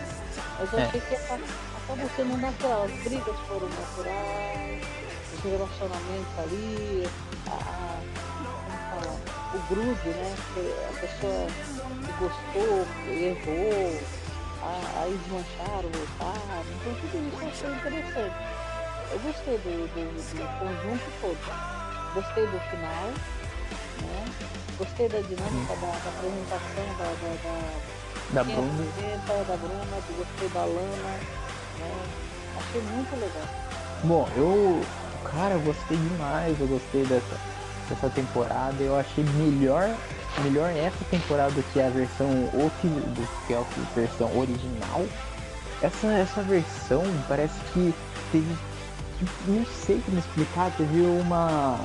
Mas 0.58 0.72
eu 0.72 0.78
É. 0.78 0.82
achei 0.84 1.00
que 1.00 1.14
aca- 1.14 1.38
acabou 1.84 2.10
sendo 2.16 2.36
natural, 2.38 2.84
as 2.84 2.90
brigas 3.04 3.36
foram 3.46 3.68
naturais, 3.68 4.82
os 5.34 5.40
relacionamentos 5.44 6.38
ali, 6.38 7.08
a, 7.48 7.50
a- 7.52 8.00
o 9.54 9.58
grude, 9.74 10.08
né? 10.08 10.34
Que 10.54 10.60
a 10.96 11.00
pessoa 11.00 11.46
gostou, 12.18 12.86
errou, 13.12 14.00
a- 14.62 14.90
aí 15.02 15.12
desmancharam, 15.24 15.90
voltaram. 15.90 16.64
Então 16.80 16.94
tudo 16.94 17.16
isso 17.28 17.40
eu 17.42 17.48
achei 17.48 17.70
interessante. 17.70 18.36
Eu 19.12 19.18
gostei 19.20 19.56
do, 19.58 19.86
do, 19.94 20.02
do 20.34 20.44
conjunto 20.58 21.08
todo. 21.20 21.38
Gostei 22.14 22.46
do 22.46 22.58
final, 22.70 23.12
né? 24.02 24.24
Gostei 24.78 25.08
da 25.08 25.18
dinâmica 25.20 25.74
da, 25.76 25.86
da 25.86 26.10
apresentação 26.10 26.84
da, 26.98 27.04
da, 27.04 27.28
da, 27.42 28.34
Da 28.34 28.44
quem 28.44 28.54
Bruna? 28.54 28.70
apresenta, 28.72 29.44
da 29.44 29.56
Bruna, 29.56 30.02
gostei 30.18 30.48
da 30.48 30.64
Lana, 30.64 31.18
né? 31.78 31.92
Achei 32.58 32.80
muito 32.82 33.20
legal. 33.20 33.48
Bom, 34.04 34.28
eu. 34.36 34.82
Cara, 35.30 35.54
eu 35.54 35.60
gostei 35.60 35.96
demais, 35.96 36.58
eu 36.60 36.66
gostei 36.68 37.04
dessa, 37.04 37.36
dessa 37.88 38.08
temporada. 38.10 38.76
Eu 38.80 38.96
achei 38.98 39.24
melhor, 39.24 39.94
melhor 40.44 40.70
essa 40.70 41.04
temporada 41.10 41.50
do 41.50 41.62
que 41.72 41.80
a 41.80 41.88
versão 41.90 42.28
do 42.28 43.46
que 43.46 43.54
a 43.54 43.62
versão 43.94 44.30
original. 44.38 45.04
Essa, 45.82 46.06
essa 46.12 46.42
versão 46.42 47.02
parece 47.28 47.58
que 47.72 47.94
teve. 48.32 48.56
Não 49.46 49.64
sei 49.66 50.00
como 50.04 50.18
explicar, 50.18 50.70
teve 50.76 51.00
uma. 51.00 51.78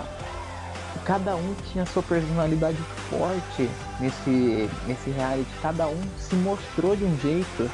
Cada 1.05 1.35
um 1.35 1.55
tinha 1.71 1.85
sua 1.85 2.03
personalidade 2.03 2.77
forte 3.09 3.69
nesse, 3.99 4.69
nesse 4.87 5.09
reality. 5.09 5.49
Cada 5.61 5.87
um 5.87 5.99
se 6.17 6.35
mostrou 6.35 6.95
de 6.95 7.03
um 7.05 7.17
jeito. 7.19 7.69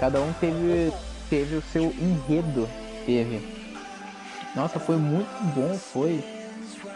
Cada 0.00 0.20
um 0.20 0.32
teve, 0.34 0.92
teve 1.28 1.56
o 1.56 1.62
seu 1.62 1.94
enredo. 1.98 2.68
Teve. 3.04 3.42
Nossa, 4.56 4.80
foi 4.80 4.96
muito 4.96 5.28
bom, 5.54 5.78
foi. 5.92 6.24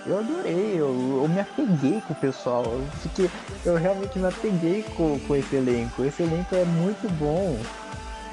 Eu 0.07 0.19
adorei, 0.21 0.73
eu, 0.77 1.21
eu 1.23 1.29
me 1.29 1.41
apeguei 1.41 2.01
com 2.01 2.15
o 2.15 2.17
pessoal. 2.17 2.65
Eu 2.65 2.87
fiquei. 3.03 3.31
Eu 3.65 3.77
realmente 3.77 4.19
me 4.19 4.27
apeguei 4.29 4.83
com, 4.97 5.19
com 5.21 5.37
esse 5.37 5.55
elenco. 5.57 6.03
Esse 6.03 6.23
elenco 6.23 6.55
é 6.55 6.65
muito 6.65 7.09
bom. 7.19 7.59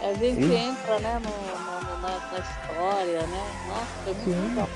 A 0.01 0.13
gente 0.13 0.45
entra, 0.53 0.99
né, 0.99 1.19
no, 1.21 1.29
no- 1.29 2.01
na, 2.01 2.07
na 2.09 2.39
história, 2.39 3.21
né? 3.27 3.43
Nossa, 3.67 3.85
foi 4.03 4.13
muito 4.13 4.23
Sim. 4.25 4.49
legal. 4.49 4.69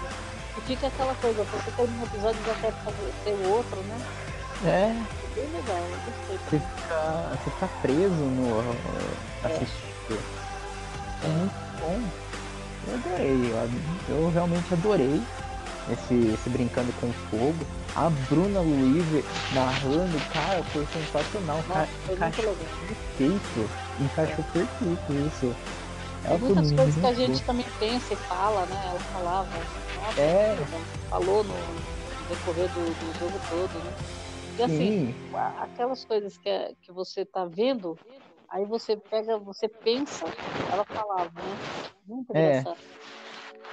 E 0.59 0.61
fica 0.67 0.87
aquela 0.87 1.15
coisa, 1.15 1.43
você 1.43 1.71
termina 1.71 2.01
um 2.01 2.05
episódio 2.05 2.41
e 2.41 2.45
já 2.45 2.53
quer 2.55 2.73
fazer, 2.83 3.13
ter 3.23 3.31
o 3.31 3.49
outro, 3.49 3.77
né? 3.83 3.97
É, 4.65 4.93
Bem 5.35 5.47
legal, 5.53 5.77
eu 5.77 5.97
gostei. 6.05 6.37
você 6.37 6.59
fica, 6.59 7.37
você 7.43 7.49
fica 7.51 7.69
preso 7.81 8.13
no 8.13 8.59
assistindo. 9.45 10.19
É 11.23 11.27
muito 11.27 11.53
bom. 11.79 12.01
Eu 12.87 12.93
adorei, 12.95 13.51
eu, 14.09 14.15
eu 14.17 14.31
realmente 14.31 14.73
adorei 14.73 15.21
esse, 15.91 16.33
esse 16.33 16.49
Brincando 16.49 16.91
com 16.99 17.11
Fogo. 17.29 17.65
A 17.95 18.09
Bruna 18.29 18.59
Luiz 18.59 19.05
narrando, 19.53 20.19
cara, 20.33 20.61
foi 20.73 20.85
sensacional. 20.93 21.57
Nossa, 21.67 21.81
Ca- 21.81 21.87
foi 22.05 22.15
encaixou 22.15 22.55
perfeito. 22.55 23.69
Encaixou 23.99 24.43
perfeito 24.53 25.13
isso. 25.27 25.55
Tem 26.21 26.31
Ela 26.31 26.39
muitas 26.39 26.71
coisas 26.73 26.95
que 26.95 26.99
a 27.01 27.13
muito 27.13 27.17
gente 27.17 27.45
também 27.45 27.71
pensa 27.79 28.13
e 28.13 28.17
fala, 28.27 28.65
né? 28.65 28.87
Ela 28.87 28.99
falava, 29.11 29.65
nossa, 29.95 30.19
É. 30.19 30.57
falou 31.09 31.43
no 31.43 31.81
decorrer 32.27 32.69
do, 32.69 32.93
do 32.95 33.13
jogo 33.13 33.39
todo, 33.47 33.81
né? 33.81 33.93
E 34.57 34.63
assim, 34.63 34.75
Sim, 34.77 35.15
a- 35.33 35.63
aquelas 35.63 36.03
coisas 36.05 36.37
que, 36.37 36.49
é- 36.49 36.73
que 36.81 36.91
você 36.91 37.25
tá 37.25 37.45
vendo, 37.45 37.97
aí 38.49 38.65
você 38.65 38.97
pega, 39.09 39.37
você 39.37 39.69
pensa, 39.69 40.25
ela 40.71 40.85
falava, 40.85 41.31
né? 41.41 41.57
Muito 42.05 42.35
É. 42.35 42.49
engraçado. 42.59 42.77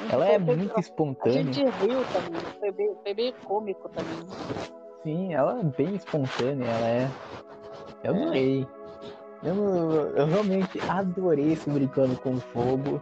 Ela 0.09 0.27
foi- 0.27 0.35
é 0.35 0.39
foi- 0.39 0.57
muito 0.57 0.77
A 0.77 0.81
espontânea. 0.81 1.43
gente 1.43 1.65
riu 1.81 2.05
também, 2.13 2.43
foi 2.61 2.73
bem, 2.73 2.95
foi 3.03 3.15
bem 3.15 3.33
cômico 3.45 3.89
também. 3.89 4.19
né? 4.19 4.27
Sim, 5.03 5.35
ela 5.35 5.61
é 5.61 5.65
bem 5.65 5.95
espontânea, 5.97 6.67
ela 6.69 6.89
é. 6.89 7.11
Eu 8.05 8.15
adorei. 8.15 8.67
Eu, 9.47 10.13
eu 10.17 10.27
realmente 10.27 10.81
adorei 10.89 11.53
esse 11.53 11.71
Brincando 11.71 12.17
com 12.17 12.37
Fogo. 12.37 13.01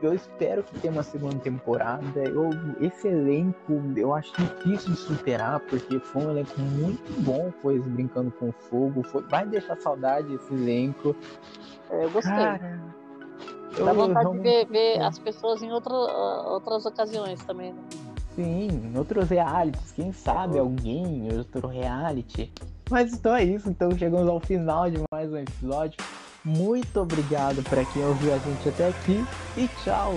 Eu 0.00 0.14
espero 0.14 0.62
que 0.62 0.80
tenha 0.80 0.92
uma 0.92 1.02
segunda 1.02 1.36
temporada. 1.40 2.24
Eu, 2.24 2.48
esse 2.80 3.08
elenco 3.08 3.82
eu 3.94 4.14
acho 4.14 4.32
difícil 4.32 4.92
de 4.92 4.96
superar, 4.96 5.60
porque 5.60 5.98
foi 5.98 6.22
um 6.22 6.30
elenco 6.30 6.58
muito 6.58 7.20
bom, 7.20 7.52
foi 7.60 7.76
esse 7.76 7.88
Brincando 7.88 8.30
com 8.32 8.50
Fogo. 8.50 9.02
Foi, 9.02 9.22
vai 9.24 9.46
deixar 9.46 9.76
saudade 9.76 10.32
esse 10.34 10.54
elenco. 10.54 11.14
É, 11.90 12.04
Eu 12.04 12.10
gostei. 12.10 12.32
Cara, 12.32 12.80
eu 13.76 13.84
Dá 13.84 13.92
vontade 13.92 14.14
de 14.14 14.38
realmente 14.38 14.42
ver, 14.42 14.66
ver 14.66 15.02
as 15.02 15.18
pessoas 15.18 15.62
em 15.62 15.70
outra, 15.70 15.92
outras 15.94 16.86
ocasiões 16.86 17.44
também. 17.44 17.74
né? 17.74 17.80
Sim, 18.34 18.68
em 18.68 18.98
outros 18.98 19.28
realities, 19.28 19.92
quem 19.92 20.12
sabe 20.12 20.58
alguém 20.58 21.28
em 21.28 21.36
outro 21.36 21.68
reality. 21.68 22.50
Mas 22.90 23.12
então 23.12 23.34
é 23.36 23.44
isso, 23.44 23.68
então 23.68 23.90
chegamos 23.96 24.28
ao 24.28 24.40
final 24.40 24.90
de 24.90 24.98
mais 25.12 25.30
um 25.30 25.36
episódio. 25.36 25.96
Muito 26.44 27.00
obrigado 27.00 27.62
para 27.62 27.84
quem 27.84 28.04
ouviu 28.04 28.34
a 28.34 28.38
gente 28.38 28.68
até 28.68 28.88
aqui 28.88 29.24
e 29.56 29.68
tchau! 29.84 30.14